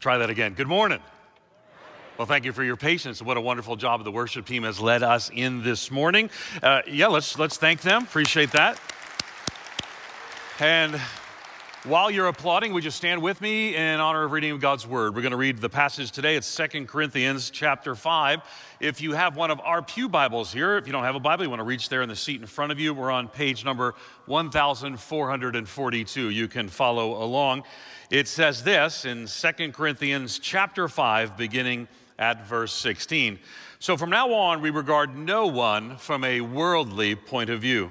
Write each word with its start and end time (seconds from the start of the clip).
try 0.00 0.18
that 0.18 0.30
again. 0.30 0.54
Good 0.54 0.66
morning. 0.66 1.00
Well, 2.16 2.26
thank 2.26 2.44
you 2.44 2.52
for 2.52 2.64
your 2.64 2.76
patience. 2.76 3.22
What 3.22 3.36
a 3.36 3.40
wonderful 3.40 3.76
job 3.76 4.02
the 4.02 4.10
worship 4.10 4.46
team 4.46 4.62
has 4.64 4.80
led 4.80 5.02
us 5.02 5.30
in 5.32 5.62
this 5.62 5.90
morning. 5.90 6.30
Uh, 6.62 6.82
yeah, 6.86 7.06
let's 7.06 7.38
let's 7.38 7.56
thank 7.58 7.82
them. 7.82 8.02
Appreciate 8.02 8.52
that. 8.52 8.80
And 10.58 11.00
while 11.84 12.10
you're 12.10 12.26
applauding, 12.26 12.74
would 12.74 12.84
you 12.84 12.90
stand 12.90 13.22
with 13.22 13.40
me 13.40 13.74
in 13.74 14.00
honor 14.00 14.24
of 14.24 14.32
reading 14.32 14.58
God's 14.58 14.86
word? 14.86 15.14
We're 15.14 15.22
going 15.22 15.30
to 15.30 15.38
read 15.38 15.56
the 15.58 15.70
passage 15.70 16.10
today. 16.10 16.36
It's 16.36 16.46
Second 16.46 16.88
Corinthians 16.88 17.48
chapter 17.48 17.94
5. 17.94 18.42
If 18.80 19.00
you 19.00 19.12
have 19.12 19.34
one 19.34 19.50
of 19.50 19.60
our 19.60 19.80
Pew 19.80 20.06
Bibles 20.06 20.52
here, 20.52 20.76
if 20.76 20.86
you 20.86 20.92
don't 20.92 21.04
have 21.04 21.14
a 21.14 21.20
Bible, 21.20 21.44
you 21.44 21.48
want 21.48 21.60
to 21.60 21.64
reach 21.64 21.88
there 21.88 22.02
in 22.02 22.10
the 22.10 22.16
seat 22.16 22.38
in 22.38 22.46
front 22.46 22.70
of 22.70 22.78
you. 22.78 22.92
We're 22.92 23.10
on 23.10 23.28
page 23.28 23.64
number 23.64 23.94
1442. 24.26 26.28
You 26.28 26.48
can 26.48 26.68
follow 26.68 27.22
along. 27.22 27.62
It 28.10 28.28
says 28.28 28.62
this 28.62 29.06
in 29.06 29.26
Second 29.26 29.72
Corinthians 29.72 30.38
chapter 30.38 30.86
5, 30.86 31.38
beginning 31.38 31.88
at 32.18 32.46
verse 32.46 32.74
16. 32.74 33.38
So 33.78 33.96
from 33.96 34.10
now 34.10 34.34
on, 34.34 34.60
we 34.60 34.68
regard 34.68 35.16
no 35.16 35.46
one 35.46 35.96
from 35.96 36.24
a 36.24 36.42
worldly 36.42 37.14
point 37.14 37.48
of 37.48 37.62
view. 37.62 37.90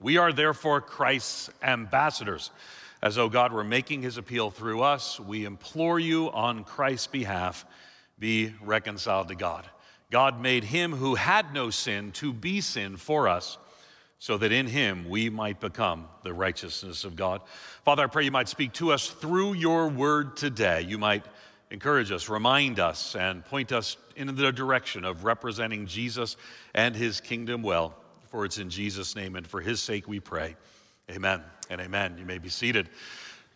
We 0.00 0.16
are 0.16 0.32
therefore 0.32 0.80
Christ's 0.80 1.50
ambassadors. 1.62 2.50
As 3.02 3.14
though 3.14 3.28
God 3.28 3.52
were 3.52 3.64
making 3.64 4.02
his 4.02 4.16
appeal 4.16 4.50
through 4.50 4.82
us, 4.82 5.20
we 5.20 5.44
implore 5.44 5.98
you 6.00 6.30
on 6.30 6.64
Christ's 6.64 7.06
behalf 7.06 7.64
be 8.18 8.54
reconciled 8.60 9.28
to 9.28 9.34
God. 9.34 9.68
God 10.10 10.40
made 10.40 10.64
him 10.64 10.92
who 10.92 11.14
had 11.14 11.52
no 11.52 11.70
sin 11.70 12.12
to 12.12 12.32
be 12.32 12.60
sin 12.60 12.96
for 12.96 13.28
us, 13.28 13.58
so 14.18 14.38
that 14.38 14.50
in 14.50 14.66
him 14.66 15.08
we 15.08 15.30
might 15.30 15.60
become 15.60 16.06
the 16.24 16.32
righteousness 16.32 17.04
of 17.04 17.14
God. 17.14 17.40
Father, 17.84 18.04
I 18.04 18.06
pray 18.06 18.24
you 18.24 18.32
might 18.32 18.48
speak 18.48 18.72
to 18.74 18.92
us 18.92 19.08
through 19.08 19.52
your 19.52 19.88
word 19.88 20.36
today. 20.36 20.80
You 20.82 20.98
might 20.98 21.24
encourage 21.70 22.10
us, 22.10 22.28
remind 22.28 22.80
us, 22.80 23.14
and 23.14 23.44
point 23.44 23.70
us 23.70 23.96
in 24.16 24.34
the 24.34 24.50
direction 24.50 25.04
of 25.04 25.24
representing 25.24 25.86
Jesus 25.86 26.36
and 26.74 26.96
his 26.96 27.20
kingdom 27.20 27.62
well. 27.62 27.94
For 28.30 28.44
it's 28.44 28.58
in 28.58 28.70
Jesus' 28.70 29.16
name 29.16 29.36
and 29.36 29.46
for 29.46 29.60
his 29.60 29.80
sake 29.80 30.06
we 30.06 30.20
pray. 30.20 30.56
Amen 31.10 31.42
and 31.70 31.80
amen. 31.80 32.16
You 32.18 32.26
may 32.26 32.38
be 32.38 32.48
seated. 32.48 32.88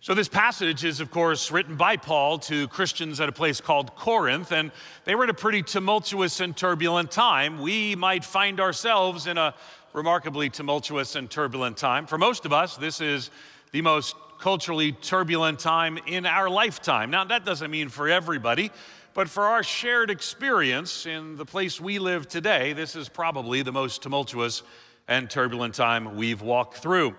So, 0.00 0.14
this 0.14 0.28
passage 0.28 0.84
is, 0.84 0.98
of 0.98 1.12
course, 1.12 1.52
written 1.52 1.76
by 1.76 1.96
Paul 1.96 2.38
to 2.40 2.66
Christians 2.66 3.20
at 3.20 3.28
a 3.28 3.32
place 3.32 3.60
called 3.60 3.94
Corinth, 3.94 4.50
and 4.50 4.72
they 5.04 5.14
were 5.14 5.22
in 5.22 5.30
a 5.30 5.34
pretty 5.34 5.62
tumultuous 5.62 6.40
and 6.40 6.56
turbulent 6.56 7.12
time. 7.12 7.60
We 7.60 7.94
might 7.94 8.24
find 8.24 8.58
ourselves 8.58 9.28
in 9.28 9.38
a 9.38 9.54
remarkably 9.92 10.50
tumultuous 10.50 11.14
and 11.14 11.30
turbulent 11.30 11.76
time. 11.76 12.06
For 12.06 12.18
most 12.18 12.46
of 12.46 12.52
us, 12.52 12.76
this 12.76 13.00
is 13.00 13.30
the 13.70 13.82
most 13.82 14.16
culturally 14.40 14.90
turbulent 14.90 15.60
time 15.60 15.98
in 16.08 16.26
our 16.26 16.50
lifetime. 16.50 17.12
Now, 17.12 17.22
that 17.22 17.44
doesn't 17.44 17.70
mean 17.70 17.88
for 17.88 18.08
everybody. 18.08 18.72
But 19.14 19.28
for 19.28 19.42
our 19.42 19.62
shared 19.62 20.10
experience 20.10 21.04
in 21.04 21.36
the 21.36 21.44
place 21.44 21.78
we 21.78 21.98
live 21.98 22.28
today, 22.28 22.72
this 22.72 22.96
is 22.96 23.10
probably 23.10 23.60
the 23.60 23.72
most 23.72 24.02
tumultuous 24.02 24.62
and 25.06 25.28
turbulent 25.28 25.74
time 25.74 26.16
we've 26.16 26.40
walked 26.40 26.78
through. 26.78 27.14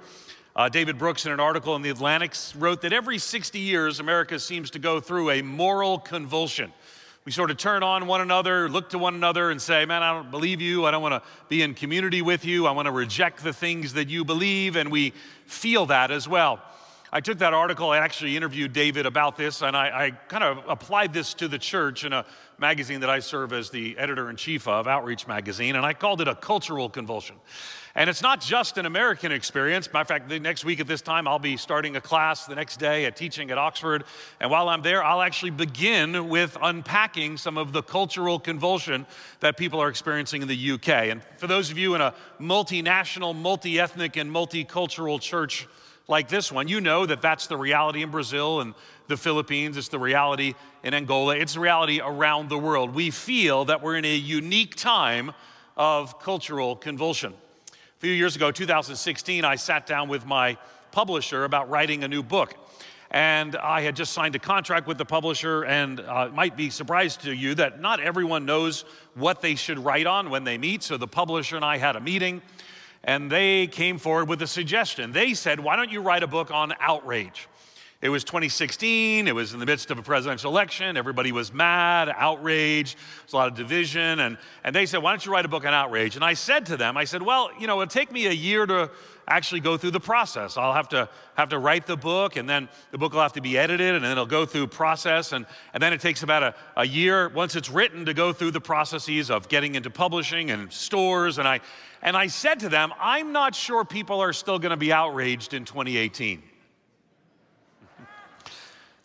Uh, 0.55 0.69
David 0.69 0.97
Brooks, 0.97 1.27
in 1.27 1.31
an 1.31 1.39
article 1.39 1.75
in 1.75 1.83
The 1.83 1.91
Atlantic, 1.91 2.33
wrote 2.57 2.81
that 2.81 2.93
every 2.93 3.19
60 3.19 3.59
years, 3.59 3.99
America 3.99 4.39
seems 4.39 4.71
to 4.71 4.79
go 4.79 4.99
through 4.99 5.29
a 5.29 5.43
moral 5.43 5.99
convulsion. 5.99 6.73
We 7.25 7.31
sort 7.31 7.51
of 7.51 7.57
turn 7.57 7.83
on 7.83 8.07
one 8.07 8.21
another, 8.21 8.69
look 8.69 8.89
to 8.89 8.97
one 8.97 9.13
another, 9.13 9.51
and 9.51 9.61
say, 9.61 9.85
Man, 9.85 10.01
I 10.01 10.13
don't 10.13 10.31
believe 10.31 10.61
you. 10.61 10.85
I 10.85 10.91
don't 10.91 11.03
want 11.03 11.23
to 11.23 11.29
be 11.47 11.61
in 11.61 11.75
community 11.75 12.23
with 12.23 12.43
you. 12.43 12.65
I 12.65 12.71
want 12.71 12.87
to 12.87 12.91
reject 12.91 13.43
the 13.43 13.53
things 13.53 13.93
that 13.93 14.09
you 14.09 14.25
believe. 14.25 14.75
And 14.75 14.91
we 14.91 15.13
feel 15.45 15.85
that 15.85 16.09
as 16.09 16.27
well. 16.27 16.59
I 17.15 17.21
took 17.21 17.37
that 17.37 17.53
article, 17.53 17.91
I 17.91 17.99
actually 17.99 18.35
interviewed 18.35 18.73
David 18.73 19.05
about 19.05 19.37
this, 19.37 19.61
and 19.61 19.77
I, 19.77 20.05
I 20.05 20.09
kind 20.29 20.43
of 20.43 20.63
applied 20.67 21.13
this 21.13 21.35
to 21.35 21.47
the 21.47 21.59
church 21.59 22.05
in 22.05 22.11
a 22.11 22.25
magazine 22.57 23.01
that 23.01 23.09
I 23.11 23.19
serve 23.19 23.53
as 23.53 23.69
the 23.69 23.95
editor 23.99 24.31
in 24.31 24.35
chief 24.35 24.67
of, 24.67 24.87
Outreach 24.87 25.27
Magazine, 25.27 25.75
and 25.75 25.85
I 25.85 25.93
called 25.93 26.21
it 26.21 26.27
a 26.27 26.33
cultural 26.33 26.89
convulsion. 26.89 27.35
And 27.93 28.09
it's 28.09 28.23
not 28.23 28.41
just 28.41 28.79
an 28.79 28.87
American 28.87 29.31
experience. 29.31 29.93
Matter 29.93 30.01
of 30.01 30.07
fact, 30.07 30.27
the 30.27 30.39
next 30.39 30.65
week 30.65 30.79
at 30.79 30.87
this 30.87 31.03
time, 31.03 31.27
I'll 31.27 31.37
be 31.37 31.55
starting 31.55 31.95
a 31.97 32.01
class 32.01 32.47
the 32.47 32.55
next 32.55 32.77
day 32.77 33.05
at 33.05 33.15
teaching 33.15 33.51
at 33.51 33.59
Oxford. 33.59 34.05
And 34.39 34.49
while 34.49 34.67
I'm 34.67 34.81
there, 34.81 35.03
I'll 35.03 35.21
actually 35.21 35.51
begin 35.51 36.29
with 36.29 36.57
unpacking 36.63 37.37
some 37.37 37.59
of 37.59 37.73
the 37.73 37.83
cultural 37.83 38.39
convulsion 38.39 39.05
that 39.39 39.55
people 39.55 39.79
are 39.79 39.89
experiencing 39.89 40.41
in 40.41 40.47
the 40.47 40.71
UK. 40.71 40.89
And 40.89 41.21
for 41.37 41.45
those 41.45 41.69
of 41.69 41.77
you 41.77 41.93
in 41.93 42.01
a 42.01 42.15
multinational, 42.41 43.39
multi 43.39 43.79
ethnic, 43.79 44.17
and 44.17 44.31
multicultural 44.31 45.21
church, 45.21 45.67
like 46.07 46.27
this 46.27 46.51
one, 46.51 46.67
you 46.67 46.81
know 46.81 47.05
that 47.05 47.21
that's 47.21 47.47
the 47.47 47.57
reality 47.57 48.03
in 48.03 48.11
Brazil 48.11 48.59
and 48.59 48.73
the 49.07 49.15
Philippines. 49.15 49.77
It's 49.77 49.87
the 49.87 49.99
reality 49.99 50.53
in 50.83 50.93
Angola. 50.93 51.37
It's 51.37 51.53
the 51.53 51.61
reality 51.61 52.01
around 52.03 52.49
the 52.49 52.57
world. 52.57 52.93
We 52.93 53.09
feel 53.09 53.65
that 53.65 53.81
we're 53.81 53.95
in 53.95 54.05
a 54.05 54.15
unique 54.15 54.75
time 54.75 55.31
of 55.77 56.19
cultural 56.19 56.75
convulsion. 56.75 57.33
A 57.71 57.99
few 57.99 58.11
years 58.11 58.35
ago, 58.35 58.51
2016, 58.51 59.45
I 59.45 59.55
sat 59.55 59.87
down 59.87 60.09
with 60.09 60.25
my 60.25 60.57
publisher 60.91 61.45
about 61.45 61.69
writing 61.69 62.03
a 62.03 62.07
new 62.07 62.21
book. 62.21 62.53
And 63.09 63.55
I 63.55 63.81
had 63.81 63.95
just 63.95 64.11
signed 64.11 64.35
a 64.35 64.39
contract 64.39 64.87
with 64.87 64.97
the 64.97 65.05
publisher, 65.05 65.63
and 65.65 65.99
uh, 65.99 66.29
might 66.33 66.57
be 66.57 66.71
surprised 66.71 67.21
to 67.21 67.33
you 67.33 67.53
that 67.55 67.79
not 67.79 67.99
everyone 67.99 68.45
knows 68.45 68.85
what 69.13 69.39
they 69.39 69.53
should 69.53 69.77
write 69.77 70.07
on 70.07 70.31
when 70.31 70.43
they 70.43 70.57
meet. 70.57 70.81
So 70.81 70.97
the 70.97 71.07
publisher 71.07 71.55
and 71.55 71.63
I 71.63 71.77
had 71.77 71.95
a 71.95 72.01
meeting 72.01 72.41
and 73.03 73.31
they 73.31 73.67
came 73.67 73.97
forward 73.97 74.29
with 74.29 74.41
a 74.41 74.47
suggestion. 74.47 75.11
They 75.11 75.33
said, 75.33 75.59
Why 75.59 75.75
don't 75.75 75.91
you 75.91 76.01
write 76.01 76.23
a 76.23 76.27
book 76.27 76.51
on 76.51 76.73
outrage? 76.79 77.47
It 78.03 78.09
was 78.09 78.25
2016, 78.25 79.29
it 79.29 79.33
was 79.33 79.53
in 79.53 79.61
the 79.61 79.65
midst 79.65 79.89
of 79.89 79.97
a 79.97 80.01
presidential 80.01 80.51
election, 80.51 80.97
everybody 80.97 81.31
was 81.31 81.53
mad, 81.53 82.13
outraged, 82.13 82.97
there's 82.97 83.31
a 83.31 83.37
lot 83.37 83.47
of 83.47 83.55
division, 83.55 84.19
and, 84.19 84.37
and 84.65 84.75
they 84.75 84.85
said, 84.85 85.01
Why 85.01 85.13
don't 85.13 85.25
you 85.25 85.31
write 85.31 85.45
a 85.45 85.47
book 85.47 85.65
on 85.65 85.73
outrage? 85.73 86.17
And 86.17 86.25
I 86.25 86.33
said 86.33 86.65
to 86.65 86.75
them, 86.75 86.97
I 86.97 87.05
said, 87.05 87.21
Well, 87.21 87.49
you 87.57 87.65
know, 87.65 87.81
it'll 87.81 87.89
take 87.89 88.11
me 88.11 88.27
a 88.27 88.33
year 88.33 88.65
to 88.65 88.91
actually 89.25 89.61
go 89.61 89.77
through 89.77 89.91
the 89.91 90.01
process. 90.01 90.57
I'll 90.57 90.73
have 90.73 90.89
to 90.89 91.07
have 91.35 91.47
to 91.47 91.59
write 91.59 91.87
the 91.87 91.95
book, 91.95 92.35
and 92.35 92.49
then 92.49 92.67
the 92.91 92.97
book 92.97 93.13
will 93.13 93.21
have 93.21 93.31
to 93.33 93.41
be 93.41 93.57
edited, 93.57 93.95
and 93.95 94.03
then 94.03 94.11
it'll 94.11 94.25
go 94.25 94.45
through 94.45 94.67
process, 94.67 95.31
and, 95.31 95.45
and 95.73 95.81
then 95.81 95.93
it 95.93 96.01
takes 96.01 96.23
about 96.23 96.43
a, 96.43 96.55
a 96.75 96.85
year 96.85 97.29
once 97.29 97.55
it's 97.55 97.69
written 97.69 98.03
to 98.07 98.13
go 98.13 98.33
through 98.33 98.51
the 98.51 98.59
processes 98.59 99.31
of 99.31 99.47
getting 99.47 99.75
into 99.75 99.89
publishing 99.89 100.51
and 100.51 100.73
stores. 100.73 101.37
And 101.37 101.47
I 101.47 101.61
and 102.01 102.17
I 102.17 102.27
said 102.27 102.59
to 102.59 102.67
them, 102.67 102.91
I'm 102.99 103.31
not 103.31 103.55
sure 103.55 103.85
people 103.85 104.19
are 104.19 104.33
still 104.33 104.59
going 104.59 104.71
to 104.71 104.75
be 104.75 104.91
outraged 104.91 105.53
in 105.53 105.63
2018. 105.63 106.43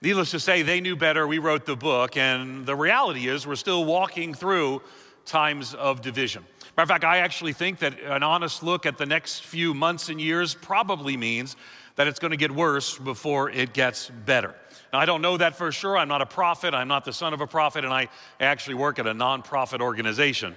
Needless 0.00 0.31
to 0.31 0.38
say, 0.38 0.62
they 0.62 0.81
knew 0.81 0.94
better. 0.94 1.26
We 1.26 1.38
wrote 1.38 1.66
the 1.66 1.75
book, 1.75 2.16
and 2.16 2.64
the 2.64 2.76
reality 2.76 3.26
is 3.26 3.48
we're 3.48 3.56
still 3.56 3.84
walking 3.84 4.32
through 4.32 4.81
times 5.25 5.75
of 5.75 6.03
division. 6.03 6.44
Matter 6.76 6.84
of 6.84 6.88
fact, 6.88 7.03
I 7.03 7.19
actually 7.19 7.53
think 7.53 7.81
that 7.81 7.98
an 8.03 8.22
honest 8.22 8.62
look 8.62 8.86
at 8.86 8.97
the 8.97 9.06
next 9.06 9.42
few 9.42 9.75
months 9.75 10.09
and 10.09 10.20
years 10.20 10.54
probably 10.54 11.16
means 11.16 11.56
that 11.97 12.06
it's 12.06 12.20
going 12.20 12.31
to 12.31 12.36
get 12.36 12.53
worse 12.53 12.97
before 12.97 13.50
it 13.50 13.72
gets 13.72 14.09
better. 14.25 14.54
Now, 14.92 15.00
I 15.00 15.04
don't 15.04 15.20
know 15.20 15.36
that 15.36 15.56
for 15.56 15.72
sure. 15.72 15.98
I'm 15.98 16.06
not 16.06 16.22
a 16.22 16.26
prophet. 16.26 16.75
I'm 16.75 16.86
not 16.86 17.04
the 17.04 17.12
son 17.12 17.34
of 17.34 17.41
a 17.41 17.48
prophet, 17.48 17.84
and 17.84 17.92
I 17.92 18.09
actually 18.39 18.77
work 18.77 19.00
at 19.00 19.06
a 19.09 19.12
nonprofit 19.12 19.80
organization. 19.80 20.54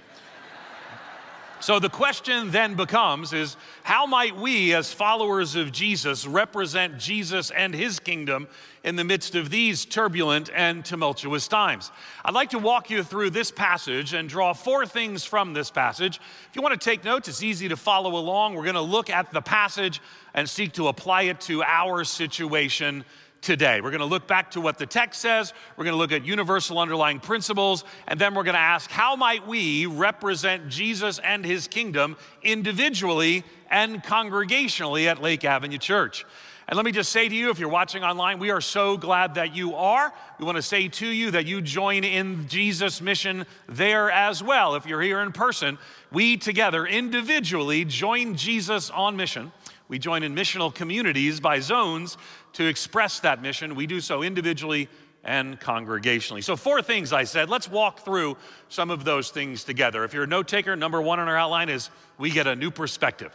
So 1.62 1.78
the 1.78 1.88
question 1.88 2.50
then 2.50 2.74
becomes 2.74 3.32
is 3.32 3.56
how 3.84 4.04
might 4.04 4.34
we 4.34 4.74
as 4.74 4.92
followers 4.92 5.54
of 5.54 5.70
Jesus 5.70 6.26
represent 6.26 6.98
Jesus 6.98 7.52
and 7.52 7.72
his 7.72 8.00
kingdom 8.00 8.48
in 8.82 8.96
the 8.96 9.04
midst 9.04 9.36
of 9.36 9.48
these 9.48 9.84
turbulent 9.84 10.50
and 10.52 10.84
tumultuous 10.84 11.46
times? 11.46 11.92
I'd 12.24 12.34
like 12.34 12.50
to 12.50 12.58
walk 12.58 12.90
you 12.90 13.04
through 13.04 13.30
this 13.30 13.52
passage 13.52 14.12
and 14.12 14.28
draw 14.28 14.54
four 14.54 14.86
things 14.86 15.24
from 15.24 15.52
this 15.52 15.70
passage. 15.70 16.18
If 16.50 16.56
you 16.56 16.62
want 16.62 16.80
to 16.80 16.84
take 16.84 17.04
notes, 17.04 17.28
it's 17.28 17.44
easy 17.44 17.68
to 17.68 17.76
follow 17.76 18.16
along. 18.16 18.56
We're 18.56 18.64
going 18.64 18.74
to 18.74 18.80
look 18.80 19.08
at 19.08 19.30
the 19.30 19.40
passage 19.40 20.00
and 20.34 20.50
seek 20.50 20.72
to 20.72 20.88
apply 20.88 21.22
it 21.22 21.40
to 21.42 21.62
our 21.62 22.02
situation 22.02 23.04
today. 23.42 23.80
We're 23.80 23.90
going 23.90 24.00
to 24.00 24.06
look 24.06 24.26
back 24.26 24.52
to 24.52 24.60
what 24.60 24.78
the 24.78 24.86
text 24.86 25.20
says, 25.20 25.52
we're 25.76 25.84
going 25.84 25.94
to 25.94 25.98
look 25.98 26.12
at 26.12 26.24
universal 26.24 26.78
underlying 26.78 27.20
principles, 27.20 27.84
and 28.06 28.18
then 28.18 28.34
we're 28.34 28.44
going 28.44 28.54
to 28.54 28.60
ask 28.60 28.90
how 28.90 29.16
might 29.16 29.46
we 29.46 29.86
represent 29.86 30.68
Jesus 30.68 31.18
and 31.18 31.44
his 31.44 31.66
kingdom 31.66 32.16
individually 32.42 33.44
and 33.68 34.02
congregationally 34.02 35.06
at 35.06 35.20
Lake 35.20 35.44
Avenue 35.44 35.78
Church. 35.78 36.24
And 36.68 36.76
let 36.76 36.86
me 36.86 36.92
just 36.92 37.10
say 37.10 37.28
to 37.28 37.34
you, 37.34 37.50
if 37.50 37.58
you're 37.58 37.68
watching 37.68 38.04
online, 38.04 38.38
we 38.38 38.50
are 38.50 38.60
so 38.60 38.96
glad 38.96 39.34
that 39.34 39.54
you 39.54 39.74
are. 39.74 40.12
We 40.38 40.46
want 40.46 40.56
to 40.56 40.62
say 40.62 40.88
to 40.88 41.06
you 41.06 41.32
that 41.32 41.44
you 41.44 41.60
join 41.60 42.04
in 42.04 42.46
Jesus' 42.48 43.00
mission 43.00 43.44
there 43.68 44.10
as 44.10 44.42
well. 44.42 44.76
If 44.76 44.86
you're 44.86 45.02
here 45.02 45.20
in 45.20 45.32
person, 45.32 45.76
we 46.12 46.36
together 46.36 46.86
individually 46.86 47.84
join 47.84 48.36
Jesus 48.36 48.90
on 48.90 49.16
mission. 49.16 49.50
We 49.88 49.98
join 49.98 50.22
in 50.22 50.34
missional 50.34 50.72
communities 50.72 51.40
by 51.40 51.60
zones 51.60 52.16
to 52.54 52.66
express 52.66 53.20
that 53.20 53.42
mission. 53.42 53.74
We 53.74 53.86
do 53.86 54.00
so 54.00 54.22
individually 54.22 54.88
and 55.24 55.60
congregationally. 55.60 56.42
So, 56.42 56.56
four 56.56 56.82
things 56.82 57.12
I 57.12 57.24
said. 57.24 57.48
Let's 57.48 57.68
walk 57.68 58.00
through 58.00 58.36
some 58.68 58.90
of 58.90 59.04
those 59.04 59.30
things 59.30 59.64
together. 59.64 60.04
If 60.04 60.14
you're 60.14 60.24
a 60.24 60.28
note 60.28 60.48
taker, 60.48 60.74
number 60.76 61.00
one 61.00 61.20
on 61.20 61.28
our 61.28 61.36
outline 61.36 61.68
is 61.68 61.90
we 62.18 62.30
get 62.30 62.46
a 62.46 62.56
new 62.56 62.70
perspective. 62.70 63.34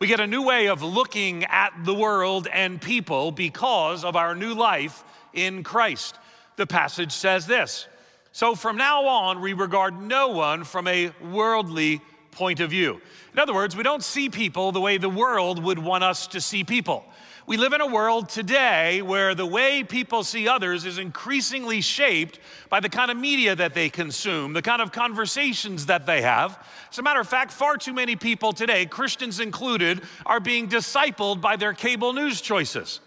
We 0.00 0.06
get 0.06 0.20
a 0.20 0.26
new 0.26 0.42
way 0.42 0.68
of 0.68 0.82
looking 0.82 1.44
at 1.44 1.72
the 1.84 1.94
world 1.94 2.46
and 2.52 2.80
people 2.80 3.32
because 3.32 4.04
of 4.04 4.14
our 4.16 4.34
new 4.34 4.54
life 4.54 5.02
in 5.32 5.64
Christ. 5.64 6.16
The 6.56 6.66
passage 6.66 7.12
says 7.12 7.46
this 7.46 7.86
So, 8.32 8.54
from 8.54 8.76
now 8.76 9.06
on, 9.06 9.40
we 9.40 9.52
regard 9.52 10.00
no 10.00 10.28
one 10.28 10.64
from 10.64 10.88
a 10.88 11.12
worldly 11.30 12.00
point 12.32 12.60
of 12.60 12.70
view. 12.70 13.00
In 13.32 13.38
other 13.38 13.54
words, 13.54 13.76
we 13.76 13.82
don't 13.82 14.02
see 14.02 14.28
people 14.28 14.72
the 14.72 14.80
way 14.80 14.98
the 14.98 15.08
world 15.08 15.62
would 15.62 15.78
want 15.78 16.04
us 16.04 16.26
to 16.28 16.40
see 16.40 16.64
people. 16.64 17.04
We 17.48 17.56
live 17.56 17.72
in 17.72 17.80
a 17.80 17.86
world 17.86 18.28
today 18.28 19.00
where 19.00 19.34
the 19.34 19.46
way 19.46 19.82
people 19.82 20.22
see 20.22 20.46
others 20.46 20.84
is 20.84 20.98
increasingly 20.98 21.80
shaped 21.80 22.38
by 22.68 22.80
the 22.80 22.90
kind 22.90 23.10
of 23.10 23.16
media 23.16 23.56
that 23.56 23.72
they 23.72 23.88
consume, 23.88 24.52
the 24.52 24.60
kind 24.60 24.82
of 24.82 24.92
conversations 24.92 25.86
that 25.86 26.04
they 26.04 26.20
have. 26.20 26.62
As 26.90 26.98
a 26.98 27.02
matter 27.02 27.20
of 27.20 27.26
fact, 27.26 27.50
far 27.50 27.78
too 27.78 27.94
many 27.94 28.16
people 28.16 28.52
today, 28.52 28.84
Christians 28.84 29.40
included, 29.40 30.02
are 30.26 30.40
being 30.40 30.68
discipled 30.68 31.40
by 31.40 31.56
their 31.56 31.72
cable 31.72 32.12
news 32.12 32.42
choices. 32.42 33.00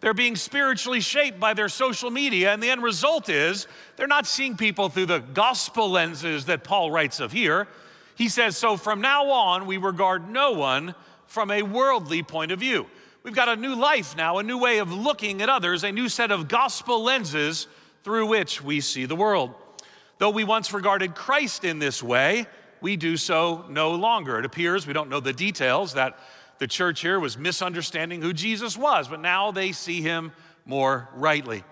They're 0.00 0.14
being 0.14 0.36
spiritually 0.36 1.00
shaped 1.00 1.40
by 1.40 1.54
their 1.54 1.68
social 1.68 2.12
media, 2.12 2.52
and 2.52 2.62
the 2.62 2.70
end 2.70 2.84
result 2.84 3.28
is 3.28 3.66
they're 3.96 4.06
not 4.06 4.28
seeing 4.28 4.56
people 4.56 4.90
through 4.90 5.06
the 5.06 5.24
gospel 5.34 5.90
lenses 5.90 6.44
that 6.44 6.62
Paul 6.62 6.92
writes 6.92 7.18
of 7.18 7.32
here. 7.32 7.66
He 8.14 8.28
says, 8.28 8.56
So 8.56 8.76
from 8.76 9.00
now 9.00 9.28
on, 9.28 9.66
we 9.66 9.76
regard 9.76 10.30
no 10.30 10.52
one 10.52 10.94
from 11.26 11.50
a 11.50 11.62
worldly 11.62 12.22
point 12.22 12.52
of 12.52 12.60
view. 12.60 12.86
We've 13.28 13.34
got 13.34 13.50
a 13.50 13.56
new 13.56 13.74
life 13.74 14.16
now, 14.16 14.38
a 14.38 14.42
new 14.42 14.56
way 14.56 14.78
of 14.78 14.90
looking 14.90 15.42
at 15.42 15.50
others, 15.50 15.84
a 15.84 15.92
new 15.92 16.08
set 16.08 16.30
of 16.30 16.48
gospel 16.48 17.02
lenses 17.02 17.66
through 18.02 18.24
which 18.24 18.62
we 18.62 18.80
see 18.80 19.04
the 19.04 19.14
world. 19.14 19.54
Though 20.16 20.30
we 20.30 20.44
once 20.44 20.72
regarded 20.72 21.14
Christ 21.14 21.62
in 21.62 21.78
this 21.78 22.02
way, 22.02 22.46
we 22.80 22.96
do 22.96 23.18
so 23.18 23.66
no 23.68 23.90
longer. 23.90 24.38
It 24.38 24.46
appears, 24.46 24.86
we 24.86 24.94
don't 24.94 25.10
know 25.10 25.20
the 25.20 25.34
details, 25.34 25.92
that 25.92 26.18
the 26.56 26.66
church 26.66 27.02
here 27.02 27.20
was 27.20 27.36
misunderstanding 27.36 28.22
who 28.22 28.32
Jesus 28.32 28.78
was, 28.78 29.08
but 29.08 29.20
now 29.20 29.50
they 29.50 29.72
see 29.72 30.00
him 30.00 30.32
more 30.64 31.10
rightly. 31.12 31.64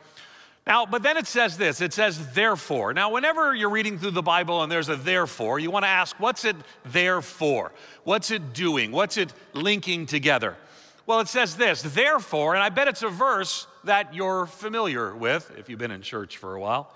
Now, 0.67 0.85
but 0.85 1.03
then 1.03 1.17
it 1.17 1.27
says 1.27 1.57
this 1.57 1.81
it 1.81 1.95
says, 1.95 2.35
therefore. 2.35 2.93
Now, 2.93 3.13
whenever 3.13 3.55
you're 3.55 3.71
reading 3.71 3.99
through 3.99 4.11
the 4.11 4.21
Bible 4.21 4.63
and 4.63 4.71
there's 4.71 4.91
a 4.91 4.97
therefore, 4.97 5.59
you 5.59 5.71
want 5.71 5.87
to 5.87 5.89
ask, 5.89 6.21
what's 6.21 6.45
it 6.45 6.57
there 6.85 7.23
for? 7.23 7.73
What's 8.05 8.31
it 8.31 8.53
doing? 8.53 8.93
What's 8.93 9.17
it 9.17 9.33
linking 9.55 10.05
together? 10.05 10.55
Well, 11.07 11.21
it 11.21 11.29
says 11.29 11.57
this, 11.57 11.83
therefore, 11.83 12.55
and 12.55 12.65
I 12.65 12.69
bet 12.69 12.89
it's 12.89 13.05
a 13.05 13.09
verse 13.09 13.69
that 13.85 14.13
you're 14.13 14.47
familiar 14.47 15.15
with 15.15 15.53
if 15.57 15.69
you've 15.69 15.79
been 15.79 15.93
in 15.93 16.03
church 16.03 16.37
for 16.37 16.57
a 16.57 16.61
while. 16.61 16.93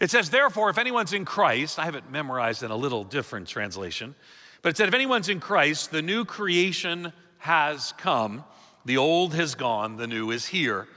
It 0.00 0.10
says, 0.10 0.30
therefore, 0.30 0.70
if 0.70 0.78
anyone's 0.78 1.12
in 1.12 1.26
Christ, 1.26 1.78
I 1.78 1.84
have 1.84 1.94
it 1.94 2.10
memorized 2.10 2.62
in 2.62 2.70
a 2.70 2.76
little 2.76 3.04
different 3.04 3.46
translation, 3.46 4.14
but 4.62 4.70
it 4.70 4.78
said, 4.78 4.88
if 4.88 4.94
anyone's 4.94 5.28
in 5.28 5.40
Christ, 5.40 5.90
the 5.90 6.00
new 6.00 6.24
creation 6.24 7.12
has 7.38 7.92
come, 7.98 8.44
the 8.86 8.96
old 8.96 9.34
has 9.34 9.54
gone, 9.54 9.98
the 9.98 10.06
new 10.06 10.30
is 10.30 10.46
here. 10.46 10.88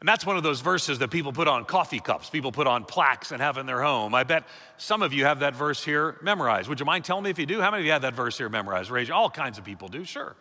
And 0.00 0.08
that's 0.08 0.24
one 0.24 0.38
of 0.38 0.42
those 0.42 0.62
verses 0.62 1.00
that 1.00 1.10
people 1.10 1.32
put 1.32 1.46
on 1.46 1.66
coffee 1.66 2.00
cups, 2.00 2.30
people 2.30 2.52
put 2.52 2.66
on 2.66 2.84
plaques 2.84 3.32
and 3.32 3.42
have 3.42 3.58
in 3.58 3.66
their 3.66 3.82
home. 3.82 4.14
I 4.14 4.24
bet 4.24 4.44
some 4.78 5.02
of 5.02 5.12
you 5.12 5.26
have 5.26 5.40
that 5.40 5.54
verse 5.54 5.84
here 5.84 6.16
memorized. 6.22 6.70
Would 6.70 6.80
you 6.80 6.86
mind 6.86 7.04
telling 7.04 7.24
me 7.24 7.30
if 7.30 7.38
you 7.38 7.46
do? 7.46 7.60
How 7.60 7.70
many 7.70 7.82
of 7.82 7.86
you 7.86 7.92
have 7.92 8.02
that 8.02 8.14
verse 8.14 8.38
here 8.38 8.48
memorized? 8.48 8.90
Raise 8.90 9.10
all 9.10 9.28
kinds 9.28 9.58
of 9.58 9.64
people 9.64 9.88
do, 9.88 10.04
sure. 10.04 10.36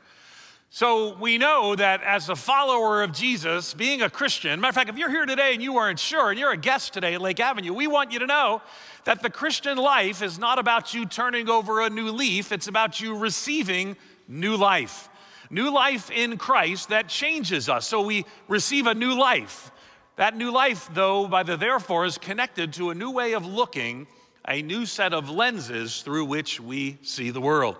So 0.69 1.15
we 1.17 1.37
know 1.37 1.75
that 1.75 2.03
as 2.03 2.27
a 2.27 2.35
follower 2.35 3.01
of 3.01 3.13
Jesus, 3.13 3.73
being 3.73 4.01
a 4.01 4.09
Christian, 4.09 4.59
matter 4.59 4.69
of 4.69 4.75
fact, 4.75 4.89
if 4.89 4.97
you're 4.97 5.09
here 5.09 5.25
today 5.25 5.53
and 5.53 5.63
you 5.63 5.77
aren't 5.77 5.97
sure 5.97 6.29
and 6.29 6.37
you're 6.37 6.51
a 6.51 6.57
guest 6.57 6.93
today 6.93 7.13
at 7.13 7.21
Lake 7.21 7.39
Avenue, 7.39 7.73
we 7.73 7.87
want 7.87 8.11
you 8.11 8.19
to 8.19 8.27
know 8.27 8.61
that 9.05 9.23
the 9.23 9.29
Christian 9.29 9.77
life 9.77 10.21
is 10.21 10.37
not 10.37 10.59
about 10.59 10.93
you 10.93 11.05
turning 11.05 11.49
over 11.49 11.81
a 11.81 11.89
new 11.89 12.11
leaf, 12.11 12.51
it's 12.51 12.67
about 12.67 12.99
you 12.99 13.17
receiving 13.17 13.95
new 14.27 14.57
life. 14.57 15.07
New 15.49 15.73
life 15.73 16.11
in 16.11 16.37
Christ 16.37 16.89
that 16.89 17.07
changes 17.07 17.69
us. 17.69 17.87
So 17.87 18.01
we 18.01 18.25
receive 18.49 18.87
a 18.87 18.93
new 18.93 19.17
life. 19.17 19.71
That 20.17 20.35
new 20.35 20.51
life, 20.51 20.89
though, 20.93 21.27
by 21.27 21.43
the 21.43 21.55
therefore, 21.55 22.05
is 22.05 22.17
connected 22.17 22.73
to 22.73 22.89
a 22.89 22.95
new 22.95 23.11
way 23.11 23.33
of 23.33 23.45
looking, 23.45 24.07
a 24.45 24.61
new 24.61 24.85
set 24.85 25.13
of 25.13 25.29
lenses 25.29 26.01
through 26.01 26.25
which 26.25 26.59
we 26.59 26.97
see 27.03 27.29
the 27.29 27.39
world. 27.39 27.77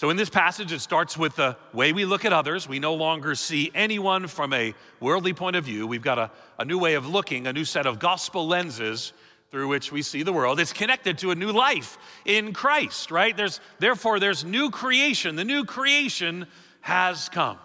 So, 0.00 0.08
in 0.08 0.16
this 0.16 0.30
passage, 0.30 0.72
it 0.72 0.80
starts 0.80 1.18
with 1.18 1.36
the 1.36 1.58
way 1.74 1.92
we 1.92 2.06
look 2.06 2.24
at 2.24 2.32
others. 2.32 2.66
We 2.66 2.78
no 2.78 2.94
longer 2.94 3.34
see 3.34 3.70
anyone 3.74 4.28
from 4.28 4.54
a 4.54 4.72
worldly 4.98 5.34
point 5.34 5.56
of 5.56 5.64
view. 5.66 5.86
We've 5.86 6.00
got 6.00 6.18
a, 6.18 6.30
a 6.58 6.64
new 6.64 6.78
way 6.78 6.94
of 6.94 7.06
looking, 7.06 7.46
a 7.46 7.52
new 7.52 7.66
set 7.66 7.84
of 7.84 7.98
gospel 7.98 8.48
lenses 8.48 9.12
through 9.50 9.68
which 9.68 9.92
we 9.92 10.00
see 10.00 10.22
the 10.22 10.32
world. 10.32 10.58
It's 10.58 10.72
connected 10.72 11.18
to 11.18 11.32
a 11.32 11.34
new 11.34 11.52
life 11.52 11.98
in 12.24 12.54
Christ, 12.54 13.10
right? 13.10 13.36
There's, 13.36 13.60
therefore, 13.78 14.18
there's 14.18 14.42
new 14.42 14.70
creation. 14.70 15.36
The 15.36 15.44
new 15.44 15.66
creation 15.66 16.46
has 16.80 17.28
come. 17.28 17.58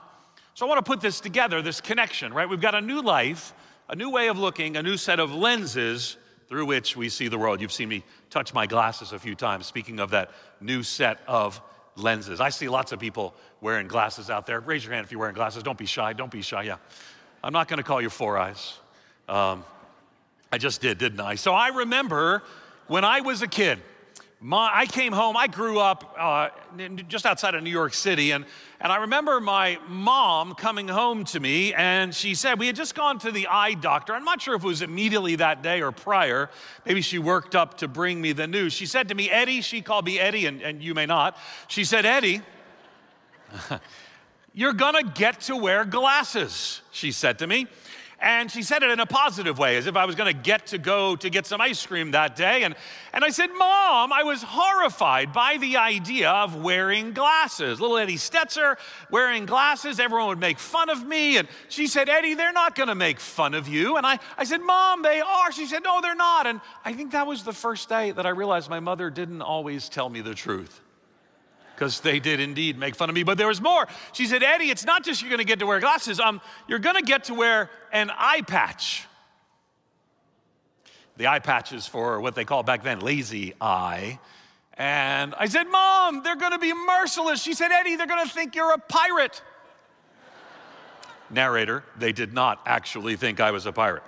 So, 0.55 0.65
I 0.65 0.67
want 0.67 0.83
to 0.83 0.91
put 0.91 0.99
this 0.99 1.21
together, 1.21 1.61
this 1.61 1.79
connection, 1.79 2.33
right? 2.33 2.49
We've 2.49 2.59
got 2.59 2.75
a 2.75 2.81
new 2.81 3.01
life, 3.01 3.53
a 3.87 3.95
new 3.95 4.09
way 4.09 4.27
of 4.27 4.37
looking, 4.37 4.75
a 4.75 4.83
new 4.83 4.97
set 4.97 5.21
of 5.21 5.33
lenses 5.33 6.17
through 6.49 6.65
which 6.65 6.97
we 6.97 7.07
see 7.07 7.29
the 7.29 7.37
world. 7.37 7.61
You've 7.61 7.71
seen 7.71 7.87
me 7.87 8.03
touch 8.29 8.53
my 8.53 8.67
glasses 8.67 9.13
a 9.13 9.19
few 9.19 9.35
times, 9.35 9.67
speaking 9.67 10.01
of 10.01 10.09
that 10.09 10.31
new 10.59 10.83
set 10.83 11.21
of 11.27 11.61
lenses. 11.95 12.41
I 12.41 12.49
see 12.49 12.67
lots 12.67 12.91
of 12.91 12.99
people 12.99 13.33
wearing 13.61 13.87
glasses 13.87 14.29
out 14.29 14.45
there. 14.45 14.59
Raise 14.59 14.83
your 14.83 14.93
hand 14.93 15.05
if 15.05 15.11
you're 15.11 15.19
wearing 15.19 15.35
glasses. 15.35 15.63
Don't 15.63 15.77
be 15.77 15.85
shy. 15.85 16.13
Don't 16.13 16.31
be 16.31 16.41
shy. 16.41 16.63
Yeah. 16.63 16.77
I'm 17.43 17.53
not 17.53 17.67
going 17.67 17.77
to 17.77 17.83
call 17.83 18.01
you 18.01 18.09
four 18.09 18.37
eyes. 18.37 18.79
Um, 19.29 19.63
I 20.51 20.57
just 20.57 20.81
did, 20.81 20.97
didn't 20.97 21.19
I? 21.19 21.35
So 21.35 21.53
I 21.53 21.69
remember 21.69 22.43
when 22.87 23.03
I 23.03 23.21
was 23.21 23.41
a 23.41 23.47
kid, 23.47 23.81
my, 24.41 24.69
I 24.73 24.85
came 24.85 25.13
home, 25.13 25.37
I 25.37 25.47
grew 25.47 25.79
up 25.79 26.15
uh, 26.19 26.49
just 27.07 27.25
outside 27.25 27.55
of 27.55 27.63
New 27.63 27.69
York 27.69 27.93
City, 27.93 28.31
and, 28.31 28.45
and 28.79 28.91
I 28.91 28.97
remember 28.97 29.39
my 29.39 29.79
mom 29.87 30.55
coming 30.55 30.87
home 30.87 31.23
to 31.25 31.39
me, 31.39 31.73
and 31.73 32.13
she 32.13 32.35
said, 32.35 32.59
We 32.59 32.67
had 32.67 32.75
just 32.75 32.95
gone 32.95 33.17
to 33.19 33.31
the 33.31 33.47
eye 33.47 33.73
doctor. 33.73 34.13
I'm 34.13 34.25
not 34.25 34.41
sure 34.41 34.55
if 34.55 34.63
it 34.63 34.67
was 34.67 34.81
immediately 34.81 35.37
that 35.37 35.63
day 35.63 35.81
or 35.81 35.91
prior. 35.91 36.49
Maybe 36.85 37.01
she 37.01 37.17
worked 37.17 37.55
up 37.55 37.77
to 37.77 37.87
bring 37.87 38.21
me 38.21 38.33
the 38.33 38.45
news. 38.45 38.73
She 38.73 38.85
said 38.85 39.07
to 39.07 39.15
me, 39.15 39.29
Eddie, 39.29 39.61
she 39.61 39.81
called 39.81 40.05
me 40.05 40.19
Eddie, 40.19 40.45
and, 40.45 40.61
and 40.61 40.83
you 40.83 40.93
may 40.93 41.05
not. 41.05 41.37
She 41.67 41.85
said, 41.85 42.05
Eddie, 42.05 42.41
you're 44.53 44.73
gonna 44.73 45.03
get 45.03 45.41
to 45.41 45.55
wear 45.55 45.85
glasses, 45.85 46.81
she 46.91 47.11
said 47.11 47.39
to 47.39 47.47
me. 47.47 47.67
And 48.25 48.49
she 48.49 48.63
said 48.63 48.81
it 48.81 48.89
in 48.89 48.99
a 48.99 49.05
positive 49.05 49.59
way, 49.59 49.77
as 49.77 49.85
if 49.85 49.95
I 49.95 50.05
was 50.05 50.15
to 50.15 50.33
get 50.33 50.65
to 50.67 50.79
go 50.79 51.15
to 51.15 51.29
get 51.29 51.45
some 51.45 51.61
ice 51.61 51.85
cream 51.85 52.09
that 52.11 52.35
day. 52.35 52.63
And, 52.63 52.75
and 53.13 53.23
I 53.23 53.29
said, 53.29 53.51
Mom, 53.55 54.11
I 54.11 54.23
was 54.23 54.41
horrified 54.41 55.31
by 55.31 55.57
the 55.57 55.77
idea 55.77 56.31
of 56.31 56.55
wearing 56.55 57.13
glasses. 57.13 57.79
Little 57.79 57.99
Eddie 57.99 58.15
Stetzer 58.15 58.77
wearing 59.11 59.45
glasses, 59.45 59.99
everyone 59.99 60.29
would 60.29 60.39
make 60.39 60.57
fun 60.57 60.89
of 60.89 61.05
me. 61.05 61.37
And 61.37 61.47
she 61.69 61.85
said, 61.85 62.09
Eddie, 62.09 62.33
they're 62.33 62.51
not 62.51 62.75
to 62.87 62.95
make 62.95 63.19
fun 63.19 63.53
of 63.53 63.67
you. 63.67 63.95
And 63.95 64.07
I, 64.07 64.17
I 64.39 64.43
said, 64.45 64.61
Mom, 64.61 65.03
they 65.03 65.21
are. 65.21 65.51
She 65.51 65.67
said, 65.67 65.83
No, 65.83 66.01
they're 66.01 66.15
not. 66.15 66.47
And 66.47 66.61
I 66.83 66.93
think 66.93 67.11
that 67.11 67.27
was 67.27 67.43
the 67.43 67.53
first 67.53 67.89
day 67.89 68.09
that 68.09 68.25
I 68.25 68.29
realized 68.29 68.71
my 68.71 68.79
mother 68.79 69.11
didn't 69.11 69.43
always 69.43 69.87
tell 69.87 70.09
me 70.09 70.21
the 70.21 70.33
truth 70.33 70.81
because 71.75 71.99
they 71.99 72.19
did 72.19 72.39
indeed 72.39 72.77
make 72.77 72.95
fun 72.95 73.09
of 73.09 73.15
me. 73.15 73.23
But 73.23 73.37
there 73.37 73.47
was 73.47 73.61
more. 73.61 73.87
She 74.13 74.25
said, 74.25 74.43
Eddie, 74.43 74.69
it's 74.69 74.85
not 74.85 75.03
just 75.03 75.21
you're 75.21 75.29
going 75.29 75.39
to 75.39 75.45
get 75.45 75.59
to 75.59 75.65
wear 75.65 75.79
glasses, 75.79 76.19
um, 76.19 76.41
you're 76.67 76.79
going 76.79 76.95
to 76.95 77.03
get 77.03 77.25
to 77.25 77.33
wear 77.33 77.69
an 77.91 78.09
eye 78.09 78.41
patch. 78.41 79.05
The 81.17 81.27
eye 81.27 81.39
patch 81.39 81.71
is 81.71 81.87
for 81.87 82.19
what 82.19 82.35
they 82.35 82.45
called 82.45 82.65
back 82.65 82.83
then 82.83 82.99
lazy 82.99 83.53
eye. 83.61 84.19
And 84.77 85.33
I 85.35 85.47
said, 85.47 85.65
Mom, 85.65 86.23
they're 86.23 86.35
going 86.35 86.51
to 86.51 86.59
be 86.59 86.73
merciless. 86.73 87.41
She 87.41 87.53
said, 87.53 87.71
Eddie, 87.71 87.95
they're 87.95 88.07
going 88.07 88.25
to 88.25 88.31
think 88.31 88.55
you're 88.55 88.73
a 88.73 88.77
pirate. 88.77 89.41
Narrator, 91.29 91.83
they 91.97 92.11
did 92.11 92.33
not 92.33 92.61
actually 92.65 93.15
think 93.15 93.39
I 93.39 93.51
was 93.51 93.65
a 93.65 93.71
pirate. 93.71 94.03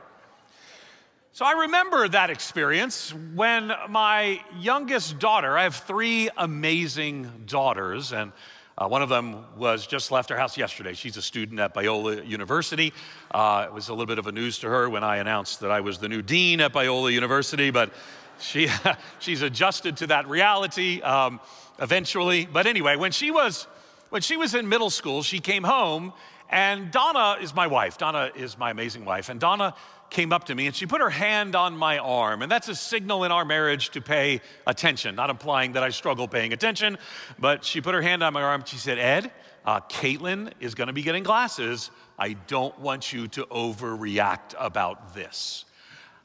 So 1.37 1.45
I 1.45 1.51
remember 1.51 2.07
that 2.07 2.31
experience 2.31 3.13
when 3.35 3.71
my 3.89 4.41
youngest 4.59 5.19
daughter, 5.19 5.55
I 5.55 5.65
have 5.65 5.75
three 5.75 6.29
amazing 6.35 7.43
daughters, 7.45 8.11
and 8.11 8.31
uh, 8.75 8.87
one 8.87 9.03
of 9.03 9.09
them 9.09 9.45
was 9.55 9.85
just 9.85 10.09
left 10.09 10.31
our 10.31 10.37
house 10.39 10.57
yesterday. 10.57 10.95
She's 10.95 11.15
a 11.15 11.21
student 11.21 11.59
at 11.59 11.75
Biola 11.75 12.27
University. 12.27 12.91
Uh, 13.29 13.67
it 13.67 13.71
was 13.71 13.89
a 13.89 13.93
little 13.93 14.07
bit 14.07 14.17
of 14.17 14.25
a 14.25 14.31
news 14.31 14.57
to 14.57 14.67
her 14.67 14.89
when 14.89 15.03
I 15.03 15.17
announced 15.17 15.59
that 15.59 15.69
I 15.69 15.81
was 15.81 15.99
the 15.99 16.09
new 16.09 16.23
dean 16.23 16.59
at 16.59 16.73
Biola 16.73 17.13
University, 17.13 17.69
but 17.69 17.93
she, 18.39 18.67
she's 19.19 19.43
adjusted 19.43 19.97
to 19.97 20.07
that 20.07 20.27
reality 20.27 21.03
um, 21.03 21.39
eventually. 21.77 22.47
But 22.51 22.65
anyway, 22.65 22.95
when 22.95 23.11
she 23.11 23.29
was 23.29 23.67
when 24.09 24.23
she 24.23 24.37
was 24.37 24.55
in 24.55 24.67
middle 24.69 24.89
school, 24.89 25.21
she 25.21 25.39
came 25.39 25.63
home 25.63 26.13
And 26.49 26.91
Donna 26.91 27.37
is 27.41 27.53
my 27.53 27.67
wife. 27.67 27.97
Donna 27.97 28.31
is 28.35 28.57
my 28.57 28.71
amazing 28.71 29.05
wife. 29.05 29.29
And 29.29 29.39
Donna 29.39 29.75
came 30.09 30.31
up 30.31 30.45
to 30.45 30.55
me 30.55 30.67
and 30.67 30.75
she 30.75 30.85
put 30.85 31.01
her 31.01 31.09
hand 31.09 31.55
on 31.55 31.75
my 31.75 31.97
arm. 31.97 32.41
And 32.41 32.51
that's 32.51 32.67
a 32.67 32.75
signal 32.75 33.23
in 33.23 33.31
our 33.31 33.45
marriage 33.45 33.89
to 33.91 34.01
pay 34.01 34.41
attention, 34.65 35.15
not 35.15 35.29
implying 35.29 35.73
that 35.73 35.83
I 35.83 35.89
struggle 35.89 36.27
paying 36.27 36.53
attention, 36.53 36.97
but 37.39 37.63
she 37.63 37.81
put 37.81 37.93
her 37.93 38.01
hand 38.01 38.23
on 38.23 38.33
my 38.33 38.43
arm. 38.43 38.63
She 38.65 38.77
said, 38.77 38.99
Ed, 38.99 39.31
uh, 39.65 39.81
Caitlin 39.81 40.51
is 40.59 40.75
going 40.75 40.87
to 40.87 40.93
be 40.93 41.01
getting 41.01 41.23
glasses. 41.23 41.91
I 42.17 42.33
don't 42.33 42.77
want 42.79 43.11
you 43.11 43.27
to 43.29 43.45
overreact 43.45 44.55
about 44.57 45.13
this. 45.13 45.65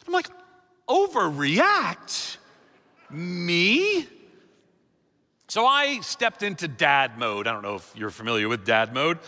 I'm 0.07 0.12
like, 0.12 0.29
overreact? 0.89 2.37
Me? 3.11 4.07
So 5.49 5.67
I 5.67 6.01
stepped 6.01 6.43
into 6.43 6.67
dad 6.67 7.19
mode. 7.19 7.47
I 7.47 7.53
don't 7.53 7.62
know 7.62 7.75
if 7.75 7.93
you're 7.95 8.11
familiar 8.11 8.49
with 8.49 8.65
dad 8.65 8.95
mode. 8.95 9.19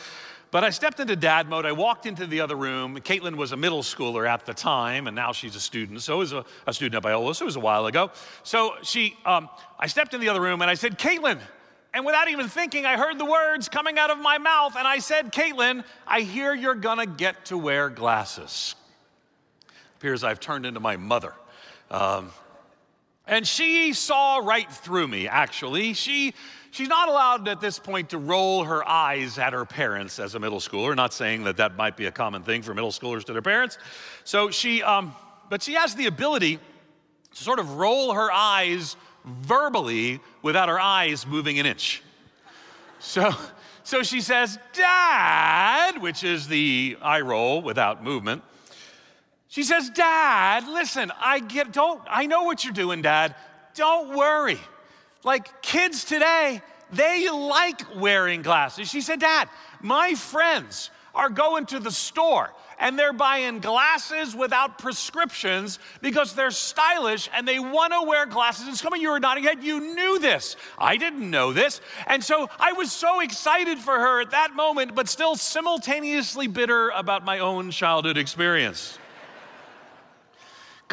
But 0.54 0.62
I 0.62 0.70
stepped 0.70 1.00
into 1.00 1.16
dad 1.16 1.48
mode. 1.48 1.66
I 1.66 1.72
walked 1.72 2.06
into 2.06 2.28
the 2.28 2.40
other 2.40 2.54
room. 2.54 2.96
Caitlin 2.98 3.34
was 3.34 3.50
a 3.50 3.56
middle 3.56 3.82
schooler 3.82 4.24
at 4.24 4.46
the 4.46 4.54
time, 4.54 5.08
and 5.08 5.16
now 5.16 5.32
she's 5.32 5.56
a 5.56 5.60
student. 5.60 6.00
So 6.00 6.20
is 6.20 6.32
a, 6.32 6.44
a 6.64 6.72
student 6.72 6.94
at 6.94 7.02
Biola. 7.02 7.34
So 7.34 7.44
it 7.44 7.46
was 7.46 7.56
a 7.56 7.60
while 7.60 7.86
ago. 7.86 8.12
So 8.44 8.74
she, 8.84 9.16
um, 9.24 9.48
I 9.80 9.88
stepped 9.88 10.14
in 10.14 10.20
the 10.20 10.28
other 10.28 10.40
room 10.40 10.62
and 10.62 10.70
I 10.70 10.74
said, 10.74 10.96
Caitlin. 10.96 11.40
And 11.92 12.06
without 12.06 12.28
even 12.28 12.46
thinking, 12.46 12.86
I 12.86 12.96
heard 12.96 13.18
the 13.18 13.24
words 13.24 13.68
coming 13.68 13.98
out 13.98 14.10
of 14.10 14.18
my 14.18 14.38
mouth, 14.38 14.76
and 14.76 14.86
I 14.86 15.00
said, 15.00 15.32
Caitlin, 15.32 15.84
I 16.06 16.20
hear 16.20 16.54
you're 16.54 16.76
gonna 16.76 17.06
get 17.06 17.46
to 17.46 17.58
wear 17.58 17.90
glasses. 17.90 18.76
Appears 19.96 20.22
I've 20.22 20.38
turned 20.38 20.66
into 20.66 20.78
my 20.78 20.96
mother. 20.96 21.34
Um, 21.90 22.30
and 23.26 23.44
she 23.44 23.92
saw 23.92 24.36
right 24.36 24.70
through 24.70 25.08
me, 25.08 25.26
actually. 25.26 25.94
She 25.94 26.34
She's 26.74 26.88
not 26.88 27.08
allowed 27.08 27.46
at 27.46 27.60
this 27.60 27.78
point 27.78 28.10
to 28.10 28.18
roll 28.18 28.64
her 28.64 28.86
eyes 28.88 29.38
at 29.38 29.52
her 29.52 29.64
parents 29.64 30.18
as 30.18 30.34
a 30.34 30.40
middle 30.40 30.58
schooler. 30.58 30.96
Not 30.96 31.14
saying 31.14 31.44
that 31.44 31.58
that 31.58 31.76
might 31.76 31.96
be 31.96 32.06
a 32.06 32.10
common 32.10 32.42
thing 32.42 32.62
for 32.62 32.74
middle 32.74 32.90
schoolers 32.90 33.22
to 33.26 33.32
their 33.32 33.42
parents. 33.42 33.78
So 34.24 34.50
she, 34.50 34.82
um, 34.82 35.14
but 35.48 35.62
she 35.62 35.74
has 35.74 35.94
the 35.94 36.06
ability 36.06 36.58
to 37.32 37.40
sort 37.40 37.60
of 37.60 37.76
roll 37.76 38.14
her 38.14 38.28
eyes 38.32 38.96
verbally 39.24 40.18
without 40.42 40.68
her 40.68 40.80
eyes 40.80 41.28
moving 41.28 41.60
an 41.60 41.66
inch. 41.66 42.02
So, 42.98 43.30
so 43.84 44.02
she 44.02 44.20
says, 44.20 44.58
Dad, 44.72 46.02
which 46.02 46.24
is 46.24 46.48
the 46.48 46.96
eye 47.00 47.20
roll 47.20 47.62
without 47.62 48.02
movement. 48.02 48.42
She 49.46 49.62
says, 49.62 49.90
Dad, 49.90 50.66
listen, 50.66 51.12
I 51.20 51.38
get, 51.38 51.72
don't, 51.72 52.02
I 52.10 52.26
know 52.26 52.42
what 52.42 52.64
you're 52.64 52.72
doing, 52.72 53.00
Dad. 53.00 53.36
Don't 53.76 54.16
worry. 54.16 54.58
Like 55.24 55.62
kids 55.62 56.04
today, 56.04 56.62
they 56.92 57.28
like 57.30 57.96
wearing 57.96 58.42
glasses. 58.42 58.88
She 58.88 59.00
said, 59.00 59.20
Dad, 59.20 59.48
my 59.80 60.14
friends 60.14 60.90
are 61.14 61.30
going 61.30 61.66
to 61.66 61.78
the 61.78 61.90
store 61.90 62.52
and 62.78 62.98
they're 62.98 63.12
buying 63.12 63.60
glasses 63.60 64.34
without 64.34 64.78
prescriptions 64.78 65.78
because 66.02 66.34
they're 66.34 66.50
stylish 66.50 67.30
and 67.34 67.46
they 67.46 67.58
want 67.58 67.92
to 67.92 68.02
wear 68.06 68.26
glasses. 68.26 68.66
And 68.66 68.76
some 68.76 68.92
of 68.92 69.00
you 69.00 69.10
are 69.10 69.20
nodding 69.20 69.44
head, 69.44 69.62
you 69.62 69.94
knew 69.94 70.18
this. 70.18 70.56
I 70.76 70.96
didn't 70.96 71.30
know 71.30 71.52
this. 71.52 71.80
And 72.06 72.22
so 72.22 72.48
I 72.58 72.72
was 72.72 72.92
so 72.92 73.20
excited 73.20 73.78
for 73.78 73.98
her 73.98 74.20
at 74.20 74.32
that 74.32 74.54
moment, 74.54 74.94
but 74.94 75.08
still 75.08 75.36
simultaneously 75.36 76.48
bitter 76.48 76.90
about 76.90 77.24
my 77.24 77.38
own 77.38 77.70
childhood 77.70 78.18
experience. 78.18 78.98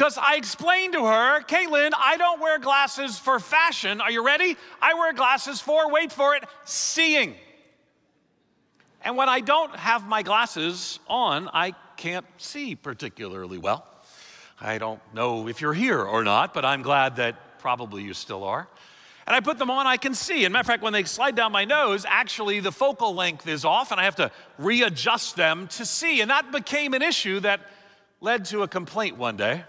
Because 0.02 0.18
I 0.18 0.34
explained 0.34 0.94
to 0.94 1.04
her, 1.04 1.42
Caitlin, 1.42 1.92
I 1.96 2.16
don't 2.16 2.40
wear 2.40 2.58
glasses 2.58 3.20
for 3.20 3.38
fashion. 3.38 4.00
Are 4.00 4.10
you 4.10 4.26
ready? 4.26 4.56
I 4.80 4.94
wear 4.94 5.12
glasses 5.12 5.60
for, 5.60 5.92
wait 5.92 6.10
for 6.10 6.34
it, 6.34 6.42
seeing. 6.64 7.36
And 9.02 9.16
when 9.16 9.28
I 9.28 9.38
don't 9.38 9.72
have 9.76 10.08
my 10.08 10.24
glasses 10.24 10.98
on, 11.06 11.48
I 11.52 11.76
can't 11.96 12.26
see 12.36 12.74
particularly 12.74 13.58
well. 13.58 13.86
I 14.60 14.78
don't 14.78 15.00
know 15.14 15.46
if 15.46 15.60
you're 15.60 15.72
here 15.72 16.02
or 16.02 16.24
not, 16.24 16.52
but 16.52 16.64
I'm 16.64 16.82
glad 16.82 17.14
that 17.16 17.60
probably 17.60 18.02
you 18.02 18.12
still 18.12 18.42
are. 18.42 18.66
And 19.28 19.36
I 19.36 19.38
put 19.38 19.56
them 19.56 19.70
on, 19.70 19.86
I 19.86 19.98
can 19.98 20.14
see. 20.14 20.44
And 20.44 20.52
matter 20.52 20.62
of 20.62 20.66
fact, 20.66 20.82
when 20.82 20.92
they 20.92 21.04
slide 21.04 21.36
down 21.36 21.52
my 21.52 21.64
nose, 21.64 22.04
actually 22.08 22.58
the 22.58 22.72
focal 22.72 23.14
length 23.14 23.46
is 23.46 23.64
off, 23.64 23.92
and 23.92 24.00
I 24.00 24.04
have 24.04 24.16
to 24.16 24.32
readjust 24.58 25.36
them 25.36 25.68
to 25.68 25.86
see. 25.86 26.22
And 26.22 26.30
that 26.32 26.50
became 26.50 26.92
an 26.92 27.02
issue 27.02 27.38
that 27.38 27.60
led 28.20 28.46
to 28.46 28.64
a 28.64 28.68
complaint 28.68 29.16
one 29.16 29.36
day. 29.36 29.62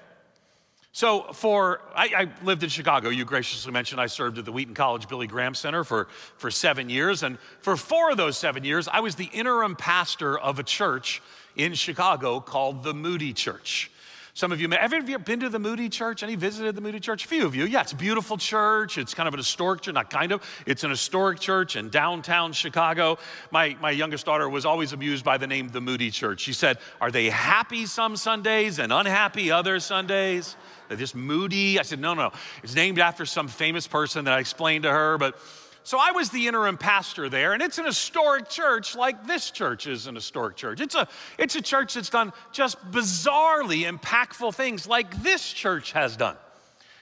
So, 0.95 1.23
for 1.33 1.81
I, 1.95 2.09
I, 2.15 2.45
lived 2.45 2.61
in 2.61 2.69
Chicago. 2.69 3.09
You 3.09 3.25
graciously 3.25 3.71
mentioned 3.71 3.99
I 3.99 4.05
served 4.05 4.37
at 4.37 4.45
the 4.45 4.51
Wheaton 4.51 4.75
College 4.75 5.07
Billy 5.07 5.25
Graham 5.25 5.55
Center 5.55 5.83
for, 5.83 6.07
for 6.37 6.51
seven 6.51 6.87
years. 6.87 7.23
And 7.23 7.39
for 7.61 7.75
four 7.75 8.11
of 8.11 8.17
those 8.17 8.37
seven 8.37 8.63
years, 8.63 8.87
I 8.87 8.99
was 8.99 9.15
the 9.15 9.25
interim 9.33 9.75
pastor 9.75 10.37
of 10.37 10.59
a 10.59 10.63
church 10.63 11.19
in 11.55 11.73
Chicago 11.73 12.39
called 12.39 12.83
the 12.83 12.93
Moody 12.93 13.33
Church. 13.33 13.89
Some 14.35 14.51
of 14.51 14.59
you 14.59 14.67
may, 14.67 14.77
have 14.77 15.07
you 15.07 15.19
been 15.19 15.41
to 15.41 15.49
the 15.49 15.59
Moody 15.59 15.89
Church? 15.89 16.23
Any 16.23 16.33
visited 16.33 16.73
the 16.73 16.81
Moody 16.81 16.99
Church? 16.99 17.23
A 17.23 17.27
few 17.27 17.45
of 17.45 17.55
you. 17.55 17.65
Yeah, 17.65 17.81
it's 17.81 17.91
a 17.91 17.95
beautiful 17.95 18.35
church. 18.35 18.97
It's 18.97 19.13
kind 19.13 19.27
of 19.27 19.35
an 19.35 19.37
historic 19.37 19.81
church, 19.81 19.93
not 19.93 20.09
kind 20.09 20.31
of. 20.31 20.41
It's 20.65 20.83
an 20.83 20.89
historic 20.89 21.39
church 21.39 21.75
in 21.75 21.89
downtown 21.89 22.51
Chicago. 22.53 23.19
My, 23.51 23.77
my 23.79 23.91
youngest 23.91 24.25
daughter 24.25 24.49
was 24.49 24.65
always 24.65 24.91
amused 24.91 25.23
by 25.23 25.37
the 25.37 25.45
name 25.45 25.69
the 25.69 25.81
Moody 25.81 26.09
Church. 26.09 26.41
She 26.41 26.53
said, 26.53 26.79
Are 26.99 27.11
they 27.11 27.29
happy 27.29 27.85
some 27.85 28.15
Sundays 28.15 28.79
and 28.79 28.91
unhappy 28.91 29.51
other 29.51 29.79
Sundays? 29.79 30.55
They're 30.87 30.97
just 30.97 31.15
moody. 31.15 31.79
I 31.79 31.83
said, 31.83 31.99
no, 31.99 32.15
no. 32.15 32.31
It's 32.63 32.75
named 32.75 32.99
after 32.99 33.25
some 33.25 33.47
famous 33.47 33.87
person 33.87 34.25
that 34.25 34.33
I 34.33 34.39
explained 34.39 34.83
to 34.83 34.91
her. 34.91 35.17
But 35.17 35.37
so 35.83 35.97
I 35.99 36.11
was 36.11 36.29
the 36.29 36.47
interim 36.47 36.77
pastor 36.77 37.29
there, 37.29 37.53
and 37.53 37.61
it's 37.61 37.77
an 37.77 37.85
historic 37.85 38.49
church 38.49 38.95
like 38.95 39.27
this 39.27 39.51
church 39.51 39.85
is 39.85 40.07
an 40.07 40.15
historic 40.15 40.55
church. 40.55 40.79
It's 40.79 40.95
a, 40.95 41.07
it's 41.37 41.55
a 41.55 41.61
church 41.61 41.95
that's 41.95 42.09
done 42.09 42.31
just 42.51 42.77
bizarrely 42.91 43.89
impactful 43.89 44.55
things 44.55 44.87
like 44.87 45.21
this 45.21 45.51
church 45.51 45.91
has 45.91 46.15
done. 46.15 46.37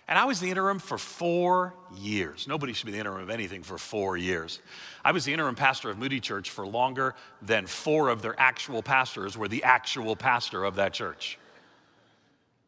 And 0.08 0.18
I 0.20 0.26
was 0.26 0.40
the 0.40 0.50
interim 0.50 0.80
for 0.80 0.98
four 0.98 1.74
years. 1.96 2.48
Nobody 2.48 2.74
should 2.74 2.88
be 2.88 2.92
the 2.92 3.00
interim 3.00 3.22
of 3.22 3.30
anything 3.30 3.64
for 3.64 3.78
four 3.78 4.18
years. 4.18 4.60
I 5.06 5.12
was 5.12 5.26
the 5.26 5.32
interim 5.32 5.56
pastor 5.56 5.90
of 5.90 5.98
Moody 5.98 6.20
Church 6.20 6.50
for 6.50 6.68
longer 6.68 7.16
than 7.42 7.66
four 7.66 8.10
of 8.10 8.22
their 8.22 8.38
actual 8.38 8.84
pastors 8.84 9.38
were 9.38 9.48
the 9.48 9.64
actual 9.64 10.16
pastor 10.16 10.66
of 10.66 10.76
that 10.76 10.94
church. 10.94 11.38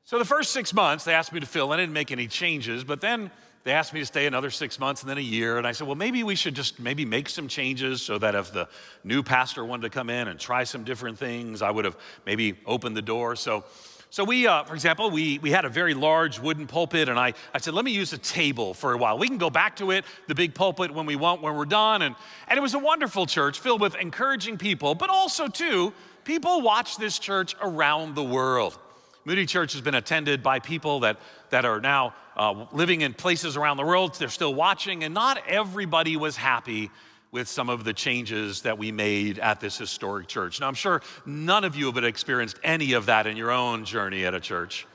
So 0.05 0.20
the 0.20 0.25
first 0.25 0.51
six 0.51 0.74
months, 0.74 1.05
they 1.05 1.13
asked 1.13 1.34
me 1.34 1.39
to 1.39 1.46
fill 1.46 1.74
in. 1.74 1.79
I 1.79 1.84
didn't 1.84 1.93
make 1.93 2.12
any 2.12 2.27
changes, 2.27 2.84
but 2.84 3.01
then 3.01 3.32
they 3.63 3.72
asked 3.72 3.93
me 3.93 4.01
to 4.01 4.05
stay 4.05 4.25
another 4.25 4.50
six 4.50 4.79
months 4.79 5.01
and 5.01 5.10
then 5.10 5.17
a 5.17 5.22
year. 5.22 5.58
And 5.58 5.65
I 5.65 5.72
said, 5.72 5.88
well, 5.88 5.96
maybe 5.96 6.24
we 6.24 6.36
should 6.36 6.53
just 6.53 6.79
maybe 6.79 7.05
make 7.05 7.29
some 7.29 7.48
changes 7.48 8.01
so 8.01 8.17
that 8.17 8.36
if 8.36 8.51
the 8.51 8.67
new 9.03 9.24
pastor 9.24 9.63
wanted 9.63 9.84
to 9.84 9.89
come 9.89 10.10
in 10.10 10.27
and 10.27 10.39
try 10.39 10.65
some 10.65 10.84
different 10.84 11.17
things, 11.17 11.62
I 11.62 11.72
would 11.72 11.86
have 11.86 11.98
maybe 12.25 12.60
opened 12.65 12.98
the 12.98 13.01
door. 13.01 13.38
So, 13.38 13.63
so 14.10 14.24
we, 14.25 14.48
uh, 14.48 14.63
for 14.65 14.75
example, 14.75 15.10
we, 15.10 15.39
we 15.39 15.50
had 15.50 15.65
a 15.65 15.70
very 15.70 15.93
large 15.93 16.39
wooden 16.39 16.67
pulpit, 16.67 17.10
and 17.10 17.17
I, 17.17 17.34
I 17.53 17.58
said, 17.58 17.74
let 17.74 17.84
me 17.84 17.91
use 17.91 18.13
a 18.13 18.17
table 18.17 18.74
for 18.74 18.93
a 18.93 18.98
while. 18.98 19.17
We 19.17 19.27
can 19.27 19.39
go 19.39 19.50
back 19.50 19.77
to 19.77 19.91
it, 19.91 20.05
the 20.27 20.36
big 20.36 20.53
pulpit, 20.53 20.93
when 20.93 21.05
we 21.05 21.15
want, 21.15 21.41
when 21.41 21.55
we're 21.55 21.65
done. 21.65 22.01
And, 22.03 22.15
and 22.48 22.58
it 22.58 22.62
was 22.62 22.75
a 22.75 22.79
wonderful 22.79 23.25
church 23.25 23.60
filled 23.60 23.82
with 23.82 23.96
encouraging 23.96 24.58
people, 24.58 24.93
but 24.93 25.10
also, 25.10 25.48
too, 25.48 25.93
people 26.25 26.62
watch 26.62 26.98
this 26.98 27.17
church 27.17 27.55
around 27.62 28.13
the 28.13 28.24
world. 28.24 28.77
Moody 29.25 29.46
Church 29.46 29.74
has 29.74 29.82
been 29.82 29.96
attended 29.96 30.44
by 30.44 30.60
people 30.60 31.01
that, 31.01 31.18
that 31.50 31.63
are 31.65 31.80
now 31.80 32.13
uh, 32.36 32.65
living 32.72 33.01
in 33.01 33.13
places 33.13 33.56
around 33.56 33.77
the 33.77 33.86
world. 33.86 34.15
They're 34.15 34.27
still 34.30 34.53
watching, 34.53 35.03
and 35.03 35.13
not 35.13 35.42
everybody 35.48 36.18
was 36.18 36.36
happy 36.36 36.92
with 37.32 37.48
some 37.48 37.70
of 37.70 37.84
the 37.84 37.94
changes 37.94 38.62
that 38.62 38.77
we 38.77 38.92
made 38.92 39.39
at 39.39 39.60
this 39.60 39.77
historic 39.77 40.27
church. 40.27 40.60
Now, 40.60 40.68
I'm 40.68 40.75
sure 40.75 41.01
none 41.25 41.63
of 41.63 41.75
you 41.75 41.92
have 41.92 42.03
experienced 42.03 42.60
any 42.63 42.94
of 42.94 43.08
that 43.08 43.25
in 43.25 43.38
your 43.38 43.50
own 43.50 43.86
journey 43.86 44.25
at 44.25 44.36
a 44.36 44.39
church, 44.39 44.86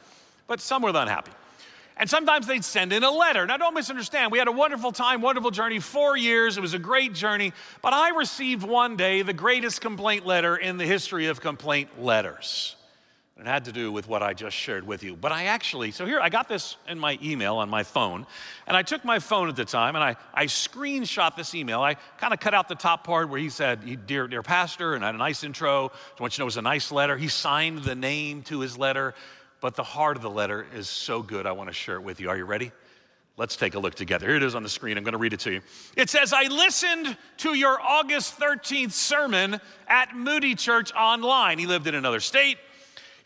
but 0.47 0.61
some 0.61 0.83
were 0.83 0.91
unhappy. 0.91 1.33
And 1.97 2.09
sometimes 2.09 2.47
they'd 2.47 2.65
send 2.65 2.93
in 2.93 3.03
a 3.03 3.11
letter. 3.11 3.45
Now, 3.45 3.57
don't 3.57 3.75
misunderstand. 3.75 4.31
We 4.31 4.39
had 4.39 4.47
a 4.47 4.53
wonderful 4.53 4.93
time, 4.93 5.21
wonderful 5.21 5.51
journey, 5.51 5.81
four 5.81 6.17
years. 6.17 6.57
It 6.57 6.61
was 6.61 6.75
a 6.75 6.79
great 6.79 7.13
journey. 7.13 7.53
But 7.83 7.93
I 7.93 8.11
received 8.11 8.63
one 8.63 8.97
day 8.97 9.23
the 9.23 9.33
greatest 9.33 9.81
complaint 9.81 10.25
letter 10.25 10.57
in 10.57 10.77
the 10.77 10.87
history 10.87 11.27
of 11.27 11.41
complaint 11.41 12.01
letters. 12.01 12.77
It 13.39 13.47
had 13.47 13.67
to 13.67 13.73
do 13.73 13.93
with 13.93 14.09
what 14.09 14.21
I 14.21 14.35
just 14.35 14.57
shared 14.57 14.85
with 14.85 15.05
you. 15.05 15.15
But 15.15 15.31
I 15.31 15.45
actually, 15.45 15.93
so 15.93 16.05
here, 16.05 16.19
I 16.19 16.29
got 16.29 16.49
this 16.49 16.77
in 16.89 16.99
my 16.99 17.17
email 17.23 17.59
on 17.59 17.71
my 17.71 17.85
phone, 17.85 18.27
and 18.67 18.77
I 18.77 18.83
took 18.83 19.05
my 19.05 19.21
phone 19.21 19.49
at 19.49 19.55
the 19.55 19.65
time 19.65 19.95
and 19.95 20.03
I, 20.03 20.17
I 20.35 20.47
screenshot 20.47 21.37
this 21.37 21.55
email. 21.55 21.81
I 21.81 21.95
kind 22.19 22.35
of 22.35 22.41
cut 22.41 22.53
out 22.53 22.69
the 22.69 22.75
top 22.75 23.05
part 23.05 23.29
where 23.29 23.39
he 23.39 23.49
said, 23.49 24.07
Dear, 24.07 24.27
dear 24.27 24.43
Pastor, 24.43 24.95
and 24.95 25.05
had 25.05 25.15
a 25.15 25.19
nice 25.19 25.45
intro. 25.45 25.87
I 25.87 26.21
want 26.23 26.33
you 26.33 26.37
to 26.37 26.41
know 26.41 26.45
it 26.45 26.47
was 26.47 26.57
a 26.57 26.63
nice 26.63 26.91
letter. 26.91 27.17
He 27.17 27.29
signed 27.29 27.85
the 27.85 27.95
name 27.95 28.43
to 28.43 28.59
his 28.59 28.77
letter, 28.77 29.15
but 29.61 29.77
the 29.77 29.85
heart 29.85 30.17
of 30.17 30.23
the 30.23 30.31
letter 30.31 30.67
is 30.75 30.89
so 30.89 31.23
good, 31.23 31.47
I 31.47 31.53
want 31.53 31.71
to 31.71 31.75
share 31.75 31.95
it 31.95 32.03
with 32.03 32.19
you. 32.19 32.31
Are 32.31 32.37
you 32.37 32.45
ready? 32.45 32.73
Let's 33.37 33.55
take 33.55 33.77
a 33.77 33.79
look 33.79 33.95
together. 33.95 34.27
Here 34.27 34.35
it 34.35 34.43
is 34.43 34.57
on 34.57 34.65
the 34.65 34.69
screen. 34.69 34.99
I'm 34.99 35.05
going 35.05 35.13
to 35.13 35.19
read 35.19 35.33
it 35.33 35.39
to 35.41 35.53
you. 35.53 35.61
It 35.97 36.11
says, 36.11 36.33
I 36.33 36.49
listened 36.49 37.17
to 37.39 37.55
your 37.55 37.81
August 37.81 38.37
13th 38.37 38.91
sermon 38.91 39.61
at 39.87 40.17
Moody 40.17 40.57
Church 40.57 40.93
online. 40.93 41.61
He 41.61 41.67
lived 41.67 41.87
in 41.87 41.95
another 41.95 42.19
state. 42.19 42.59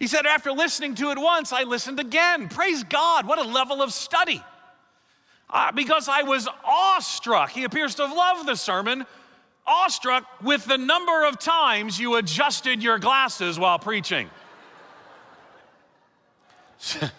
He 0.02 0.08
said, 0.08 0.26
After 0.26 0.50
listening 0.50 0.96
to 0.96 1.12
it 1.12 1.16
once, 1.16 1.52
I 1.52 1.62
listened 1.62 2.00
again. 2.00 2.48
Praise 2.48 2.82
God, 2.82 3.24
what 3.24 3.38
a 3.38 3.44
level 3.44 3.80
of 3.80 3.92
study. 3.92 4.42
Uh, 5.48 5.70
because 5.70 6.08
I 6.08 6.22
was 6.22 6.48
awestruck. 6.64 7.50
He 7.50 7.62
appears 7.62 7.94
to 7.94 8.08
have 8.08 8.16
loved 8.16 8.48
the 8.48 8.56
sermon, 8.56 9.06
awestruck 9.64 10.24
with 10.42 10.64
the 10.64 10.76
number 10.76 11.24
of 11.24 11.38
times 11.38 12.00
you 12.00 12.16
adjusted 12.16 12.82
your 12.82 12.98
glasses 12.98 13.60
while 13.60 13.78
preaching. 13.78 14.28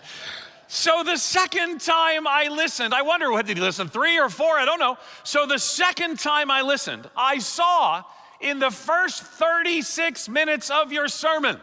So 0.68 1.04
the 1.04 1.18
second 1.18 1.82
time 1.82 2.26
I 2.26 2.48
listened, 2.48 2.96
I 2.96 3.04
wonder 3.04 3.32
what 3.32 3.46
did 3.46 3.58
he 3.58 3.64
listen, 3.64 3.90
three 3.90 4.18
or 4.18 4.28
four? 4.28 4.58
I 4.58 4.66
don't 4.66 4.80
know. 4.80 4.98
So 5.24 5.46
the 5.46 5.60
second 5.60 6.18
time 6.18 6.50
I 6.50 6.64
listened, 6.64 7.08
I 7.16 7.38
saw 7.38 8.04
in 8.42 8.58
the 8.58 8.72
first 8.72 9.22
36 9.22 10.28
minutes 10.30 10.72
of 10.72 10.92
your 10.92 11.08
sermon. 11.08 11.60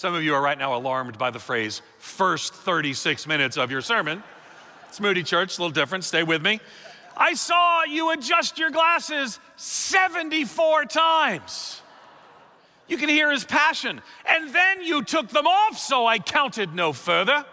Some 0.00 0.14
of 0.14 0.22
you 0.22 0.34
are 0.34 0.40
right 0.40 0.56
now 0.56 0.74
alarmed 0.74 1.18
by 1.18 1.28
the 1.28 1.38
phrase 1.38 1.82
first 1.98 2.54
36 2.54 3.26
minutes 3.26 3.58
of 3.58 3.70
your 3.70 3.82
sermon. 3.82 4.22
It's 4.88 4.98
Moody 4.98 5.22
Church, 5.22 5.58
a 5.58 5.60
little 5.60 5.74
different, 5.74 6.04
stay 6.04 6.22
with 6.22 6.40
me. 6.40 6.58
I 7.18 7.34
saw 7.34 7.84
you 7.84 8.10
adjust 8.10 8.58
your 8.58 8.70
glasses 8.70 9.38
74 9.56 10.86
times. 10.86 11.82
You 12.88 12.96
can 12.96 13.10
hear 13.10 13.30
his 13.30 13.44
passion. 13.44 14.00
And 14.24 14.54
then 14.54 14.82
you 14.82 15.04
took 15.04 15.28
them 15.28 15.46
off, 15.46 15.76
so 15.76 16.06
I 16.06 16.18
counted 16.18 16.74
no 16.74 16.94
further. 16.94 17.44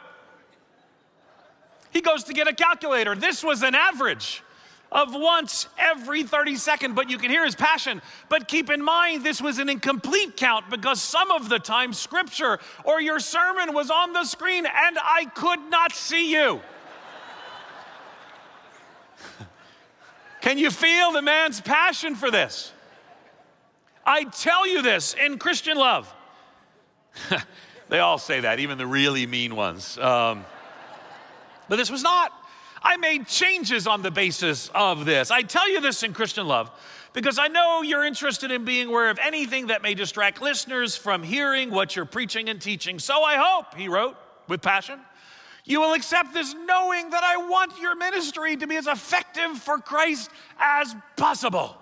He 1.92 2.00
goes 2.00 2.24
to 2.24 2.34
get 2.34 2.48
a 2.48 2.54
calculator. 2.54 3.14
This 3.14 3.44
was 3.44 3.62
an 3.62 3.76
average 3.76 4.42
of 4.92 5.14
once 5.14 5.68
every 5.78 6.24
32nd, 6.24 6.96
but 6.96 7.10
you 7.10 7.18
can 7.18 7.30
hear 7.30 7.44
his 7.44 7.56
passion. 7.56 8.02
But 8.30 8.48
keep 8.48 8.70
in 8.70 8.84
mind, 8.84 9.24
this 9.24 9.42
was 9.42 9.60
an 9.60 9.70
incomplete 9.70 10.38
count 10.38 10.70
because 10.70 11.02
some 11.02 11.32
of 11.32 11.50
the 11.50 11.60
time 11.60 11.94
scripture 11.94 12.60
or 12.84 13.02
your 13.02 13.20
sermon 13.20 13.74
was 13.74 13.92
on 13.92 14.14
the 14.14 14.24
screen 14.24 14.66
and 14.66 14.98
I 15.02 15.26
could 15.36 15.60
not 15.70 15.94
see 15.94 16.32
you. 16.32 16.62
Can 20.42 20.58
you 20.58 20.72
feel 20.72 21.12
the 21.12 21.22
man's 21.22 21.60
passion 21.60 22.16
for 22.16 22.32
this? 22.32 22.72
I 24.06 24.24
tell 24.24 24.66
you 24.66 24.82
this 24.82 25.14
in 25.14 25.38
Christian 25.38 25.78
love. 25.78 26.14
they 27.90 28.00
all 28.00 28.18
say 28.18 28.40
that, 28.40 28.60
even 28.60 28.78
the 28.78 28.88
really 28.88 29.26
mean 29.26 29.56
ones. 29.56 29.98
Um, 29.98 30.46
but 31.68 31.76
this 31.76 31.92
was 31.92 32.04
not. 32.04 32.32
I 32.88 32.96
made 32.96 33.28
changes 33.28 33.86
on 33.86 34.02
the 34.02 34.12
basis 34.12 34.72
of 34.74 35.04
this. 35.04 35.30
I 35.30 35.42
tell 35.42 35.70
you 35.70 35.82
this 35.82 36.04
in 36.04 36.14
Christian 36.14 36.48
love 36.48 36.72
because 37.12 37.38
I 37.38 37.50
know 37.50 37.82
you're 37.82 38.06
interested 38.06 38.50
in 38.50 38.64
being 38.64 38.88
aware 38.88 39.10
of 39.10 39.20
anything 39.20 39.68
that 39.68 39.82
may 39.82 39.94
distract 39.94 40.42
listeners 40.42 40.96
from 40.96 41.22
hearing 41.22 41.70
what 41.70 41.98
you're 41.98 42.06
preaching 42.06 42.48
and 42.48 42.62
teaching. 42.62 42.98
So 42.98 43.24
I 43.24 43.36
hope, 43.36 43.76
he 43.76 43.90
wrote 43.90 44.16
with 44.48 44.62
passion, 44.62 45.02
you 45.66 45.82
will 45.82 45.96
accept 45.96 46.34
this 46.34 46.54
knowing 46.54 47.10
that 47.10 47.26
I 47.26 47.36
want 47.36 47.78
your 47.78 47.98
ministry 47.98 48.56
to 48.56 48.66
be 48.68 48.78
as 48.78 48.88
effective 48.88 49.58
for 49.58 49.80
Christ 49.80 50.32
as 50.58 50.96
possible. 51.18 51.76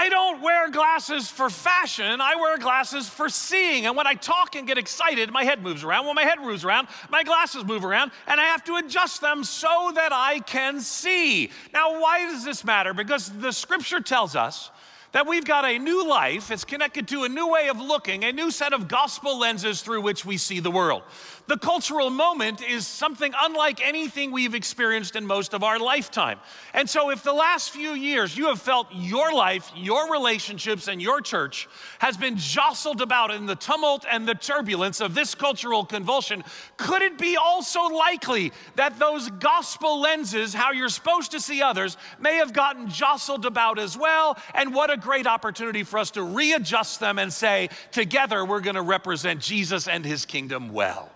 I 0.00 0.08
don't 0.08 0.40
wear 0.40 0.70
glasses 0.70 1.28
for 1.28 1.50
fashion. 1.50 2.22
I 2.22 2.34
wear 2.36 2.56
glasses 2.56 3.06
for 3.06 3.28
seeing. 3.28 3.84
And 3.84 3.94
when 3.94 4.06
I 4.06 4.14
talk 4.14 4.56
and 4.56 4.66
get 4.66 4.78
excited, 4.78 5.30
my 5.30 5.44
head 5.44 5.62
moves 5.62 5.84
around. 5.84 6.06
When 6.06 6.14
my 6.14 6.22
head 6.22 6.40
moves 6.40 6.64
around, 6.64 6.88
my 7.10 7.22
glasses 7.22 7.66
move 7.66 7.84
around, 7.84 8.10
and 8.26 8.40
I 8.40 8.44
have 8.44 8.64
to 8.64 8.76
adjust 8.76 9.20
them 9.20 9.44
so 9.44 9.92
that 9.94 10.10
I 10.10 10.38
can 10.40 10.80
see. 10.80 11.50
Now, 11.74 12.00
why 12.00 12.20
does 12.20 12.46
this 12.46 12.64
matter? 12.64 12.94
Because 12.94 13.28
the 13.28 13.52
scripture 13.52 14.00
tells 14.00 14.34
us 14.34 14.70
that 15.12 15.26
we've 15.26 15.44
got 15.44 15.66
a 15.66 15.78
new 15.78 16.08
life. 16.08 16.50
It's 16.50 16.64
connected 16.64 17.06
to 17.08 17.24
a 17.24 17.28
new 17.28 17.48
way 17.48 17.68
of 17.68 17.78
looking, 17.78 18.24
a 18.24 18.32
new 18.32 18.50
set 18.50 18.72
of 18.72 18.88
gospel 18.88 19.38
lenses 19.38 19.82
through 19.82 20.00
which 20.00 20.24
we 20.24 20.38
see 20.38 20.60
the 20.60 20.70
world. 20.70 21.02
The 21.50 21.58
cultural 21.58 22.10
moment 22.10 22.62
is 22.62 22.86
something 22.86 23.32
unlike 23.42 23.84
anything 23.84 24.30
we've 24.30 24.54
experienced 24.54 25.16
in 25.16 25.26
most 25.26 25.52
of 25.52 25.64
our 25.64 25.80
lifetime. 25.80 26.38
And 26.74 26.88
so, 26.88 27.10
if 27.10 27.24
the 27.24 27.32
last 27.32 27.72
few 27.72 27.90
years 27.90 28.36
you 28.36 28.46
have 28.46 28.62
felt 28.62 28.86
your 28.92 29.32
life, 29.32 29.68
your 29.74 30.12
relationships, 30.12 30.86
and 30.86 31.02
your 31.02 31.20
church 31.20 31.68
has 31.98 32.16
been 32.16 32.36
jostled 32.36 33.02
about 33.02 33.32
in 33.32 33.46
the 33.46 33.56
tumult 33.56 34.06
and 34.08 34.28
the 34.28 34.36
turbulence 34.36 35.00
of 35.00 35.12
this 35.12 35.34
cultural 35.34 35.84
convulsion, 35.84 36.44
could 36.76 37.02
it 37.02 37.18
be 37.18 37.36
also 37.36 37.82
likely 37.82 38.52
that 38.76 39.00
those 39.00 39.28
gospel 39.28 40.00
lenses, 40.00 40.54
how 40.54 40.70
you're 40.70 40.88
supposed 40.88 41.32
to 41.32 41.40
see 41.40 41.62
others, 41.62 41.96
may 42.20 42.36
have 42.36 42.52
gotten 42.52 42.88
jostled 42.88 43.44
about 43.44 43.80
as 43.80 43.98
well? 43.98 44.38
And 44.54 44.72
what 44.72 44.88
a 44.92 44.96
great 44.96 45.26
opportunity 45.26 45.82
for 45.82 45.98
us 45.98 46.12
to 46.12 46.22
readjust 46.22 47.00
them 47.00 47.18
and 47.18 47.32
say, 47.32 47.70
together 47.90 48.44
we're 48.44 48.60
going 48.60 48.76
to 48.76 48.82
represent 48.82 49.40
Jesus 49.40 49.88
and 49.88 50.04
his 50.04 50.24
kingdom 50.24 50.72
well. 50.72 51.10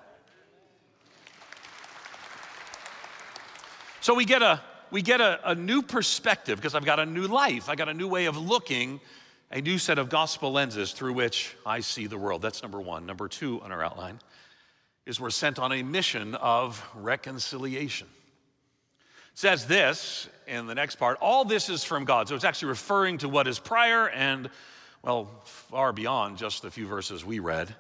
So 4.05 4.13
we 4.13 4.27
get 4.27 4.43
a 4.43 4.61
we 4.91 5.01
get 5.01 5.23
a, 5.23 5.41
a 5.51 5.55
new 5.55 5.81
perspective 5.81 6.59
because 6.59 6.75
I've 6.75 6.85
got 6.85 7.01
a 7.01 7.07
new 7.07 7.27
life. 7.27 7.71
I 7.71 7.75
got 7.75 7.89
a 7.89 7.95
new 7.95 8.07
way 8.07 8.27
of 8.27 8.37
looking, 8.37 9.01
a 9.51 9.63
new 9.63 9.79
set 9.79 9.99
of 9.99 10.11
gospel 10.11 10.53
lenses 10.53 10.93
through 10.93 11.15
which 11.15 11.57
I 11.65 11.81
see 11.81 12.07
the 12.07 12.19
world. 12.19 12.43
That's 12.43 12.61
number 12.61 12.79
one. 12.83 13.07
Number 13.07 13.29
two 13.29 13.63
on 13.63 13.73
our 13.73 13.83
outline 13.83 14.19
is 15.07 15.19
we're 15.19 15.31
sent 15.31 15.59
on 15.59 15.73
a 15.73 15.83
mission 15.83 16.35
of 16.35 16.87
reconciliation. 16.95 18.07
It 19.33 19.39
says 19.39 19.65
this 19.65 20.29
in 20.47 20.67
the 20.67 20.75
next 20.75 20.97
part 20.97 21.17
all 21.23 21.47
this 21.47 21.71
is 21.71 21.83
from 21.83 22.05
God. 22.05 22.29
So 22.29 22.35
it's 22.35 22.45
actually 22.45 22.69
referring 22.69 23.17
to 23.19 23.29
what 23.31 23.47
is 23.47 23.59
prior 23.59 24.11
and, 24.11 24.51
well, 25.03 25.31
far 25.45 25.95
beyond 25.95 26.37
just 26.37 26.61
the 26.61 26.71
few 26.71 26.87
verses 26.87 27.25
we 27.25 27.39
read. 27.39 27.75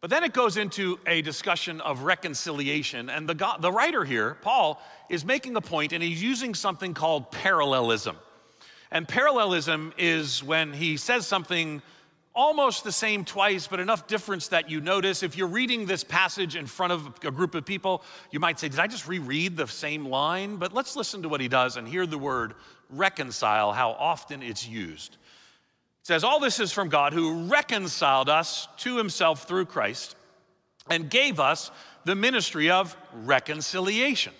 But 0.00 0.10
then 0.10 0.22
it 0.22 0.32
goes 0.32 0.56
into 0.56 1.00
a 1.06 1.22
discussion 1.22 1.80
of 1.80 2.02
reconciliation. 2.02 3.10
And 3.10 3.28
the, 3.28 3.34
God, 3.34 3.62
the 3.62 3.72
writer 3.72 4.04
here, 4.04 4.34
Paul, 4.42 4.80
is 5.08 5.24
making 5.24 5.56
a 5.56 5.60
point 5.60 5.92
and 5.92 6.02
he's 6.02 6.22
using 6.22 6.54
something 6.54 6.94
called 6.94 7.32
parallelism. 7.32 8.16
And 8.92 9.08
parallelism 9.08 9.92
is 9.98 10.42
when 10.42 10.72
he 10.72 10.96
says 10.96 11.26
something 11.26 11.82
almost 12.32 12.84
the 12.84 12.92
same 12.92 13.24
twice, 13.24 13.66
but 13.66 13.80
enough 13.80 14.06
difference 14.06 14.48
that 14.48 14.70
you 14.70 14.80
notice. 14.80 15.24
If 15.24 15.36
you're 15.36 15.48
reading 15.48 15.84
this 15.84 16.04
passage 16.04 16.54
in 16.54 16.66
front 16.66 16.92
of 16.92 17.18
a 17.24 17.32
group 17.32 17.56
of 17.56 17.66
people, 17.66 18.04
you 18.30 18.38
might 18.38 18.60
say, 18.60 18.68
Did 18.68 18.78
I 18.78 18.86
just 18.86 19.08
reread 19.08 19.56
the 19.56 19.66
same 19.66 20.06
line? 20.06 20.56
But 20.56 20.72
let's 20.72 20.94
listen 20.94 21.22
to 21.22 21.28
what 21.28 21.40
he 21.40 21.48
does 21.48 21.76
and 21.76 21.88
hear 21.88 22.06
the 22.06 22.16
word 22.16 22.54
reconcile, 22.88 23.72
how 23.72 23.90
often 23.90 24.42
it's 24.44 24.66
used 24.66 25.16
says, 26.08 26.24
All 26.24 26.40
this 26.40 26.58
is 26.58 26.72
from 26.72 26.88
God 26.88 27.12
who 27.12 27.44
reconciled 27.48 28.30
us 28.30 28.66
to 28.78 28.96
himself 28.96 29.46
through 29.46 29.66
Christ 29.66 30.16
and 30.88 31.10
gave 31.10 31.38
us 31.38 31.70
the 32.06 32.14
ministry 32.14 32.70
of 32.70 32.96
reconciliation. 33.12 34.32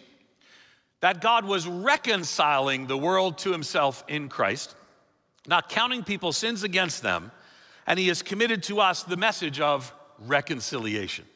That 1.01 1.21
God 1.21 1.45
was 1.45 1.67
reconciling 1.67 2.87
the 2.87 2.97
world 2.97 3.37
to 3.41 3.53
himself 3.53 4.03
in 4.09 4.31
Christ, 4.31 4.77
not 5.47 5.69
counting 5.69 6.05
people's 6.05 6.39
sins 6.39 6.63
against 6.63 7.03
them, 7.03 7.33
and 7.87 7.99
he 7.99 8.09
has 8.09 8.23
committed 8.23 8.63
to 8.63 8.81
us 8.81 9.03
the 9.03 9.19
message 9.19 9.61
of 9.61 9.93
reconciliation. 10.27 11.27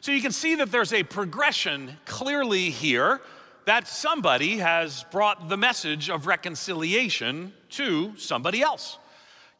So 0.00 0.10
you 0.10 0.22
can 0.22 0.32
see 0.32 0.54
that 0.54 0.72
there's 0.72 0.94
a 0.94 1.02
progression 1.02 1.98
clearly 2.06 2.70
here 2.70 3.20
that 3.66 3.86
somebody 3.86 4.56
has 4.56 5.04
brought 5.10 5.50
the 5.50 5.58
message 5.58 6.08
of 6.08 6.26
reconciliation 6.26 7.52
to 7.72 8.16
somebody 8.16 8.62
else 8.62 8.96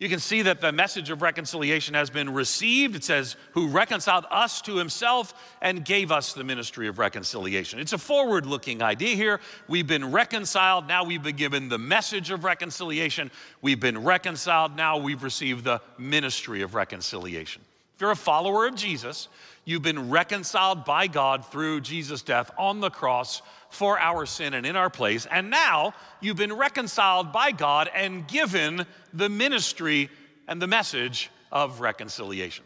you 0.01 0.09
can 0.09 0.19
see 0.19 0.41
that 0.43 0.63
the 0.63 0.73
message 0.73 1.11
of 1.11 1.21
reconciliation 1.21 1.95
has 1.95 2.09
been 2.09 2.33
received. 2.33 2.97
It 2.97 3.05
says, 3.05 3.37
who 3.53 3.69
reconciled 3.69 4.25
us 4.31 4.63
to 4.63 4.77
himself 4.77 5.35
and 5.61 5.85
gave 5.85 6.11
us 6.11 6.33
the 6.33 6.43
ministry 6.43 6.89
of 6.89 6.99
reconciliation. 6.99 7.79
It's 7.79 7.93
a 7.93 7.99
forward 7.99 8.47
looking 8.47 8.83
idea 8.83 9.15
here. 9.15 9.41
We've 9.69 9.87
been 9.87 10.11
reconciled. 10.11 10.89
Now 10.89 11.05
we've 11.05 11.23
been 11.23 11.37
given 11.37 11.69
the 11.69 11.77
message 11.77 12.31
of 12.31 12.45
reconciliation. 12.45 13.31
We've 13.61 13.79
been 13.79 14.03
reconciled. 14.03 14.75
Now 14.75 14.97
we've 14.97 15.23
received 15.23 15.65
the 15.65 15.83
ministry 15.99 16.63
of 16.63 16.75
reconciliation. 16.75 17.61
If 17.95 18.01
you're 18.01 18.11
a 18.11 18.17
follower 18.17 18.67
of 18.67 18.77
Jesus, 18.77 19.29
you've 19.67 19.83
been 19.83 20.09
reconciled 20.09 20.87
by 20.87 21.09
God 21.09 21.45
through 21.45 21.83
Jesus' 21.83 22.23
death 22.23 22.51
on 22.57 22.81
the 22.81 22.89
cross 22.89 23.43
for 23.71 23.99
our 23.99 24.27
sin 24.27 24.55
and 24.55 24.67
in 24.67 24.77
our 24.77 24.91
place. 24.91 25.27
And 25.31 25.51
now 25.51 25.95
you've 26.21 26.37
been 26.37 26.53
reconciled 26.53 27.33
by 27.33 27.53
God 27.53 27.89
and 27.95 28.27
given 28.27 28.87
the 29.13 29.29
ministry 29.29 30.11
and 30.49 30.61
the 30.61 30.67
message 30.67 31.31
of 31.53 31.81
reconciliation. 31.81 32.65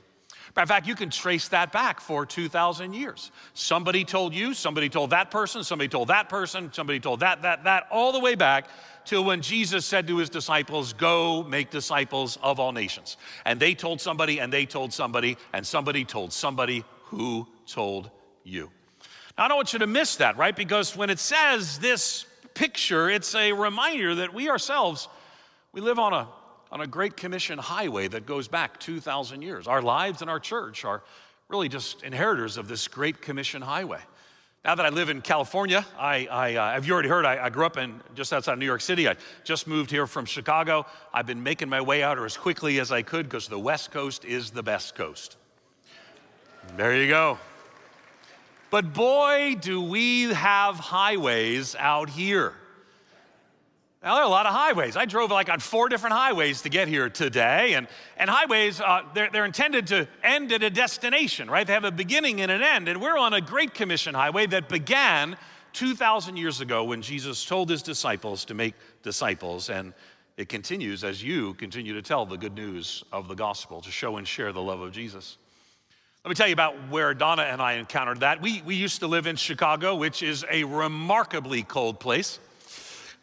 In 0.56 0.66
fact, 0.66 0.86
you 0.86 0.94
can 0.94 1.10
trace 1.10 1.48
that 1.48 1.72
back 1.72 2.00
for 2.00 2.24
2,000 2.24 2.94
years. 2.94 3.32
Somebody 3.54 4.04
told 4.04 4.34
you, 4.34 4.54
somebody 4.54 4.88
told 4.88 5.10
that 5.10 5.30
person, 5.30 5.64
somebody 5.64 5.88
told 5.88 6.08
that 6.08 6.28
person, 6.28 6.72
somebody 6.72 7.00
told 7.00 7.20
that, 7.20 7.42
that, 7.42 7.64
that, 7.64 7.88
all 7.90 8.12
the 8.12 8.20
way 8.20 8.36
back 8.36 8.68
till 9.04 9.24
when 9.24 9.42
Jesus 9.42 9.84
said 9.84 10.06
to 10.06 10.18
his 10.18 10.30
disciples, 10.30 10.92
Go 10.92 11.42
make 11.42 11.70
disciples 11.70 12.38
of 12.40 12.60
all 12.60 12.70
nations. 12.70 13.16
And 13.44 13.58
they 13.58 13.74
told 13.74 14.00
somebody, 14.00 14.38
and 14.38 14.52
they 14.52 14.64
told 14.64 14.92
somebody, 14.92 15.36
and 15.52 15.66
somebody 15.66 16.04
told 16.04 16.32
somebody 16.32 16.84
who 17.06 17.48
told 17.66 18.10
you. 18.44 18.70
I 19.36 19.48
don't 19.48 19.56
want 19.56 19.72
you 19.72 19.80
to 19.80 19.86
miss 19.86 20.16
that, 20.16 20.36
right? 20.36 20.54
Because 20.54 20.96
when 20.96 21.10
it 21.10 21.18
says 21.18 21.78
this 21.78 22.24
picture, 22.54 23.10
it's 23.10 23.34
a 23.34 23.52
reminder 23.52 24.14
that 24.16 24.32
we 24.32 24.48
ourselves, 24.48 25.08
we 25.72 25.80
live 25.80 25.98
on 25.98 26.12
a, 26.12 26.28
on 26.70 26.80
a 26.80 26.86
Great 26.86 27.16
Commission 27.16 27.58
highway 27.58 28.06
that 28.08 28.26
goes 28.26 28.46
back 28.46 28.78
2,000 28.78 29.42
years. 29.42 29.66
Our 29.66 29.82
lives 29.82 30.22
and 30.22 30.30
our 30.30 30.38
church 30.38 30.84
are 30.84 31.02
really 31.48 31.68
just 31.68 32.04
inheritors 32.04 32.56
of 32.56 32.68
this 32.68 32.86
Great 32.86 33.20
Commission 33.20 33.60
highway. 33.60 34.00
Now 34.64 34.76
that 34.76 34.86
I 34.86 34.88
live 34.88 35.10
in 35.10 35.20
California, 35.20 35.84
I, 35.98 36.26
I 36.30 36.54
uh, 36.54 36.72
have 36.72 36.86
you 36.86 36.94
already 36.94 37.08
heard, 37.08 37.26
I, 37.26 37.44
I, 37.44 37.50
grew 37.50 37.66
up 37.66 37.76
in 37.76 38.00
just 38.14 38.32
outside 38.32 38.54
of 38.54 38.58
New 38.58 38.64
York 38.64 38.80
City. 38.80 39.06
I 39.06 39.16
just 39.42 39.66
moved 39.66 39.90
here 39.90 40.06
from 40.06 40.24
Chicago. 40.24 40.86
I've 41.12 41.26
been 41.26 41.42
making 41.42 41.68
my 41.68 41.82
way 41.82 42.02
out 42.02 42.18
as 42.18 42.36
quickly 42.36 42.80
as 42.80 42.90
I 42.90 43.02
could 43.02 43.26
because 43.26 43.46
the 43.46 43.58
West 43.58 43.90
Coast 43.90 44.24
is 44.24 44.50
the 44.50 44.62
best 44.62 44.94
coast. 44.94 45.36
There 46.76 46.96
you 46.96 47.08
go. 47.08 47.38
But 48.74 48.92
boy, 48.92 49.54
do 49.60 49.80
we 49.80 50.22
have 50.32 50.80
highways 50.80 51.76
out 51.78 52.10
here. 52.10 52.54
Now, 54.02 54.14
there 54.14 54.24
are 54.24 54.26
a 54.26 54.28
lot 54.28 54.46
of 54.46 54.52
highways. 54.52 54.96
I 54.96 55.04
drove 55.04 55.30
like 55.30 55.48
on 55.48 55.60
four 55.60 55.88
different 55.88 56.16
highways 56.16 56.62
to 56.62 56.68
get 56.68 56.88
here 56.88 57.08
today. 57.08 57.74
And, 57.74 57.86
and 58.16 58.28
highways, 58.28 58.80
uh, 58.80 59.02
they're, 59.14 59.30
they're 59.30 59.44
intended 59.44 59.86
to 59.86 60.08
end 60.24 60.50
at 60.50 60.64
a 60.64 60.70
destination, 60.70 61.48
right? 61.48 61.64
They 61.64 61.72
have 61.72 61.84
a 61.84 61.92
beginning 61.92 62.40
and 62.40 62.50
an 62.50 62.64
end. 62.64 62.88
And 62.88 63.00
we're 63.00 63.16
on 63.16 63.32
a 63.32 63.40
Great 63.40 63.74
Commission 63.74 64.12
highway 64.12 64.44
that 64.46 64.68
began 64.68 65.36
2,000 65.74 66.36
years 66.36 66.60
ago 66.60 66.82
when 66.82 67.00
Jesus 67.00 67.44
told 67.44 67.70
his 67.70 67.80
disciples 67.80 68.44
to 68.46 68.54
make 68.54 68.74
disciples. 69.04 69.70
And 69.70 69.94
it 70.36 70.48
continues 70.48 71.04
as 71.04 71.22
you 71.22 71.54
continue 71.54 71.94
to 71.94 72.02
tell 72.02 72.26
the 72.26 72.36
good 72.36 72.56
news 72.56 73.04
of 73.12 73.28
the 73.28 73.36
gospel, 73.36 73.80
to 73.82 73.92
show 73.92 74.16
and 74.16 74.26
share 74.26 74.52
the 74.52 74.62
love 74.62 74.80
of 74.80 74.90
Jesus. 74.90 75.38
Let 76.24 76.30
me 76.30 76.34
tell 76.36 76.46
you 76.46 76.54
about 76.54 76.88
where 76.88 77.12
Donna 77.12 77.42
and 77.42 77.60
I 77.60 77.74
encountered 77.74 78.20
that. 78.20 78.40
We, 78.40 78.62
we 78.62 78.76
used 78.76 79.00
to 79.00 79.06
live 79.06 79.26
in 79.26 79.36
Chicago, 79.36 79.94
which 79.94 80.22
is 80.22 80.42
a 80.50 80.64
remarkably 80.64 81.64
cold 81.64 82.00
place. 82.00 82.38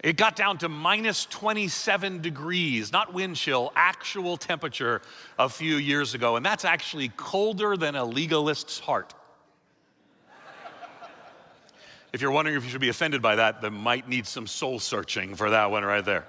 It 0.03 0.17
got 0.17 0.35
down 0.35 0.59
to 0.59 0.69
minus 0.69 1.25
27 1.25 2.21
degrees, 2.21 2.91
not 2.91 3.11
wind 3.11 3.37
chill, 3.37 3.71
actual 3.75 4.37
temperature 4.37 5.01
a 5.39 5.49
few 5.49 5.77
years 5.77 6.13
ago. 6.13 6.35
And 6.35 6.45
that's 6.45 6.63
actually 6.63 7.09
colder 7.17 7.75
than 7.75 7.95
a 7.95 8.05
legalist's 8.05 8.77
heart. 8.77 9.15
if 12.13 12.21
you're 12.21 12.29
wondering 12.29 12.55
if 12.55 12.63
you 12.63 12.69
should 12.69 12.81
be 12.81 12.89
offended 12.89 13.23
by 13.23 13.37
that, 13.37 13.63
then 13.63 13.73
might 13.73 14.07
need 14.07 14.27
some 14.27 14.45
soul 14.45 14.77
searching 14.77 15.33
for 15.33 15.49
that 15.49 15.71
one 15.71 15.83
right 15.83 16.05
there. 16.05 16.27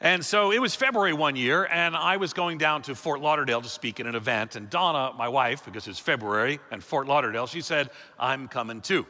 And 0.00 0.24
so 0.24 0.52
it 0.52 0.60
was 0.60 0.76
February 0.76 1.12
one 1.12 1.34
year, 1.34 1.64
and 1.64 1.96
I 1.96 2.18
was 2.18 2.32
going 2.32 2.56
down 2.58 2.82
to 2.82 2.94
Fort 2.94 3.20
Lauderdale 3.20 3.60
to 3.60 3.68
speak 3.68 3.98
at 3.98 4.06
an 4.06 4.14
event. 4.14 4.54
And 4.54 4.70
Donna, 4.70 5.12
my 5.18 5.28
wife, 5.28 5.64
because 5.64 5.88
it's 5.88 5.98
February 5.98 6.60
and 6.70 6.84
Fort 6.84 7.08
Lauderdale, 7.08 7.48
she 7.48 7.60
said, 7.60 7.90
I'm 8.16 8.46
coming 8.46 8.80
too. 8.80 9.06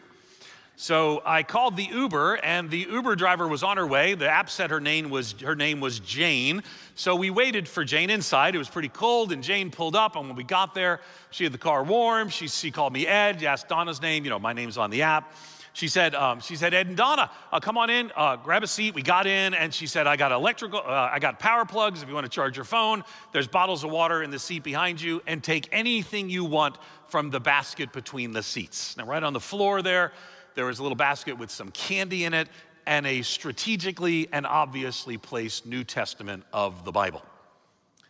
So 0.77 1.20
I 1.27 1.42
called 1.42 1.77
the 1.77 1.85
Uber, 1.85 2.37
and 2.37 2.70
the 2.70 2.87
Uber 2.90 3.16
driver 3.16 3.46
was 3.46 3.62
on 3.62 3.77
her 3.77 3.87
way. 3.87 4.14
The 4.14 4.31
app 4.31 4.48
said 4.48 4.70
her 4.70 4.81
name 4.81 5.11
was 5.11 5.33
her 5.42 5.57
name 5.57 5.81
was 5.81 5.98
Jane. 5.98 6.62
So 6.94 7.16
we 7.16 7.29
waited 7.29 7.68
for 7.68 7.85
Jane 7.85 8.09
inside. 8.09 8.55
It 8.55 8.59
was 8.59 8.70
pretty 8.70 8.88
cold, 8.88 9.33
and 9.33 9.42
Jane 9.42 9.70
pulled 9.70 9.96
up. 9.96 10.16
And 10.16 10.29
when 10.29 10.37
we 10.37 10.44
got 10.44 10.74
there, 10.74 11.01
she 11.31 11.44
had 11.44 11.53
the 11.53 11.59
car 11.59 11.83
warm. 11.83 12.29
She, 12.29 12.48
she 12.48 12.70
called 12.70 12.92
me 12.92 13.07
Ed. 13.07 13.42
Asked 13.42 13.68
Donna's 13.68 14.01
name. 14.01 14.24
You 14.24 14.31
know, 14.31 14.38
my 14.38 14.53
name's 14.53 14.79
on 14.79 14.90
the 14.90 15.03
app. 15.03 15.35
She 15.78 15.86
said, 15.86 16.16
um, 16.16 16.40
she 16.40 16.56
said, 16.56 16.74
Ed 16.74 16.88
and 16.88 16.96
Donna, 16.96 17.30
uh, 17.52 17.60
come 17.60 17.78
on 17.78 17.88
in, 17.88 18.10
uh, 18.16 18.34
grab 18.34 18.64
a 18.64 18.66
seat. 18.66 18.96
We 18.96 19.02
got 19.02 19.28
in, 19.28 19.54
and 19.54 19.72
she 19.72 19.86
said, 19.86 20.08
I 20.08 20.16
got 20.16 20.32
electrical, 20.32 20.80
uh, 20.80 21.08
I 21.12 21.20
got 21.20 21.38
power 21.38 21.64
plugs 21.64 22.02
if 22.02 22.08
you 22.08 22.16
want 22.16 22.24
to 22.24 22.30
charge 22.30 22.56
your 22.56 22.64
phone. 22.64 23.04
There's 23.30 23.46
bottles 23.46 23.84
of 23.84 23.92
water 23.92 24.24
in 24.24 24.32
the 24.32 24.40
seat 24.40 24.64
behind 24.64 25.00
you, 25.00 25.22
and 25.24 25.40
take 25.40 25.68
anything 25.70 26.30
you 26.30 26.44
want 26.44 26.78
from 27.06 27.30
the 27.30 27.38
basket 27.38 27.92
between 27.92 28.32
the 28.32 28.42
seats. 28.42 28.96
Now, 28.96 29.06
right 29.06 29.22
on 29.22 29.32
the 29.32 29.38
floor 29.38 29.80
there, 29.80 30.10
there 30.56 30.64
was 30.64 30.80
a 30.80 30.82
little 30.82 30.96
basket 30.96 31.38
with 31.38 31.48
some 31.48 31.70
candy 31.70 32.24
in 32.24 32.34
it 32.34 32.48
and 32.84 33.06
a 33.06 33.22
strategically 33.22 34.28
and 34.32 34.48
obviously 34.48 35.16
placed 35.16 35.64
New 35.64 35.84
Testament 35.84 36.42
of 36.52 36.84
the 36.84 36.90
Bible. 36.90 37.22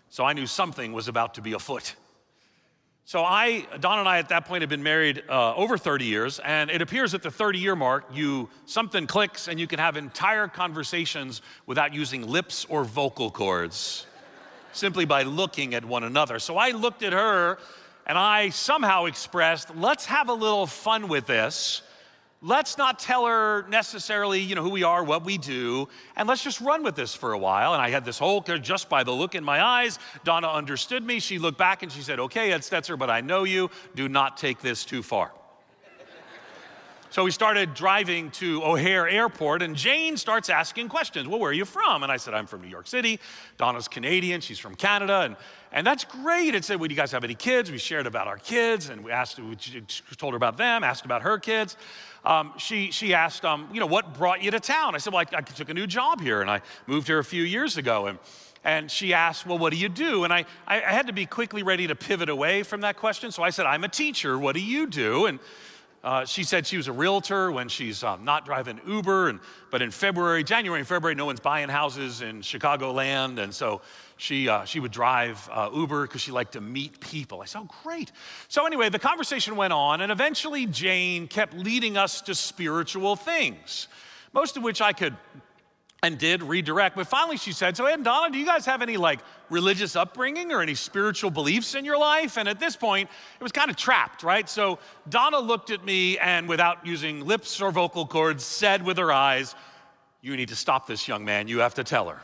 So 0.08 0.24
I 0.24 0.32
knew 0.32 0.46
something 0.46 0.94
was 0.94 1.06
about 1.06 1.34
to 1.34 1.42
be 1.42 1.52
afoot. 1.52 1.96
So 3.08 3.24
I, 3.24 3.66
Don 3.80 4.00
and 4.00 4.06
I 4.06 4.18
at 4.18 4.28
that 4.28 4.44
point 4.44 4.60
had 4.60 4.68
been 4.68 4.82
married 4.82 5.22
uh, 5.30 5.54
over 5.54 5.78
30 5.78 6.04
years, 6.04 6.40
and 6.40 6.70
it 6.70 6.82
appears 6.82 7.14
at 7.14 7.22
the 7.22 7.30
30 7.30 7.58
year 7.58 7.74
mark, 7.74 8.04
you 8.12 8.50
something 8.66 9.06
clicks 9.06 9.48
and 9.48 9.58
you 9.58 9.66
can 9.66 9.78
have 9.78 9.96
entire 9.96 10.46
conversations 10.46 11.40
without 11.64 11.94
using 11.94 12.28
lips 12.28 12.66
or 12.68 12.84
vocal 12.84 13.30
cords, 13.30 14.06
simply 14.72 15.06
by 15.06 15.22
looking 15.22 15.72
at 15.72 15.86
one 15.86 16.04
another. 16.04 16.38
So 16.38 16.58
I 16.58 16.72
looked 16.72 17.02
at 17.02 17.14
her 17.14 17.56
and 18.06 18.18
I 18.18 18.50
somehow 18.50 19.06
expressed, 19.06 19.74
let's 19.74 20.04
have 20.04 20.28
a 20.28 20.34
little 20.34 20.66
fun 20.66 21.08
with 21.08 21.26
this 21.26 21.80
let's 22.40 22.78
not 22.78 22.98
tell 22.98 23.26
her 23.26 23.66
necessarily, 23.68 24.40
you 24.40 24.54
know, 24.54 24.62
who 24.62 24.70
we 24.70 24.82
are, 24.82 25.02
what 25.02 25.24
we 25.24 25.38
do, 25.38 25.88
and 26.16 26.28
let's 26.28 26.42
just 26.42 26.60
run 26.60 26.82
with 26.82 26.94
this 26.94 27.14
for 27.14 27.32
a 27.32 27.38
while. 27.38 27.72
And 27.72 27.82
I 27.82 27.90
had 27.90 28.04
this 28.04 28.18
whole, 28.18 28.40
just 28.40 28.88
by 28.88 29.02
the 29.02 29.12
look 29.12 29.34
in 29.34 29.44
my 29.44 29.62
eyes, 29.62 29.98
Donna 30.24 30.48
understood 30.48 31.04
me. 31.04 31.20
She 31.20 31.38
looked 31.38 31.58
back 31.58 31.82
and 31.82 31.90
she 31.90 32.02
said, 32.02 32.20
okay, 32.20 32.52
Ed 32.52 32.60
Stetzer, 32.60 32.98
but 32.98 33.10
I 33.10 33.20
know 33.20 33.44
you. 33.44 33.70
Do 33.94 34.08
not 34.08 34.36
take 34.36 34.60
this 34.60 34.84
too 34.84 35.02
far. 35.02 35.32
So 37.10 37.24
we 37.24 37.30
started 37.30 37.72
driving 37.72 38.30
to 38.32 38.62
O'Hare 38.62 39.08
Airport, 39.08 39.62
and 39.62 39.74
Jane 39.74 40.18
starts 40.18 40.50
asking 40.50 40.90
questions. 40.90 41.26
Well, 41.26 41.38
where 41.38 41.50
are 41.50 41.54
you 41.54 41.64
from? 41.64 42.02
And 42.02 42.12
I 42.12 42.18
said, 42.18 42.34
I'm 42.34 42.46
from 42.46 42.60
New 42.60 42.68
York 42.68 42.86
City. 42.86 43.18
Donna's 43.56 43.88
Canadian, 43.88 44.42
she's 44.42 44.58
from 44.58 44.74
Canada. 44.74 45.22
And, 45.22 45.36
and 45.72 45.86
that's 45.86 46.04
great. 46.04 46.54
And 46.54 46.64
said, 46.64 46.80
Well, 46.80 46.88
do 46.88 46.94
you 46.94 47.00
guys 47.00 47.12
have 47.12 47.24
any 47.24 47.34
kids? 47.34 47.70
We 47.70 47.78
shared 47.78 48.06
about 48.06 48.26
our 48.26 48.38
kids, 48.38 48.88
and 48.88 49.04
we 49.04 49.10
asked, 49.10 49.38
we 49.38 49.56
told 50.16 50.32
her 50.32 50.36
about 50.36 50.56
them, 50.56 50.84
asked 50.84 51.04
about 51.04 51.22
her 51.22 51.38
kids 51.38 51.76
um, 52.24 52.52
she, 52.58 52.90
she 52.90 53.14
asked, 53.14 53.44
um, 53.44 53.68
you 53.72 53.80
know, 53.80 53.86
what 53.86 54.14
brought 54.14 54.42
you 54.42 54.50
to 54.50 54.60
town? 54.60 54.94
I 54.94 54.98
said, 54.98 55.12
well, 55.12 55.24
I, 55.32 55.36
I 55.38 55.40
took 55.40 55.70
a 55.70 55.74
new 55.74 55.86
job 55.86 56.20
here 56.20 56.40
and 56.40 56.50
I 56.50 56.60
moved 56.86 57.06
here 57.06 57.18
a 57.18 57.24
few 57.24 57.42
years 57.42 57.76
ago. 57.76 58.06
And, 58.06 58.18
and 58.64 58.90
she 58.90 59.14
asked, 59.14 59.46
well, 59.46 59.58
what 59.58 59.72
do 59.72 59.78
you 59.78 59.88
do? 59.88 60.24
And 60.24 60.32
I, 60.32 60.44
I, 60.66 60.80
had 60.80 61.06
to 61.06 61.12
be 61.12 61.26
quickly 61.26 61.62
ready 61.62 61.86
to 61.86 61.94
pivot 61.94 62.28
away 62.28 62.64
from 62.64 62.82
that 62.82 62.96
question. 62.96 63.30
So 63.30 63.42
I 63.42 63.50
said, 63.50 63.66
I'm 63.66 63.84
a 63.84 63.88
teacher. 63.88 64.38
What 64.38 64.54
do 64.54 64.60
you 64.60 64.86
do? 64.86 65.26
And 65.26 65.38
uh, 66.04 66.24
she 66.24 66.44
said 66.44 66.66
she 66.66 66.76
was 66.76 66.86
a 66.86 66.92
realtor 66.92 67.50
when 67.50 67.68
she's 67.68 68.04
um, 68.04 68.24
not 68.24 68.44
driving 68.44 68.80
Uber, 68.86 69.28
and, 69.28 69.40
but 69.70 69.82
in 69.82 69.90
February, 69.90 70.44
January 70.44 70.80
and 70.80 70.88
February, 70.88 71.14
no 71.14 71.26
one's 71.26 71.40
buying 71.40 71.68
houses 71.68 72.22
in 72.22 72.40
Chicagoland, 72.40 73.38
and 73.38 73.52
so 73.52 73.80
she, 74.16 74.48
uh, 74.48 74.64
she 74.64 74.78
would 74.78 74.92
drive 74.92 75.48
uh, 75.52 75.70
Uber 75.74 76.06
because 76.06 76.20
she 76.20 76.30
liked 76.30 76.52
to 76.52 76.60
meet 76.60 77.00
people. 77.00 77.42
I 77.42 77.46
said, 77.46 77.62
oh, 77.62 77.68
great. 77.82 78.12
So, 78.48 78.64
anyway, 78.64 78.90
the 78.90 78.98
conversation 78.98 79.56
went 79.56 79.72
on, 79.72 80.00
and 80.00 80.12
eventually 80.12 80.66
Jane 80.66 81.26
kept 81.26 81.54
leading 81.54 81.96
us 81.96 82.20
to 82.22 82.34
spiritual 82.34 83.16
things, 83.16 83.88
most 84.32 84.56
of 84.56 84.62
which 84.62 84.80
I 84.80 84.92
could 84.92 85.16
and 86.02 86.18
did 86.18 86.42
redirect. 86.42 86.96
But 86.96 87.08
finally, 87.08 87.36
she 87.36 87.52
said, 87.52 87.76
So, 87.76 87.86
Ed 87.86 87.94
and 87.94 88.04
Donna, 88.04 88.32
do 88.32 88.38
you 88.38 88.46
guys 88.46 88.64
have 88.66 88.82
any 88.82 88.96
like 88.96 89.20
religious 89.50 89.96
upbringing 89.96 90.52
or 90.52 90.62
any 90.62 90.74
spiritual 90.74 91.30
beliefs 91.30 91.74
in 91.74 91.84
your 91.84 91.98
life? 91.98 92.38
And 92.38 92.48
at 92.48 92.60
this 92.60 92.76
point, 92.76 93.10
it 93.38 93.42
was 93.42 93.52
kind 93.52 93.70
of 93.70 93.76
trapped, 93.76 94.22
right? 94.22 94.48
So, 94.48 94.78
Donna 95.08 95.38
looked 95.38 95.70
at 95.70 95.84
me 95.84 96.18
and, 96.18 96.48
without 96.48 96.86
using 96.86 97.26
lips 97.26 97.60
or 97.60 97.72
vocal 97.72 98.06
cords, 98.06 98.44
said 98.44 98.84
with 98.84 98.96
her 98.98 99.12
eyes, 99.12 99.54
You 100.22 100.36
need 100.36 100.48
to 100.48 100.56
stop 100.56 100.86
this 100.86 101.08
young 101.08 101.24
man. 101.24 101.48
You 101.48 101.58
have 101.60 101.74
to 101.74 101.84
tell 101.84 102.08
her. 102.08 102.20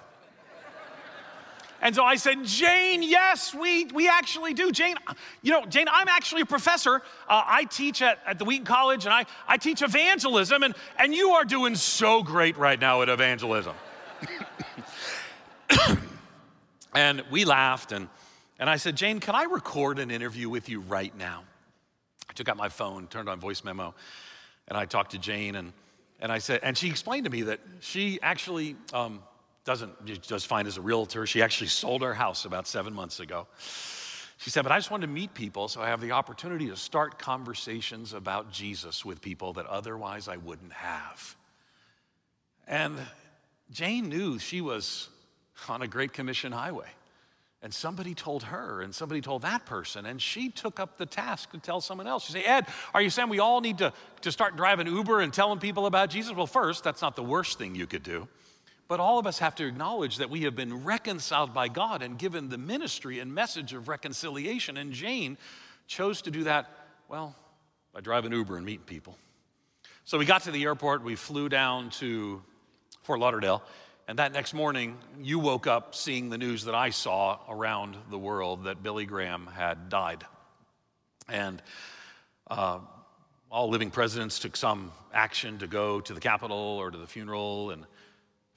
And 1.85 1.95
so 1.95 2.03
I 2.03 2.17
said, 2.17 2.43
Jane, 2.45 3.03
yes, 3.03 3.55
we, 3.55 3.85
we 3.85 4.09
actually 4.09 4.55
do. 4.55 4.73
Jane, 4.73 4.97
you 5.43 5.53
know, 5.53 5.67
Jane, 5.67 5.87
I'm 5.93 6.09
actually 6.09 6.41
a 6.41 6.47
professor. 6.47 7.03
Uh, 7.29 7.43
I 7.47 7.65
teach 7.65 8.01
at, 8.01 8.21
at 8.27 8.39
the 8.39 8.47
Wheaton 8.47 8.65
College 8.65 9.05
and 9.05 9.13
I, 9.13 9.27
I 9.47 9.59
teach 9.59 9.83
evangelism, 9.83 10.63
and, 10.63 10.75
and 10.99 11.15
you 11.15 11.33
are 11.33 11.45
doing 11.45 11.75
so 11.75 12.23
great 12.23 12.57
right 12.57 12.81
now 12.81 13.03
at 13.03 13.11
evangelism. 13.11 13.75
and 16.95 17.23
we 17.31 17.45
laughed, 17.45 17.93
and, 17.93 18.09
and 18.59 18.71
I 18.71 18.77
said, 18.77 18.97
Jane, 18.97 19.21
can 19.21 19.35
I 19.35 19.43
record 19.43 19.99
an 19.99 20.11
interview 20.11 20.49
with 20.49 20.71
you 20.71 20.81
right 20.81 21.15
now? 21.19 21.43
I 22.31 22.33
took 22.33 22.49
out 22.49 22.57
my 22.57 22.71
phone, 22.71 23.09
turned 23.09 23.29
on 23.29 23.39
voice 23.41 23.63
memo, 23.63 23.95
and 24.69 24.79
I 24.79 24.87
talked 24.87 25.11
to 25.11 25.19
Jane, 25.19 25.55
and, 25.55 25.75
and 26.19 26.33
I 26.33 26.39
said, 26.39 26.61
and 26.63 26.79
she 26.79 26.89
explained 26.89 27.27
to 27.27 27.31
me 27.31 27.43
that 27.43 27.61
she 27.81 28.19
actually, 28.23 28.75
um, 28.95 29.23
doesn't 29.65 30.23
just 30.23 30.47
fine 30.47 30.67
as 30.67 30.77
a 30.77 30.81
realtor. 30.81 31.27
She 31.27 31.43
actually 31.43 31.69
sold 31.69 32.03
her 32.03 32.15
house 32.15 32.45
about 32.45 32.67
seven 32.67 32.95
months 32.95 33.21
ago. 33.21 33.47
She 34.39 34.51
said, 34.51 34.63
But 34.63 34.73
I 34.73 34.79
just 34.79 34.91
wanted 34.91 35.07
to 35.07 35.13
meet 35.13 35.33
people 35.33 35.69
so 35.69 35.81
I 35.81 35.89
have 35.89 36.01
the 36.01 36.13
opportunity 36.13 36.69
to 36.69 36.77
start 36.77 37.19
conversations 37.19 38.13
about 38.13 38.53
Jesus 38.53 39.05
with 39.05 39.23
people 39.23 39.55
that 39.55 39.67
otherwise 39.67 40.29
I 40.29 40.37
wouldn't 40.37 40.73
have. 40.73 41.37
And 42.67 42.99
Jane 43.71 44.09
knew 44.09 44.39
she 44.39 44.61
was 44.61 45.09
on 45.69 45.83
a 45.83 45.89
Great 45.89 46.13
Commission 46.13 46.53
highway. 46.53 46.89
And 47.63 47.73
somebody 47.73 48.15
told 48.15 48.43
her, 48.43 48.83
and 48.83 48.95
somebody 48.95 49.23
told 49.23 49.41
that 49.43 49.65
person, 49.65 50.05
and 50.05 50.21
she 50.21 50.51
took 50.51 50.79
up 50.79 50.99
the 50.99 51.07
task 51.07 51.53
to 51.53 51.59
tell 51.59 51.81
someone 51.81 52.07
else. 52.07 52.27
She 52.27 52.33
said, 52.33 52.43
Ed, 52.45 52.67
are 52.93 53.01
you 53.01 53.09
saying 53.09 53.31
we 53.31 53.39
all 53.39 53.63
need 53.63 53.79
to, 53.79 53.95
to 54.21 54.31
start 54.31 54.55
driving 54.57 54.87
Uber 54.87 55.21
and 55.21 55.33
telling 55.33 55.59
people 55.59 55.87
about 55.87 56.11
Jesus? 56.11 56.37
Well, 56.37 56.47
first, 56.47 56.85
that's 56.85 57.01
not 57.01 57.17
the 57.17 57.23
worst 57.23 57.57
thing 57.57 57.75
you 57.75 57.87
could 57.87 58.03
do. 58.03 58.29
But 58.87 59.01
all 59.01 59.19
of 59.19 59.27
us 59.27 59.39
have 59.39 59.55
to 59.57 59.67
acknowledge 59.67 60.19
that 60.19 60.29
we 60.31 60.43
have 60.43 60.55
been 60.55 60.85
reconciled 60.85 61.55
by 61.55 61.69
God 61.69 62.03
and 62.03 62.19
given 62.19 62.49
the 62.49 62.59
ministry 62.59 63.19
and 63.19 63.35
message 63.35 63.73
of 63.73 63.89
reconciliation. 63.89 64.77
And 64.77 64.93
Jane 64.93 65.39
chose 65.87 66.23
to 66.23 66.31
do 66.31 66.45
that, 66.45 66.71
well, 67.09 67.35
by 67.93 68.01
driving 68.01 68.33
Uber 68.33 68.57
and 68.57 68.67
meeting 68.67 68.85
people. 68.85 69.17
So 70.05 70.19
we 70.19 70.27
got 70.27 70.43
to 70.43 70.51
the 70.51 70.65
airport, 70.65 71.03
we 71.03 71.15
flew 71.15 71.49
down 71.49 71.89
to 71.91 72.43
Fort 73.05 73.21
Lauderdale, 73.21 73.63
and 74.07 74.19
that 74.19 74.33
next 74.33 74.53
morning, 74.53 74.99
you 75.23 75.39
woke 75.39 75.67
up 75.67 75.95
seeing 75.95 76.29
the 76.29 76.37
news 76.37 76.65
that 76.65 76.75
I 76.75 76.91
saw 76.91 77.39
around 77.49 77.97
the 78.11 78.19
world 78.19 78.65
that 78.65 78.83
Billy 78.83 79.07
Graham 79.07 79.47
had 79.47 79.89
died. 79.89 80.25
And 81.27 81.63
uh, 82.51 82.81
all 83.51 83.71
living 83.71 83.91
presidents 83.91 84.39
took 84.39 84.57
some 84.57 84.93
action 85.15 85.59
to 85.61 85.67
go 85.67 86.01
to 86.03 86.13
the 86.13 86.21
Capitol 86.21 86.57
or 86.59 86.91
to 86.91 86.99
the 86.99 87.07
funeral. 87.07 87.71
And 87.71 87.87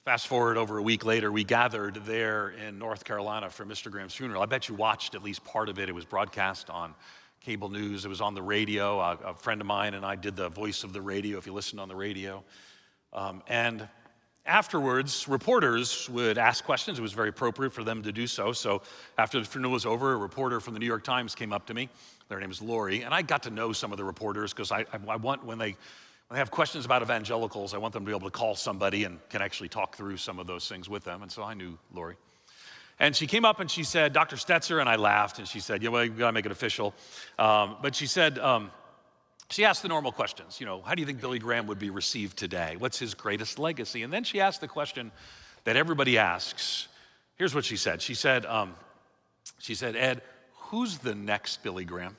fast 0.08 0.26
forward 0.26 0.56
over 0.56 0.78
a 0.78 0.82
week 0.82 1.04
later, 1.04 1.30
we 1.30 1.44
gathered 1.44 1.96
there 2.06 2.48
in 2.66 2.78
North 2.78 3.04
Carolina 3.04 3.50
for 3.50 3.66
Mr. 3.66 3.90
Graham's 3.90 4.14
funeral. 4.14 4.42
I 4.42 4.46
bet 4.46 4.66
you 4.66 4.74
watched 4.74 5.14
at 5.14 5.22
least 5.22 5.44
part 5.44 5.68
of 5.68 5.78
it. 5.78 5.90
It 5.90 5.94
was 5.94 6.06
broadcast 6.06 6.70
on 6.70 6.94
cable 7.42 7.68
news, 7.68 8.06
it 8.06 8.08
was 8.08 8.22
on 8.22 8.34
the 8.34 8.40
radio. 8.40 9.00
A, 9.00 9.18
a 9.22 9.34
friend 9.34 9.60
of 9.60 9.66
mine 9.66 9.92
and 9.92 10.06
I 10.06 10.16
did 10.16 10.34
the 10.34 10.48
voice 10.48 10.82
of 10.82 10.94
the 10.94 11.02
radio, 11.02 11.36
if 11.36 11.44
you 11.44 11.52
listened 11.52 11.78
on 11.78 11.90
the 11.90 11.94
radio. 11.94 12.42
Um, 13.12 13.42
and 13.48 13.86
afterwards, 14.46 15.28
reporters 15.28 16.08
would 16.08 16.38
ask 16.38 16.64
questions. 16.64 16.98
It 16.98 17.02
was 17.02 17.12
very 17.12 17.28
appropriate 17.28 17.74
for 17.74 17.84
them 17.84 18.02
to 18.04 18.10
do 18.10 18.26
so. 18.26 18.52
So 18.52 18.80
after 19.18 19.38
the 19.38 19.44
funeral 19.44 19.74
was 19.74 19.84
over, 19.84 20.14
a 20.14 20.16
reporter 20.16 20.58
from 20.58 20.72
the 20.72 20.80
New 20.80 20.86
York 20.86 21.04
Times 21.04 21.34
came 21.34 21.52
up 21.52 21.66
to 21.66 21.74
me. 21.74 21.90
Their 22.30 22.40
name 22.40 22.50
is 22.50 22.62
Lori, 22.62 23.02
and 23.02 23.12
I 23.12 23.20
got 23.20 23.42
to 23.42 23.50
know 23.50 23.74
some 23.74 23.92
of 23.92 23.98
the 23.98 24.04
reporters 24.04 24.54
because 24.54 24.72
I, 24.72 24.86
I, 24.90 24.98
I, 25.06 25.16
want 25.16 25.44
when 25.44 25.58
they 25.58 25.76
when 26.28 26.36
they 26.36 26.40
have 26.40 26.50
questions 26.50 26.84
about 26.84 27.00
evangelicals, 27.00 27.72
I 27.72 27.78
want 27.78 27.94
them 27.94 28.04
to 28.04 28.10
be 28.10 28.14
able 28.14 28.30
to 28.30 28.36
call 28.36 28.54
somebody 28.54 29.04
and 29.04 29.18
can 29.30 29.40
actually 29.40 29.70
talk 29.70 29.96
through 29.96 30.18
some 30.18 30.38
of 30.38 30.46
those 30.46 30.68
things 30.68 30.88
with 30.88 31.02
them. 31.02 31.22
And 31.22 31.32
so 31.32 31.42
I 31.42 31.54
knew 31.54 31.78
Lori. 31.94 32.16
And 33.00 33.16
she 33.16 33.26
came 33.26 33.46
up 33.46 33.60
and 33.60 33.70
she 33.70 33.82
said, 33.82 34.12
Dr. 34.12 34.36
Stetzer, 34.36 34.80
and 34.80 34.88
I 34.88 34.96
laughed, 34.96 35.38
and 35.38 35.48
she 35.48 35.60
said, 35.60 35.82
Yeah, 35.82 35.88
well, 35.88 36.04
you 36.04 36.10
gotta 36.10 36.32
make 36.32 36.44
it 36.44 36.52
official. 36.52 36.94
Um, 37.38 37.76
but 37.80 37.94
she 37.94 38.06
said, 38.06 38.38
um, 38.38 38.70
she 39.50 39.64
asked 39.64 39.82
the 39.82 39.88
normal 39.88 40.12
questions. 40.12 40.60
You 40.60 40.66
know, 40.66 40.82
how 40.82 40.94
do 40.94 41.00
you 41.00 41.06
think 41.06 41.20
Billy 41.20 41.38
Graham 41.38 41.66
would 41.68 41.78
be 41.78 41.90
received 41.90 42.36
today? 42.36 42.76
What's 42.76 42.98
his 42.98 43.14
greatest 43.14 43.58
legacy? 43.58 44.02
And 44.02 44.12
then 44.12 44.24
she 44.24 44.40
asked 44.40 44.60
the 44.60 44.68
question 44.68 45.10
that 45.64 45.76
everybody 45.76 46.18
asks. 46.18 46.88
Here's 47.36 47.54
what 47.54 47.64
she 47.64 47.76
said. 47.76 48.02
She 48.02 48.14
said, 48.14 48.44
um, 48.44 48.74
she 49.58 49.74
said, 49.74 49.96
Ed, 49.96 50.20
who's 50.54 50.98
the 50.98 51.14
next 51.14 51.62
Billy 51.62 51.84
Graham? 51.84 52.16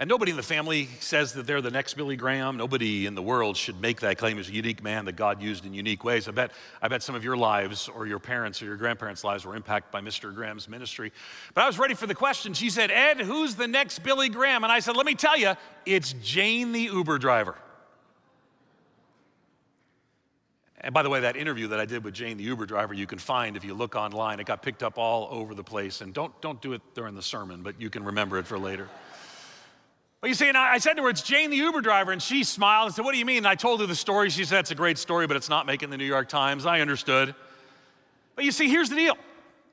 And 0.00 0.08
nobody 0.08 0.30
in 0.30 0.38
the 0.38 0.42
family 0.42 0.88
says 1.00 1.34
that 1.34 1.46
they're 1.46 1.60
the 1.60 1.70
next 1.70 1.92
Billy 1.92 2.16
Graham. 2.16 2.56
Nobody 2.56 3.04
in 3.04 3.14
the 3.14 3.20
world 3.20 3.54
should 3.54 3.82
make 3.82 4.00
that 4.00 4.16
claim 4.16 4.38
as 4.38 4.48
a 4.48 4.52
unique 4.52 4.82
man 4.82 5.04
that 5.04 5.14
God 5.14 5.42
used 5.42 5.66
in 5.66 5.74
unique 5.74 6.04
ways. 6.04 6.26
I 6.26 6.30
bet, 6.30 6.52
I 6.80 6.88
bet 6.88 7.02
some 7.02 7.14
of 7.14 7.22
your 7.22 7.36
lives 7.36 7.86
or 7.86 8.06
your 8.06 8.18
parents 8.18 8.62
or 8.62 8.64
your 8.64 8.78
grandparents' 8.78 9.24
lives 9.24 9.44
were 9.44 9.54
impacted 9.54 9.92
by 9.92 10.00
Mr. 10.00 10.34
Graham's 10.34 10.70
ministry. 10.70 11.12
But 11.52 11.64
I 11.64 11.66
was 11.66 11.78
ready 11.78 11.92
for 11.92 12.06
the 12.06 12.14
question. 12.14 12.54
She 12.54 12.70
said, 12.70 12.90
Ed, 12.90 13.20
who's 13.20 13.56
the 13.56 13.68
next 13.68 13.98
Billy 13.98 14.30
Graham? 14.30 14.64
And 14.64 14.72
I 14.72 14.80
said, 14.80 14.96
let 14.96 15.04
me 15.04 15.14
tell 15.14 15.36
you, 15.36 15.52
it's 15.84 16.14
Jane 16.14 16.72
the 16.72 16.80
Uber 16.80 17.18
driver. 17.18 17.56
And 20.80 20.94
by 20.94 21.02
the 21.02 21.10
way, 21.10 21.20
that 21.20 21.36
interview 21.36 21.68
that 21.68 21.78
I 21.78 21.84
did 21.84 22.04
with 22.04 22.14
Jane, 22.14 22.38
the 22.38 22.44
Uber 22.44 22.64
driver, 22.64 22.94
you 22.94 23.06
can 23.06 23.18
find 23.18 23.54
if 23.54 23.66
you 23.66 23.74
look 23.74 23.96
online. 23.96 24.40
It 24.40 24.46
got 24.46 24.62
picked 24.62 24.82
up 24.82 24.96
all 24.96 25.28
over 25.30 25.54
the 25.54 25.62
place. 25.62 26.00
And 26.00 26.14
don't, 26.14 26.32
don't 26.40 26.62
do 26.62 26.72
it 26.72 26.80
during 26.94 27.14
the 27.14 27.22
sermon, 27.22 27.62
but 27.62 27.78
you 27.78 27.90
can 27.90 28.02
remember 28.02 28.38
it 28.38 28.46
for 28.46 28.58
later. 28.58 28.88
Well, 30.22 30.28
you 30.28 30.34
see, 30.34 30.48
and 30.48 30.56
I 30.56 30.78
said 30.78 30.94
to 30.94 31.02
her, 31.02 31.08
it's 31.08 31.22
Jane 31.22 31.48
the 31.48 31.56
Uber 31.56 31.80
driver, 31.80 32.12
and 32.12 32.20
she 32.22 32.44
smiled 32.44 32.86
and 32.86 32.94
said, 32.94 33.04
What 33.06 33.12
do 33.12 33.18
you 33.18 33.24
mean? 33.24 33.38
And 33.38 33.48
I 33.48 33.54
told 33.54 33.80
her 33.80 33.86
the 33.86 33.94
story. 33.94 34.28
She 34.28 34.44
said, 34.44 34.60
It's 34.60 34.70
a 34.70 34.74
great 34.74 34.98
story, 34.98 35.26
but 35.26 35.36
it's 35.36 35.48
not 35.48 35.64
making 35.64 35.88
the 35.88 35.96
New 35.96 36.04
York 36.04 36.28
Times. 36.28 36.66
I 36.66 36.80
understood. 36.80 37.34
But 38.36 38.44
you 38.44 38.52
see, 38.52 38.68
here's 38.68 38.90
the 38.90 38.96
deal 38.96 39.16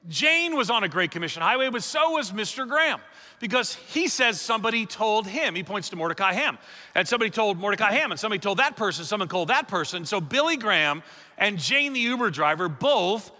Jane 0.07 0.55
was 0.55 0.69
on 0.69 0.83
a 0.83 0.87
Great 0.87 1.11
Commission 1.11 1.41
highway, 1.41 1.69
but 1.69 1.83
so 1.83 2.11
was 2.11 2.31
Mr. 2.31 2.67
Graham, 2.67 3.01
because 3.39 3.75
he 3.75 4.07
says 4.07 4.39
somebody 4.39 4.85
told 4.85 5.27
him. 5.27 5.53
He 5.53 5.63
points 5.63 5.89
to 5.89 5.97
Mordecai 5.97 6.31
Ham. 6.31 6.57
And 6.95 7.05
somebody 7.05 7.29
told 7.29 7.57
Mordecai 7.57 7.91
Ham, 7.91 8.11
and 8.11 8.19
somebody 8.19 8.39
told 8.39 8.59
that 8.59 8.77
person, 8.77 9.03
someone 9.03 9.27
told 9.27 9.49
that 9.49 9.67
person. 9.67 10.05
So 10.05 10.21
Billy 10.21 10.55
Graham 10.55 11.03
and 11.37 11.59
Jane 11.59 11.91
the 11.91 11.99
Uber 11.99 12.29
driver 12.29 12.69
both, 12.69 13.31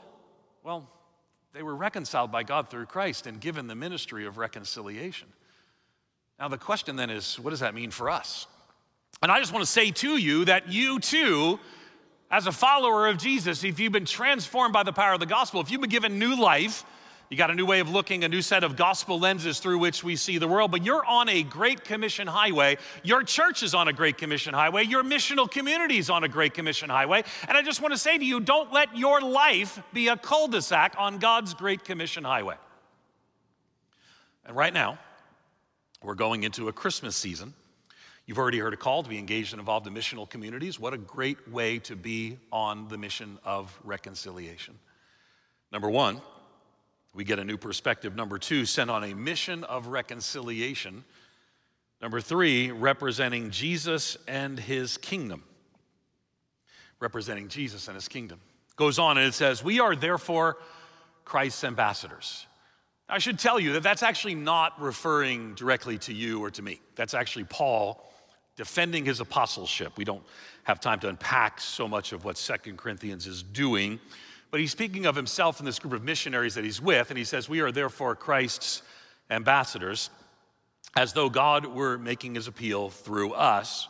well, 0.61 0.89
they 1.53 1.63
were 1.63 1.75
reconciled 1.75 2.31
by 2.33 2.43
God 2.43 2.69
through 2.69 2.87
Christ 2.87 3.27
and 3.27 3.39
given 3.39 3.67
the 3.67 3.75
ministry 3.75 4.25
of 4.25 4.37
reconciliation. 4.37 5.29
Now, 6.39 6.47
the 6.47 6.57
question 6.57 6.95
then 6.95 7.09
is 7.09 7.39
what 7.39 7.49
does 7.49 7.61
that 7.61 7.73
mean 7.73 7.91
for 7.91 8.09
us? 8.09 8.47
And 9.21 9.31
I 9.31 9.39
just 9.39 9.51
want 9.51 9.65
to 9.65 9.71
say 9.71 9.91
to 9.91 10.17
you 10.17 10.45
that 10.45 10.71
you 10.71 10.99
too, 10.99 11.59
as 12.29 12.45
a 12.45 12.51
follower 12.51 13.07
of 13.07 13.17
Jesus, 13.17 13.63
if 13.63 13.79
you've 13.79 13.91
been 13.91 14.05
transformed 14.05 14.73
by 14.73 14.83
the 14.83 14.93
power 14.93 15.13
of 15.13 15.19
the 15.19 15.25
gospel, 15.25 15.61
if 15.61 15.71
you've 15.71 15.81
been 15.81 15.89
given 15.89 16.19
new 16.19 16.39
life, 16.39 16.85
you 17.29 17.35
got 17.35 17.51
a 17.51 17.55
new 17.55 17.65
way 17.65 17.81
of 17.81 17.89
looking, 17.89 18.23
a 18.23 18.29
new 18.29 18.41
set 18.41 18.63
of 18.63 18.77
gospel 18.77 19.19
lenses 19.19 19.59
through 19.59 19.79
which 19.79 20.01
we 20.01 20.15
see 20.15 20.37
the 20.37 20.47
world, 20.47 20.71
but 20.71 20.85
you're 20.85 21.03
on 21.03 21.27
a 21.27 21.43
Great 21.43 21.83
Commission 21.83 22.25
highway. 22.25 22.77
Your 23.03 23.23
church 23.23 23.63
is 23.63 23.73
on 23.73 23.89
a 23.89 23.93
Great 23.93 24.17
Commission 24.17 24.53
highway. 24.53 24.83
Your 24.83 25.03
missional 25.03 25.49
community 25.49 25.97
is 25.97 26.09
on 26.09 26.23
a 26.23 26.29
Great 26.29 26.53
Commission 26.53 26.89
highway. 26.89 27.23
And 27.47 27.57
I 27.57 27.63
just 27.63 27.81
want 27.81 27.93
to 27.93 27.97
say 27.97 28.17
to 28.17 28.23
you 28.23 28.39
don't 28.39 28.71
let 28.71 28.95
your 28.95 29.19
life 29.19 29.81
be 29.91 30.07
a 30.07 30.15
cul 30.15 30.47
de 30.47 30.61
sac 30.61 30.95
on 30.97 31.17
God's 31.17 31.53
Great 31.53 31.83
Commission 31.83 32.23
highway. 32.23 32.55
And 34.45 34.55
right 34.55 34.73
now, 34.73 34.97
we're 36.07 36.15
going 36.15 36.43
into 36.43 36.69
a 36.69 36.71
Christmas 36.71 37.17
season. 37.17 37.53
You've 38.25 38.37
already 38.37 38.59
heard 38.59 38.73
a 38.73 38.77
call 38.77 39.03
to 39.03 39.09
be 39.09 39.17
engaged 39.17 39.51
and 39.51 39.59
involved 39.59 39.87
in 39.87 39.93
missional 39.93 40.27
communities. 40.27 40.79
What 40.79 40.93
a 40.93 40.97
great 40.97 41.51
way 41.51 41.79
to 41.79 41.97
be 41.97 42.37
on 42.49 42.87
the 42.87 42.97
mission 42.97 43.37
of 43.43 43.77
reconciliation. 43.83 44.79
Number 45.69 45.89
one, 45.89 46.21
we 47.13 47.25
get 47.25 47.39
a 47.39 47.43
new 47.43 47.57
perspective. 47.57 48.15
Number 48.15 48.37
two, 48.37 48.63
sent 48.63 48.89
on 48.89 49.03
a 49.03 49.13
mission 49.13 49.65
of 49.65 49.87
reconciliation. 49.87 51.03
Number 52.01 52.21
three, 52.21 52.71
representing 52.71 53.51
Jesus 53.51 54.15
and 54.29 54.57
his 54.57 54.95
kingdom. 54.95 55.43
Representing 57.01 57.49
Jesus 57.49 57.89
and 57.89 57.95
his 57.95 58.07
kingdom. 58.07 58.39
Goes 58.77 58.97
on 58.97 59.17
and 59.17 59.27
it 59.27 59.33
says, 59.33 59.61
We 59.61 59.81
are 59.81 59.93
therefore 59.93 60.57
Christ's 61.25 61.65
ambassadors. 61.65 62.47
I 63.09 63.19
should 63.19 63.39
tell 63.39 63.57
you 63.59 63.73
that 63.73 63.83
that's 63.83 64.03
actually 64.03 64.35
not 64.35 64.81
referring 64.81 65.53
directly 65.55 65.97
to 65.99 66.13
you 66.13 66.43
or 66.43 66.51
to 66.51 66.61
me. 66.61 66.81
That's 66.95 67.13
actually 67.13 67.45
Paul 67.45 68.03
defending 68.57 69.05
his 69.05 69.21
apostleship. 69.21 69.93
We 69.97 70.03
don't 70.03 70.23
have 70.63 70.81
time 70.81 70.99
to 71.01 71.09
unpack 71.09 71.61
so 71.61 71.87
much 71.87 72.11
of 72.11 72.25
what 72.25 72.37
Second 72.37 72.77
Corinthians 72.77 73.25
is 73.25 73.43
doing, 73.43 73.99
but 74.51 74.59
he's 74.59 74.71
speaking 74.71 75.05
of 75.05 75.15
himself 75.15 75.59
and 75.59 75.67
this 75.67 75.79
group 75.79 75.93
of 75.93 76.03
missionaries 76.03 76.55
that 76.55 76.65
he's 76.65 76.81
with, 76.81 77.09
and 77.09 77.17
he 77.17 77.23
says, 77.23 77.47
We 77.47 77.61
are 77.61 77.71
therefore 77.71 78.15
Christ's 78.15 78.81
ambassadors, 79.29 80.09
as 80.97 81.13
though 81.13 81.29
God 81.29 81.65
were 81.65 81.97
making 81.97 82.35
his 82.35 82.47
appeal 82.47 82.89
through 82.89 83.33
us. 83.33 83.87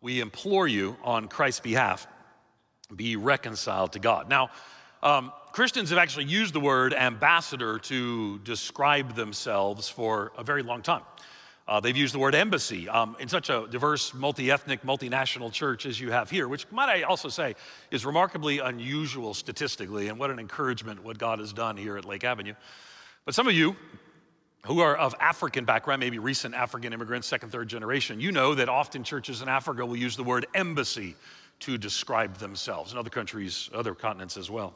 We 0.00 0.20
implore 0.20 0.66
you 0.66 0.96
on 1.04 1.28
Christ's 1.28 1.60
behalf, 1.60 2.06
be 2.96 3.14
reconciled 3.14 3.92
to 3.92 3.98
God. 4.00 4.28
Now, 4.28 4.50
um, 5.02 5.32
Christians 5.52 5.90
have 5.90 5.98
actually 5.98 6.26
used 6.26 6.54
the 6.54 6.60
word 6.60 6.94
ambassador 6.94 7.80
to 7.80 8.38
describe 8.40 9.16
themselves 9.16 9.88
for 9.88 10.30
a 10.38 10.44
very 10.44 10.62
long 10.62 10.80
time. 10.80 11.02
Uh, 11.66 11.80
they've 11.80 11.96
used 11.96 12.14
the 12.14 12.18
word 12.20 12.36
embassy 12.36 12.88
um, 12.88 13.16
in 13.18 13.28
such 13.28 13.50
a 13.50 13.66
diverse, 13.68 14.14
multi 14.14 14.50
ethnic, 14.50 14.82
multinational 14.82 15.52
church 15.52 15.86
as 15.86 16.00
you 16.00 16.12
have 16.12 16.30
here, 16.30 16.46
which, 16.46 16.70
might 16.70 16.88
I 16.88 17.02
also 17.02 17.28
say, 17.28 17.56
is 17.90 18.06
remarkably 18.06 18.60
unusual 18.60 19.34
statistically, 19.34 20.08
and 20.08 20.18
what 20.18 20.30
an 20.30 20.38
encouragement 20.38 21.02
what 21.02 21.18
God 21.18 21.40
has 21.40 21.52
done 21.52 21.76
here 21.76 21.96
at 21.96 22.04
Lake 22.04 22.22
Avenue. 22.22 22.54
But 23.24 23.34
some 23.34 23.48
of 23.48 23.54
you 23.54 23.76
who 24.66 24.80
are 24.80 24.96
of 24.96 25.16
African 25.18 25.64
background, 25.64 26.00
maybe 26.00 26.18
recent 26.20 26.54
African 26.54 26.92
immigrants, 26.92 27.26
second, 27.26 27.50
third 27.50 27.68
generation, 27.68 28.20
you 28.20 28.30
know 28.30 28.54
that 28.54 28.68
often 28.68 29.02
churches 29.02 29.42
in 29.42 29.48
Africa 29.48 29.84
will 29.84 29.96
use 29.96 30.16
the 30.16 30.24
word 30.24 30.46
embassy 30.54 31.16
to 31.60 31.76
describe 31.76 32.36
themselves, 32.36 32.92
in 32.92 32.98
other 32.98 33.10
countries, 33.10 33.68
other 33.74 33.94
continents 33.94 34.36
as 34.36 34.48
well. 34.48 34.74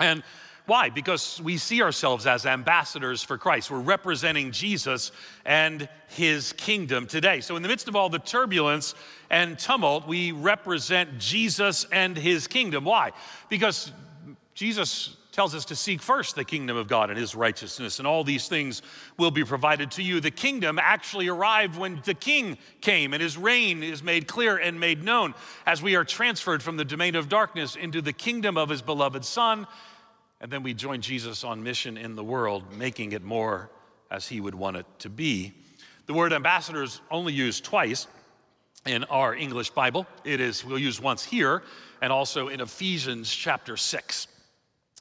And 0.00 0.22
why? 0.66 0.88
Because 0.88 1.42
we 1.42 1.58
see 1.58 1.82
ourselves 1.82 2.26
as 2.26 2.46
ambassadors 2.46 3.22
for 3.22 3.36
Christ. 3.36 3.70
We're 3.70 3.80
representing 3.80 4.50
Jesus 4.50 5.12
and 5.44 5.88
his 6.08 6.54
kingdom 6.54 7.06
today. 7.06 7.40
So, 7.40 7.56
in 7.56 7.62
the 7.62 7.68
midst 7.68 7.86
of 7.86 7.94
all 7.94 8.08
the 8.08 8.18
turbulence 8.18 8.94
and 9.28 9.58
tumult, 9.58 10.08
we 10.08 10.32
represent 10.32 11.18
Jesus 11.18 11.84
and 11.92 12.16
his 12.16 12.46
kingdom. 12.46 12.84
Why? 12.84 13.12
Because 13.50 13.92
Jesus 14.54 15.16
tells 15.34 15.52
us 15.52 15.64
to 15.64 15.74
seek 15.74 16.00
first 16.00 16.36
the 16.36 16.44
kingdom 16.44 16.76
of 16.76 16.86
God 16.86 17.10
and 17.10 17.18
his 17.18 17.34
righteousness, 17.34 17.98
and 17.98 18.06
all 18.06 18.22
these 18.22 18.46
things 18.46 18.82
will 19.18 19.32
be 19.32 19.42
provided 19.44 19.90
to 19.90 20.02
you. 20.02 20.20
The 20.20 20.30
kingdom 20.30 20.78
actually 20.78 21.26
arrived 21.26 21.76
when 21.76 22.00
the 22.04 22.14
king 22.14 22.56
came, 22.80 23.12
and 23.12 23.20
his 23.20 23.36
reign 23.36 23.82
is 23.82 24.00
made 24.00 24.28
clear 24.28 24.56
and 24.56 24.78
made 24.78 25.02
known 25.02 25.34
as 25.66 25.82
we 25.82 25.96
are 25.96 26.04
transferred 26.04 26.62
from 26.62 26.76
the 26.76 26.84
domain 26.84 27.16
of 27.16 27.28
darkness 27.28 27.74
into 27.74 28.00
the 28.00 28.12
kingdom 28.12 28.56
of 28.56 28.68
his 28.68 28.80
beloved 28.80 29.24
Son. 29.24 29.66
And 30.40 30.52
then 30.52 30.62
we 30.62 30.72
join 30.72 31.00
Jesus 31.00 31.42
on 31.42 31.64
mission 31.64 31.96
in 31.96 32.14
the 32.14 32.24
world, 32.24 32.72
making 32.72 33.10
it 33.10 33.24
more 33.24 33.70
as 34.12 34.28
he 34.28 34.40
would 34.40 34.54
want 34.54 34.76
it 34.76 34.86
to 35.00 35.08
be. 35.08 35.52
The 36.06 36.14
word 36.14 36.32
ambassador 36.32 36.84
is 36.84 37.00
only 37.10 37.32
used 37.32 37.64
twice 37.64 38.06
in 38.86 39.02
our 39.04 39.34
English 39.34 39.70
Bible. 39.70 40.06
It 40.24 40.40
is, 40.40 40.64
we'll 40.64 40.78
use 40.78 41.00
once 41.00 41.24
here 41.24 41.64
and 42.00 42.12
also 42.12 42.48
in 42.48 42.60
Ephesians 42.60 43.34
chapter 43.34 43.76
6 43.76 44.28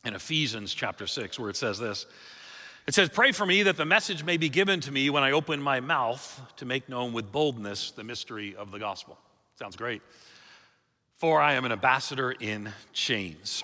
in 0.04 0.16
Ephesians 0.16 0.74
chapter 0.74 1.08
6, 1.08 1.40
where 1.40 1.50
it 1.50 1.56
says 1.56 1.80
this 1.80 2.06
It 2.88 2.94
says, 2.94 3.10
Pray 3.10 3.32
for 3.32 3.46
me 3.46 3.64
that 3.64 3.78
the 3.78 3.86
message 3.86 4.24
may 4.24 4.38
be 4.38 4.50
given 4.50 4.80
to 4.82 4.92
me 4.92 5.10
when 5.10 5.24
I 5.24 5.32
open 5.32 5.62
my 5.62 5.80
mouth 5.80 6.42
to 6.58 6.66
make 6.66 6.90
known 6.90 7.14
with 7.14 7.32
boldness 7.32 7.92
the 7.92 8.04
mystery 8.04 8.56
of 8.56 8.72
the 8.72 8.80
gospel. 8.80 9.18
Sounds 9.58 9.76
great. 9.76 10.02
For 11.18 11.40
I 11.40 11.54
am 11.54 11.64
an 11.64 11.72
ambassador 11.72 12.32
in 12.32 12.72
chains. 12.92 13.64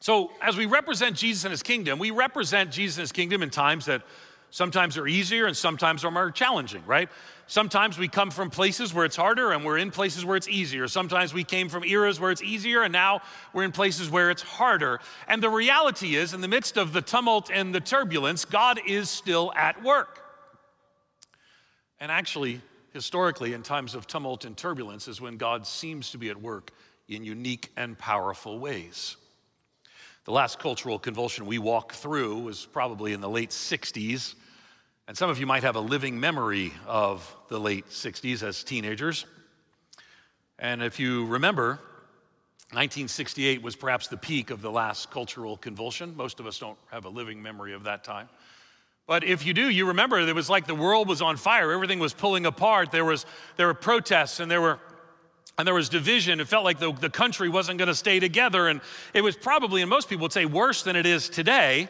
So, 0.00 0.30
as 0.42 0.56
we 0.56 0.66
represent 0.66 1.16
Jesus 1.16 1.44
and 1.44 1.50
his 1.50 1.62
kingdom, 1.62 1.98
we 1.98 2.10
represent 2.10 2.70
Jesus 2.70 2.98
and 2.98 3.02
his 3.02 3.12
kingdom 3.12 3.42
in 3.42 3.50
times 3.50 3.86
that 3.86 4.02
Sometimes 4.56 4.94
they're 4.94 5.06
easier 5.06 5.44
and 5.44 5.54
sometimes 5.54 6.00
they're 6.00 6.10
more 6.10 6.30
challenging, 6.30 6.82
right? 6.86 7.10
Sometimes 7.46 7.98
we 7.98 8.08
come 8.08 8.30
from 8.30 8.48
places 8.48 8.94
where 8.94 9.04
it's 9.04 9.14
harder 9.14 9.52
and 9.52 9.62
we're 9.62 9.76
in 9.76 9.90
places 9.90 10.24
where 10.24 10.34
it's 10.34 10.48
easier. 10.48 10.88
Sometimes 10.88 11.34
we 11.34 11.44
came 11.44 11.68
from 11.68 11.84
eras 11.84 12.18
where 12.18 12.30
it's 12.30 12.40
easier 12.40 12.82
and 12.82 12.90
now 12.90 13.20
we're 13.52 13.64
in 13.64 13.70
places 13.70 14.08
where 14.08 14.30
it's 14.30 14.40
harder. 14.40 14.98
And 15.28 15.42
the 15.42 15.50
reality 15.50 16.16
is, 16.16 16.32
in 16.32 16.40
the 16.40 16.48
midst 16.48 16.78
of 16.78 16.94
the 16.94 17.02
tumult 17.02 17.50
and 17.52 17.74
the 17.74 17.82
turbulence, 17.82 18.46
God 18.46 18.80
is 18.86 19.10
still 19.10 19.52
at 19.54 19.82
work. 19.82 20.22
And 22.00 22.10
actually, 22.10 22.62
historically, 22.94 23.52
in 23.52 23.62
times 23.62 23.94
of 23.94 24.06
tumult 24.06 24.46
and 24.46 24.56
turbulence, 24.56 25.06
is 25.06 25.20
when 25.20 25.36
God 25.36 25.66
seems 25.66 26.12
to 26.12 26.18
be 26.18 26.30
at 26.30 26.40
work 26.40 26.70
in 27.08 27.24
unique 27.24 27.72
and 27.76 27.98
powerful 27.98 28.58
ways. 28.58 29.18
The 30.24 30.32
last 30.32 30.58
cultural 30.58 30.98
convulsion 30.98 31.44
we 31.44 31.58
walked 31.58 31.96
through 31.96 32.38
was 32.38 32.64
probably 32.64 33.12
in 33.12 33.20
the 33.20 33.28
late 33.28 33.50
60s. 33.50 34.34
And 35.08 35.16
some 35.16 35.30
of 35.30 35.38
you 35.38 35.46
might 35.46 35.62
have 35.62 35.76
a 35.76 35.80
living 35.80 36.18
memory 36.18 36.72
of 36.86 37.34
the 37.48 37.60
late 37.60 37.88
60s 37.90 38.42
as 38.42 38.64
teenagers. 38.64 39.24
And 40.58 40.82
if 40.82 40.98
you 40.98 41.26
remember, 41.26 41.78
1968 42.72 43.62
was 43.62 43.76
perhaps 43.76 44.08
the 44.08 44.16
peak 44.16 44.50
of 44.50 44.62
the 44.62 44.70
last 44.70 45.12
cultural 45.12 45.56
convulsion. 45.56 46.16
Most 46.16 46.40
of 46.40 46.46
us 46.46 46.58
don't 46.58 46.78
have 46.90 47.04
a 47.04 47.08
living 47.08 47.40
memory 47.40 47.72
of 47.72 47.84
that 47.84 48.02
time. 48.02 48.28
But 49.06 49.22
if 49.22 49.46
you 49.46 49.54
do, 49.54 49.70
you 49.70 49.86
remember 49.86 50.18
it 50.18 50.34
was 50.34 50.50
like 50.50 50.66
the 50.66 50.74
world 50.74 51.08
was 51.08 51.22
on 51.22 51.36
fire. 51.36 51.70
Everything 51.70 52.00
was 52.00 52.12
pulling 52.12 52.44
apart. 52.44 52.90
There, 52.90 53.04
was, 53.04 53.26
there 53.56 53.68
were 53.68 53.74
protests 53.74 54.40
and 54.40 54.50
there 54.50 54.60
were 54.60 54.80
and 55.58 55.66
there 55.66 55.74
was 55.74 55.88
division. 55.88 56.38
It 56.38 56.48
felt 56.48 56.64
like 56.64 56.78
the, 56.78 56.92
the 56.92 57.08
country 57.08 57.48
wasn't 57.48 57.78
going 57.78 57.88
to 57.88 57.94
stay 57.94 58.20
together. 58.20 58.68
And 58.68 58.82
it 59.14 59.22
was 59.22 59.36
probably, 59.36 59.80
and 59.80 59.88
most 59.88 60.10
people 60.10 60.24
would 60.24 60.32
say, 60.32 60.44
worse 60.44 60.82
than 60.82 60.96
it 60.96 61.06
is 61.06 61.30
today. 61.30 61.88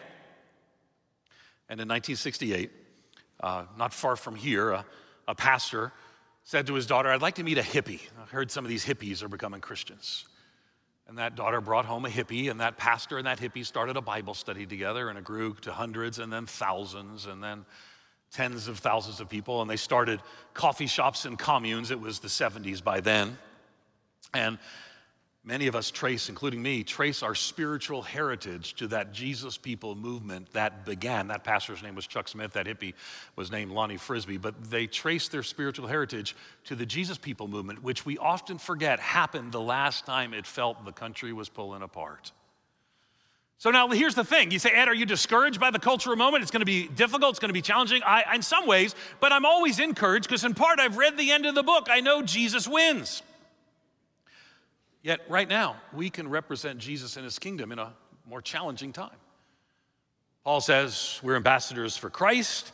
And 1.69 1.81
in 1.81 1.89
1968, 1.89 2.71
uh, 3.41 3.65
not 3.77 3.93
far 3.93 4.17
from 4.17 4.35
here, 4.35 4.71
a, 4.71 4.85
a 5.29 5.35
pastor 5.35 5.93
said 6.45 6.67
to 6.69 6.75
his 6.75 6.87
daughter, 6.87 7.11
I'd 7.11 7.23
like 7.23 7.35
to 7.37 7.43
meet 7.43 7.59
a 7.59 7.63
hippie. 7.63 8.01
I've 8.23 8.31
heard 8.31 8.51
some 8.51 8.65
of 8.65 8.69
these 8.69 8.85
hippies 8.85 9.23
are 9.23 9.29
becoming 9.29 9.61
Christians. 9.61 10.25
And 11.09 11.19
that 11.19 11.37
daughter 11.37 11.61
brought 11.61 11.85
home 11.85 12.05
a 12.05 12.09
hippie, 12.09 12.51
and 12.51 12.61
that 12.61 12.77
pastor 12.77 13.19
and 13.19 13.27
that 13.27 13.39
hippie 13.39 13.65
started 13.65 13.97
a 13.97 14.01
Bible 14.01 14.35
study 14.35 14.67
together, 14.67 15.09
and 15.09 15.19
it 15.19 15.25
grew 15.25 15.55
to 15.63 15.73
hundreds 15.73 16.19
and 16.19 16.33
then 16.33 16.47
thousands 16.47 17.27
and 17.27 17.43
then 17.43 17.65
tens 18.33 18.69
of 18.69 18.79
thousands 18.79 19.21
of 19.21 19.29
people. 19.29 19.61
And 19.61 19.71
they 19.71 19.77
started 19.77 20.21
coffee 20.55 20.87
shops 20.87 21.25
and 21.25 21.39
communes. 21.39 21.91
It 21.91 22.01
was 22.01 22.19
the 22.19 22.29
70s 22.29 22.83
by 22.83 23.01
then. 23.01 23.39
And 24.35 24.59
many 25.47 25.69
of 25.69 25.77
us 25.77 25.91
trace, 25.91 26.29
including 26.29 26.61
me, 26.61 26.83
trace 26.83 27.23
our 27.23 27.35
spiritual 27.35 28.03
heritage 28.03 28.75
to 28.75 28.89
that 28.89 29.13
Jesus 29.13 29.57
people 29.57 29.95
movement 29.95 30.53
that 30.53 30.85
began. 30.85 31.29
That 31.29 31.45
pastor's 31.45 31.83
name 31.83 31.95
was 31.95 32.07
Chuck 32.07 32.29
Smith, 32.29 32.53
that 32.55 32.67
hippie 32.67 32.95
was 33.37 33.51
named 33.51 33.71
Lonnie 33.71 33.97
Frisbee, 33.97 34.37
but 34.37 34.71
they 34.71 34.87
trace 34.87 35.29
their 35.29 35.45
spiritual 35.45 35.87
heritage 35.87 36.37
to 36.65 36.75
the 36.75 36.85
Jesus 36.85 37.17
people 37.17 37.47
movement, 37.47 37.83
which 37.83 38.05
we 38.05 38.19
often 38.19 38.59
forget 38.59 38.99
happened 38.99 39.53
the 39.53 39.61
last 39.61 40.05
time 40.05 40.35
it 40.35 40.47
felt 40.47 40.85
the 40.85 40.93
country 40.93 41.33
was 41.33 41.49
pulling 41.49 41.83
apart. 41.83 42.33
So 43.59 43.71
now 43.71 43.89
here's 43.89 44.15
the 44.15 44.25
thing. 44.25 44.51
You 44.51 44.59
say, 44.59 44.71
Ed, 44.71 44.89
are 44.89 44.95
you 44.95 45.07
discouraged 45.07 45.59
by 45.59 45.71
the 45.71 45.79
cultural 45.79 46.17
moment? 46.17 46.43
It's 46.43 46.51
going 46.51 46.61
to 46.61 46.67
be 46.67 46.89
difficult. 46.89 47.31
It's 47.31 47.39
going 47.39 47.49
to 47.49 47.55
be 47.55 47.63
challenging. 47.63 48.03
I, 48.05 48.35
in 48.35 48.43
some 48.43 48.67
ways, 48.67 48.95
but 49.19 49.33
I'm 49.33 49.47
always 49.47 49.79
encouraged 49.79 50.29
because 50.29 50.45
in 50.45 50.53
part 50.53 50.79
I've 50.79 50.99
read 50.99 51.17
the 51.17 51.31
end 51.31 51.47
of 51.47 51.55
the 51.55 51.63
book. 51.63 51.87
I 51.91 52.01
know 52.01 52.21
Jesus 52.21 52.69
wins. 52.69 53.23
Yet, 55.07 55.21
right 55.29 55.49
now, 55.49 55.77
we 55.93 56.11
can 56.11 56.29
represent 56.29 56.81
Jesus 56.81 57.17
and 57.17 57.23
his 57.23 57.39
kingdom 57.39 57.71
in 57.71 57.79
a 57.79 57.93
more 58.29 58.43
challenging 58.43 58.93
time. 58.93 59.15
Paul 60.43 60.61
says 60.61 61.21
we're 61.23 61.37
ambassadors 61.37 61.97
for 61.97 62.11
Christ. 62.11 62.73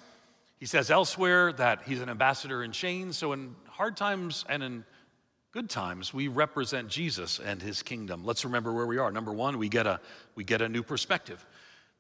He 0.59 0.65
says 0.65 0.91
elsewhere 0.91 1.53
that 1.53 1.83
he's 1.85 2.01
an 2.01 2.09
ambassador 2.09 2.65
in 2.65 2.73
chains. 2.73 3.19
So, 3.19 3.35
in 3.35 3.55
hard 3.69 3.99
times 3.99 4.47
and 4.49 4.63
in 4.63 4.87
good 5.53 5.69
times, 5.69 6.15
we 6.15 6.29
represent 6.29 6.89
Jesus 6.89 7.39
and 7.39 7.61
his 7.61 7.83
kingdom. 7.83 8.25
Let's 8.25 8.47
remember 8.47 8.73
where 8.73 8.87
we 8.87 8.97
are. 8.97 9.13
Number 9.13 9.35
one, 9.35 9.59
we 9.59 9.69
get 9.69 9.87
a, 9.87 10.01
we 10.35 10.43
get 10.43 10.63
a 10.63 10.71
new 10.71 10.83
perspective. 10.83 11.45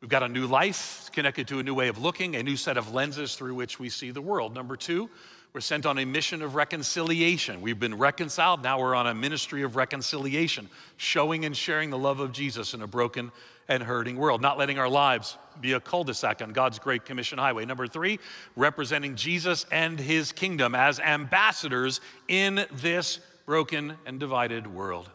We've 0.02 0.10
got 0.10 0.24
a 0.24 0.28
new 0.28 0.48
life 0.48 1.10
connected 1.12 1.46
to 1.46 1.60
a 1.60 1.62
new 1.62 1.74
way 1.74 1.86
of 1.86 1.96
looking, 1.96 2.34
a 2.34 2.42
new 2.42 2.56
set 2.56 2.76
of 2.76 2.92
lenses 2.92 3.36
through 3.36 3.54
which 3.54 3.78
we 3.78 3.88
see 3.88 4.10
the 4.10 4.20
world. 4.20 4.52
Number 4.52 4.74
two, 4.74 5.08
we're 5.52 5.60
sent 5.60 5.86
on 5.86 5.96
a 5.96 6.04
mission 6.04 6.42
of 6.42 6.56
reconciliation. 6.56 7.60
We've 7.60 7.78
been 7.78 7.96
reconciled. 7.96 8.64
Now 8.64 8.80
we're 8.80 8.96
on 8.96 9.06
a 9.06 9.14
ministry 9.14 9.62
of 9.62 9.76
reconciliation, 9.76 10.68
showing 10.96 11.44
and 11.44 11.56
sharing 11.56 11.90
the 11.90 11.98
love 11.98 12.18
of 12.18 12.32
Jesus 12.32 12.74
in 12.74 12.82
a 12.82 12.86
broken 12.88 13.30
and 13.68 13.80
hurting 13.80 14.16
world, 14.16 14.42
not 14.42 14.58
letting 14.58 14.76
our 14.76 14.88
lives 14.88 15.38
be 15.60 15.74
a 15.74 15.78
cul 15.78 16.02
de 16.02 16.14
sac 16.14 16.42
on 16.42 16.50
God's 16.50 16.80
Great 16.80 17.04
Commission 17.04 17.38
Highway. 17.38 17.64
Number 17.64 17.86
three, 17.86 18.18
representing 18.56 19.14
Jesus 19.14 19.66
and 19.70 20.00
his 20.00 20.32
kingdom 20.32 20.74
as 20.74 20.98
ambassadors 20.98 22.00
in 22.26 22.66
this 22.72 23.20
broken 23.46 23.94
and 24.04 24.18
divided 24.18 24.66
world. 24.66 25.08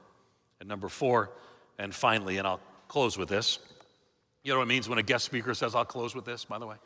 And 0.62 0.70
number 0.70 0.88
four, 0.88 1.32
and 1.78 1.94
finally, 1.94 2.38
and 2.38 2.48
I'll 2.48 2.62
close 2.88 3.18
with 3.18 3.28
this. 3.28 3.60
You 4.48 4.54
know 4.54 4.60
what 4.60 4.68
it 4.68 4.70
means 4.70 4.88
when 4.88 4.98
a 4.98 5.04
guest 5.04 5.26
speaker 5.26 5.54
says, 5.54 5.76
I'll 5.76 5.84
close 5.84 6.16
with 6.16 6.24
this, 6.24 6.46
by 6.46 6.58
the 6.58 6.66
way? 6.66 6.78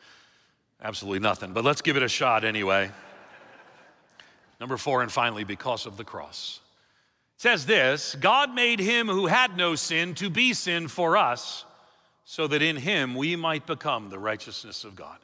Absolutely 0.81 1.19
nothing, 1.19 1.53
but 1.53 1.63
let's 1.63 1.83
give 1.83 1.95
it 1.95 2.01
a 2.01 2.07
shot 2.07 2.43
anyway. 2.43 2.89
Number 4.59 4.77
four, 4.77 5.03
and 5.03 5.11
finally, 5.11 5.43
because 5.43 5.85
of 5.85 5.95
the 5.95 6.03
cross. 6.03 6.59
It 7.35 7.41
says 7.41 7.67
this 7.67 8.15
God 8.19 8.55
made 8.55 8.79
him 8.79 9.07
who 9.07 9.27
had 9.27 9.57
no 9.57 9.75
sin 9.75 10.15
to 10.15 10.31
be 10.31 10.55
sin 10.55 10.87
for 10.87 11.17
us, 11.17 11.63
so 12.25 12.47
that 12.47 12.63
in 12.63 12.77
him 12.77 13.13
we 13.13 13.35
might 13.35 13.67
become 13.67 14.09
the 14.09 14.17
righteousness 14.17 14.83
of 14.83 14.95
God. 14.95 15.19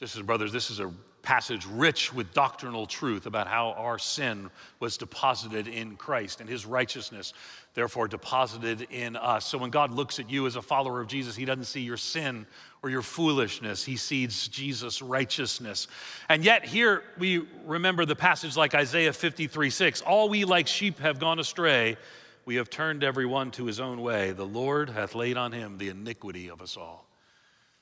Sisters 0.00 0.22
brothers, 0.22 0.50
this 0.52 0.72
is 0.72 0.80
a 0.80 0.92
passage 1.28 1.66
rich 1.66 2.10
with 2.14 2.32
doctrinal 2.32 2.86
truth 2.86 3.26
about 3.26 3.46
how 3.46 3.72
our 3.72 3.98
sin 3.98 4.48
was 4.80 4.96
deposited 4.96 5.68
in 5.68 5.94
Christ 5.94 6.40
and 6.40 6.48
his 6.48 6.64
righteousness, 6.64 7.34
therefore 7.74 8.08
deposited 8.08 8.86
in 8.90 9.14
us. 9.14 9.44
So 9.44 9.58
when 9.58 9.68
God 9.68 9.92
looks 9.92 10.18
at 10.18 10.30
you 10.30 10.46
as 10.46 10.56
a 10.56 10.62
follower 10.62 11.02
of 11.02 11.06
Jesus, 11.06 11.36
he 11.36 11.44
doesn't 11.44 11.64
see 11.64 11.82
your 11.82 11.98
sin 11.98 12.46
or 12.82 12.88
your 12.88 13.02
foolishness. 13.02 13.84
He 13.84 13.98
sees 13.98 14.48
Jesus' 14.48 15.02
righteousness. 15.02 15.86
And 16.30 16.42
yet, 16.46 16.64
here 16.64 17.02
we 17.18 17.46
remember 17.66 18.06
the 18.06 18.16
passage 18.16 18.56
like 18.56 18.74
Isaiah 18.74 19.12
53 19.12 19.68
6 19.68 20.00
All 20.00 20.30
we 20.30 20.46
like 20.46 20.66
sheep 20.66 20.98
have 21.00 21.20
gone 21.20 21.38
astray. 21.38 21.98
We 22.46 22.54
have 22.54 22.70
turned 22.70 23.04
everyone 23.04 23.50
to 23.50 23.66
his 23.66 23.80
own 23.80 24.00
way. 24.00 24.32
The 24.32 24.46
Lord 24.46 24.88
hath 24.88 25.14
laid 25.14 25.36
on 25.36 25.52
him 25.52 25.76
the 25.76 25.90
iniquity 25.90 26.48
of 26.48 26.62
us 26.62 26.78
all. 26.78 27.07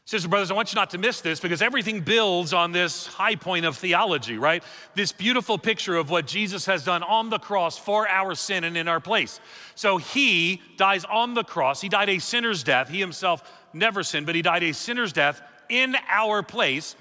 Sisters 0.07 0.27
and 0.27 0.31
brothers, 0.31 0.53
I 0.53 0.55
want 0.55 0.73
you 0.73 0.77
not 0.77 0.91
to 0.91 0.99
miss 0.99 1.21
this 1.21 1.41
because 1.41 1.61
everything 1.61 2.01
builds 2.01 2.53
on 2.53 2.71
this 2.71 3.09
high 3.09 3.35
point 3.35 3.67
of 3.67 3.77
theology, 3.77 4.39
right? 4.39 4.63
This 4.95 5.11
beautiful 5.11 5.59
picture 5.59 5.97
of 5.97 6.11
what 6.11 6.29
Jesus 6.29 6.65
has 6.67 6.85
done 6.85 7.03
on 7.03 7.29
the 7.29 7.41
cross 7.41 7.77
for 7.77 8.09
our 8.09 8.37
sin 8.37 8.63
and 8.63 8.77
in 8.77 8.87
our 8.87 9.01
place. 9.01 9.41
So 9.75 9.97
he 9.97 10.63
dies 10.77 11.05
on 11.07 11.35
the 11.35 11.43
cross. 11.43 11.81
He 11.81 11.89
died 11.89 12.09
a 12.09 12.21
sinner's 12.21 12.63
death. 12.63 12.89
He 12.89 13.01
himself 13.01 13.43
never 13.73 14.05
sinned, 14.05 14.27
but 14.27 14.37
he 14.37 14.43
died 14.43 14.63
a 14.63 14.75
sinner's 14.75 15.13
death 15.13 15.43
in 15.69 15.97
our 16.09 16.41
place. 16.45 16.95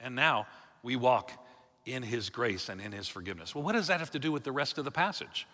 And 0.00 0.16
now 0.16 0.48
we 0.82 0.96
walk 0.96 1.30
in 1.86 2.02
his 2.02 2.30
grace 2.30 2.68
and 2.68 2.80
in 2.80 2.90
his 2.90 3.06
forgiveness. 3.06 3.54
Well, 3.54 3.62
what 3.62 3.74
does 3.74 3.86
that 3.86 4.00
have 4.00 4.10
to 4.10 4.18
do 4.18 4.32
with 4.32 4.42
the 4.42 4.50
rest 4.50 4.76
of 4.76 4.84
the 4.84 4.90
passage, 4.90 5.46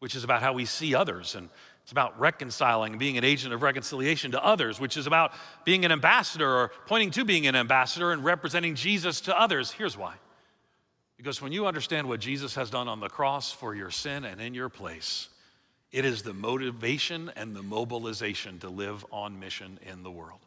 which 0.00 0.14
is 0.14 0.22
about 0.22 0.42
how 0.42 0.52
we 0.52 0.66
see 0.66 0.94
others 0.94 1.34
and 1.34 1.48
it's 1.82 1.92
about 1.92 2.18
reconciling 2.20 2.98
being 2.98 3.18
an 3.18 3.24
agent 3.24 3.52
of 3.52 3.62
reconciliation 3.62 4.32
to 4.32 4.44
others, 4.44 4.78
which 4.78 4.96
is 4.96 5.06
about 5.06 5.32
being 5.64 5.84
an 5.84 5.92
ambassador 5.92 6.48
or 6.48 6.72
pointing 6.86 7.10
to 7.12 7.24
being 7.24 7.46
an 7.46 7.56
ambassador 7.56 8.12
and 8.12 8.24
representing 8.24 8.74
Jesus 8.74 9.22
to 9.22 9.38
others. 9.38 9.70
Here's 9.70 9.96
why. 9.96 10.14
Because 11.16 11.42
when 11.42 11.52
you 11.52 11.66
understand 11.66 12.08
what 12.08 12.20
Jesus 12.20 12.54
has 12.54 12.70
done 12.70 12.88
on 12.88 13.00
the 13.00 13.08
cross 13.08 13.52
for 13.52 13.74
your 13.74 13.90
sin 13.90 14.24
and 14.24 14.40
in 14.40 14.54
your 14.54 14.68
place, 14.68 15.28
it 15.92 16.04
is 16.04 16.22
the 16.22 16.32
motivation 16.32 17.30
and 17.36 17.54
the 17.54 17.62
mobilization 17.62 18.58
to 18.60 18.70
live 18.70 19.04
on 19.10 19.38
mission 19.40 19.78
in 19.82 20.02
the 20.02 20.10
world. 20.10 20.40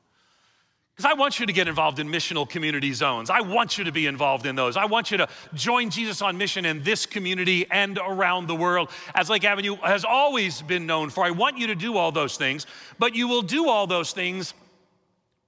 Because 0.95 1.09
I 1.09 1.15
want 1.15 1.39
you 1.39 1.47
to 1.47 1.53
get 1.53 1.67
involved 1.67 1.97
in 1.97 2.07
missional 2.07 2.47
community 2.47 2.93
zones. 2.93 3.31
I 3.31 3.41
want 3.41 3.79
you 3.79 3.85
to 3.85 3.91
be 3.91 4.05
involved 4.05 4.45
in 4.45 4.55
those. 4.55 4.77
I 4.77 4.85
want 4.85 5.09
you 5.09 5.17
to 5.17 5.27
join 5.55 5.89
Jesus 5.89 6.21
on 6.21 6.37
mission 6.37 6.65
in 6.65 6.83
this 6.83 7.07
community 7.07 7.65
and 7.71 7.97
around 7.97 8.45
the 8.45 8.55
world, 8.55 8.91
as 9.15 9.27
Lake 9.27 9.43
Avenue 9.43 9.75
has 9.77 10.05
always 10.05 10.61
been 10.61 10.85
known 10.85 11.09
for. 11.09 11.23
I 11.23 11.31
want 11.31 11.57
you 11.57 11.67
to 11.67 11.75
do 11.75 11.97
all 11.97 12.11
those 12.11 12.37
things, 12.37 12.67
but 12.99 13.15
you 13.15 13.27
will 13.27 13.41
do 13.41 13.69
all 13.69 13.87
those 13.87 14.11
things, 14.11 14.53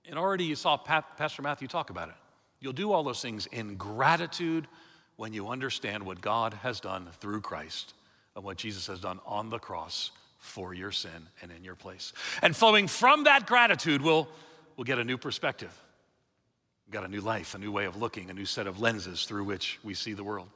and 0.10 0.18
already 0.18 0.46
you 0.46 0.56
saw 0.56 0.78
Pastor 0.78 1.44
Matthew 1.44 1.68
talk 1.68 1.92
about 1.92 2.10
it. 2.10 2.16
You'll 2.60 2.74
do 2.74 2.92
all 2.92 3.04
those 3.04 3.22
things 3.22 3.46
in 3.52 3.76
gratitude 3.76 4.68
when 5.16 5.32
you 5.32 5.50
understand 5.50 6.04
what 6.04 6.22
God 6.22 6.56
has 6.56 6.80
done 6.80 7.08
through 7.20 7.42
Christ 7.42 7.94
and 8.36 8.44
what 8.44 8.58
Jesus 8.58 8.88
has 8.88 9.00
done 9.00 9.20
on 9.28 9.52
the 9.52 9.60
cross 9.60 10.10
for 10.40 10.74
your 10.74 10.92
sin 10.92 11.30
and 11.44 11.52
in 11.52 11.64
your 11.64 11.76
place. 11.76 12.14
And 12.42 12.56
flowing 12.56 12.88
from 12.88 13.26
that 13.26 13.46
gratitude 13.46 14.02
will 14.02 14.28
we'll 14.76 14.86
get 14.86 15.00
a 15.00 15.04
new 15.04 15.18
perspective. 15.18 15.72
We've 16.86 16.94
got 16.94 17.06
a 17.06 17.08
new 17.08 17.22
life, 17.22 17.56
a 17.56 17.58
new 17.58 17.72
way 17.72 17.86
of 17.86 17.98
looking, 17.98 18.30
a 18.30 18.34
new 18.34 18.46
set 18.46 18.68
of 18.68 18.80
lenses 18.80 19.26
through 19.26 19.46
which 19.46 19.80
we 19.84 19.94
see 19.94 20.14
the 20.14 20.24
world. 20.24 20.50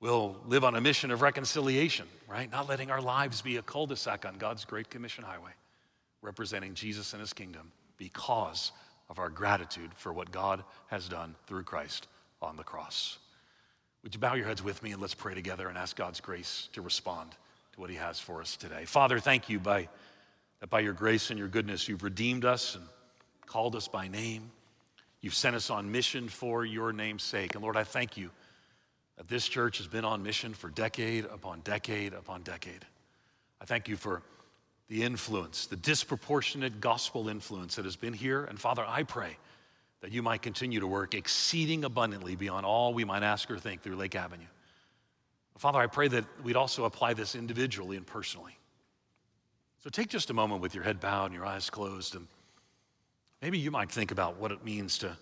We'll 0.00 0.36
live 0.46 0.64
on 0.64 0.74
a 0.74 0.80
mission 0.80 1.10
of 1.10 1.22
reconciliation, 1.22 2.06
right? 2.28 2.50
Not 2.50 2.68
letting 2.68 2.90
our 2.90 3.02
lives 3.02 3.42
be 3.42 3.56
a 3.56 3.62
cul 3.62 3.86
de 3.86 3.96
sac 3.96 4.24
on 4.26 4.36
God's 4.36 4.64
Great 4.64 4.88
Commission 4.90 5.24
highway, 5.24 5.52
representing 6.22 6.74
Jesus 6.74 7.12
and 7.12 7.20
his 7.20 7.32
kingdom 7.32 7.70
because 7.98 8.72
of 9.10 9.18
our 9.18 9.28
gratitude 9.28 9.90
for 9.96 10.12
what 10.12 10.30
God 10.30 10.64
has 10.86 11.08
done 11.08 11.34
through 11.46 11.64
Christ 11.64 12.06
on 12.40 12.56
the 12.56 12.62
cross. 12.62 13.18
Would 14.02 14.14
you 14.14 14.20
bow 14.20 14.34
your 14.34 14.46
heads 14.46 14.62
with 14.62 14.82
me 14.82 14.92
and 14.92 15.02
let's 15.02 15.14
pray 15.14 15.34
together 15.34 15.68
and 15.68 15.76
ask 15.76 15.96
God's 15.96 16.20
grace 16.20 16.68
to 16.72 16.80
respond 16.80 17.32
to 17.72 17.80
what 17.80 17.90
He 17.90 17.96
has 17.96 18.18
for 18.18 18.40
us 18.40 18.56
today? 18.56 18.84
Father, 18.86 19.18
thank 19.18 19.50
you 19.50 19.58
by, 19.58 19.88
that 20.60 20.70
by 20.70 20.80
your 20.80 20.94
grace 20.94 21.28
and 21.28 21.38
your 21.38 21.48
goodness, 21.48 21.88
you've 21.88 22.02
redeemed 22.02 22.46
us 22.46 22.74
and 22.74 22.84
called 23.50 23.74
us 23.74 23.88
by 23.88 24.06
name. 24.06 24.48
You've 25.20 25.34
sent 25.34 25.56
us 25.56 25.70
on 25.70 25.90
mission 25.90 26.28
for 26.28 26.64
your 26.64 26.92
name's 26.92 27.24
sake. 27.24 27.56
And 27.56 27.64
Lord, 27.64 27.76
I 27.76 27.82
thank 27.82 28.16
you 28.16 28.30
that 29.16 29.26
this 29.26 29.48
church 29.48 29.78
has 29.78 29.88
been 29.88 30.04
on 30.04 30.22
mission 30.22 30.54
for 30.54 30.70
decade 30.70 31.24
upon 31.24 31.60
decade 31.60 32.14
upon 32.14 32.42
decade. 32.42 32.86
I 33.60 33.64
thank 33.64 33.88
you 33.88 33.96
for 33.96 34.22
the 34.88 35.02
influence, 35.02 35.66
the 35.66 35.74
disproportionate 35.74 36.80
gospel 36.80 37.28
influence 37.28 37.74
that 37.74 37.84
has 37.84 37.96
been 37.96 38.12
here. 38.12 38.44
And 38.44 38.58
Father, 38.58 38.84
I 38.86 39.02
pray 39.02 39.36
that 40.00 40.12
you 40.12 40.22
might 40.22 40.42
continue 40.42 40.78
to 40.78 40.86
work 40.86 41.14
exceeding 41.14 41.84
abundantly 41.84 42.36
beyond 42.36 42.64
all 42.64 42.94
we 42.94 43.04
might 43.04 43.24
ask 43.24 43.50
or 43.50 43.58
think 43.58 43.82
through 43.82 43.96
Lake 43.96 44.14
Avenue. 44.14 44.46
Father, 45.58 45.80
I 45.80 45.88
pray 45.88 46.06
that 46.06 46.24
we'd 46.44 46.56
also 46.56 46.84
apply 46.84 47.14
this 47.14 47.34
individually 47.34 47.96
and 47.96 48.06
personally. 48.06 48.56
So 49.82 49.90
take 49.90 50.08
just 50.08 50.30
a 50.30 50.34
moment 50.34 50.62
with 50.62 50.72
your 50.72 50.84
head 50.84 51.00
bowed 51.00 51.26
and 51.26 51.34
your 51.34 51.44
eyes 51.44 51.68
closed, 51.68 52.14
and 52.14 52.28
maybe 53.42 53.58
you 53.58 53.70
might 53.70 53.90
think 53.90 54.10
about 54.10 54.36
what 54.36 54.52
it 54.52 54.64
means 54.64 54.98
to 54.98 55.16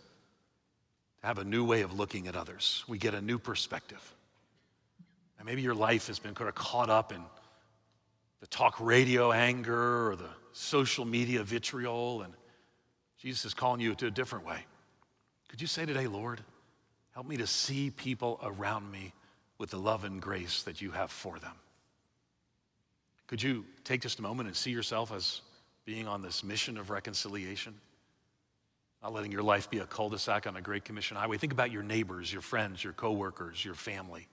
have 1.22 1.38
a 1.38 1.44
new 1.44 1.64
way 1.64 1.82
of 1.82 1.98
looking 1.98 2.28
at 2.28 2.36
others. 2.36 2.84
We 2.88 2.98
get 2.98 3.14
a 3.14 3.20
new 3.20 3.38
perspective. 3.38 4.14
And 5.38 5.46
maybe 5.46 5.62
your 5.62 5.74
life 5.74 6.06
has 6.08 6.18
been 6.18 6.34
kind 6.34 6.48
of 6.48 6.54
caught 6.54 6.90
up 6.90 7.12
in 7.12 7.22
the 8.40 8.46
talk 8.46 8.80
radio 8.80 9.32
anger 9.32 10.10
or 10.10 10.16
the 10.16 10.28
social 10.52 11.04
media 11.04 11.42
vitriol, 11.42 12.22
and 12.22 12.32
Jesus 13.18 13.44
is 13.44 13.54
calling 13.54 13.80
you 13.80 13.94
to 13.96 14.06
a 14.06 14.10
different 14.10 14.46
way. 14.46 14.58
Could 15.48 15.60
you 15.60 15.66
say 15.66 15.86
today, 15.86 16.06
Lord, 16.06 16.40
help 17.12 17.26
me 17.26 17.36
to 17.38 17.46
see 17.46 17.90
people 17.90 18.38
around 18.42 18.90
me 18.90 19.12
with 19.58 19.70
the 19.70 19.78
love 19.78 20.04
and 20.04 20.22
grace 20.22 20.62
that 20.62 20.80
you 20.80 20.90
have 20.92 21.10
for 21.10 21.38
them? 21.38 21.54
Could 23.26 23.42
you 23.42 23.64
take 23.84 24.02
just 24.02 24.20
a 24.20 24.22
moment 24.22 24.46
and 24.46 24.56
see 24.56 24.70
yourself 24.70 25.12
as 25.12 25.42
being 25.84 26.06
on 26.06 26.22
this 26.22 26.44
mission 26.44 26.78
of 26.78 26.90
reconciliation? 26.90 27.74
Not 29.02 29.12
letting 29.12 29.30
your 29.30 29.42
life 29.42 29.70
be 29.70 29.78
a 29.78 29.86
cul 29.86 30.08
de 30.08 30.18
sac 30.18 30.46
on 30.46 30.56
a 30.56 30.60
Great 30.60 30.84
Commission 30.84 31.16
highway. 31.16 31.38
Think 31.38 31.52
about 31.52 31.70
your 31.70 31.82
neighbors, 31.82 32.32
your 32.32 32.42
friends, 32.42 32.82
your 32.82 32.92
coworkers, 32.92 33.64
your 33.64 33.74
family. 33.74 34.26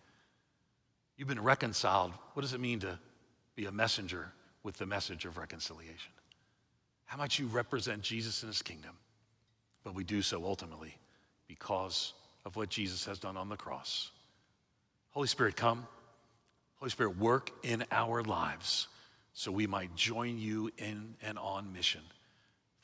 You've 1.18 1.28
been 1.28 1.44
reconciled. 1.44 2.12
What 2.34 2.42
does 2.42 2.54
it 2.54 2.60
mean 2.60 2.80
to 2.80 3.00
be 3.56 3.66
a 3.66 3.72
messenger 3.72 4.32
with 4.64 4.78
the 4.78 4.86
message 4.86 5.26
of 5.26 5.38
reconciliation? 5.38 6.12
How 7.06 7.18
much 7.18 7.38
you 7.40 7.46
represent 7.48 8.02
Jesus 8.02 8.42
and 8.42 8.50
his 8.50 8.62
kingdom, 8.62 8.98
but 9.84 9.94
we 9.94 10.04
do 10.04 10.22
so 10.22 10.44
ultimately 10.44 10.98
because 11.48 12.14
of 12.46 12.56
what 12.56 12.70
Jesus 12.70 13.06
has 13.06 13.20
done 13.20 13.38
on 13.38 13.50
the 13.50 13.58
cross. 13.58 14.12
Holy 15.12 15.28
Spirit, 15.28 15.56
come. 15.56 15.88
Holy 16.78 16.90
Spirit, 16.90 17.18
work 17.18 17.52
in 17.64 17.84
our 17.92 18.24
lives 18.24 18.88
so 19.34 19.52
we 19.52 19.68
might 19.68 19.96
join 19.96 20.38
you 20.38 20.72
in 20.78 21.16
and 21.22 21.38
on 21.38 21.74
mission. 21.74 22.02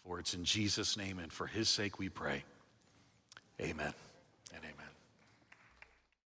For 0.05 0.19
it's 0.19 0.33
in 0.33 0.43
Jesus' 0.43 0.97
name 0.97 1.19
and 1.19 1.31
for 1.31 1.47
his 1.47 1.69
sake 1.69 1.99
we 1.99 2.09
pray. 2.09 2.43
Amen 3.59 3.93
and 4.53 4.63
amen. 4.63 4.80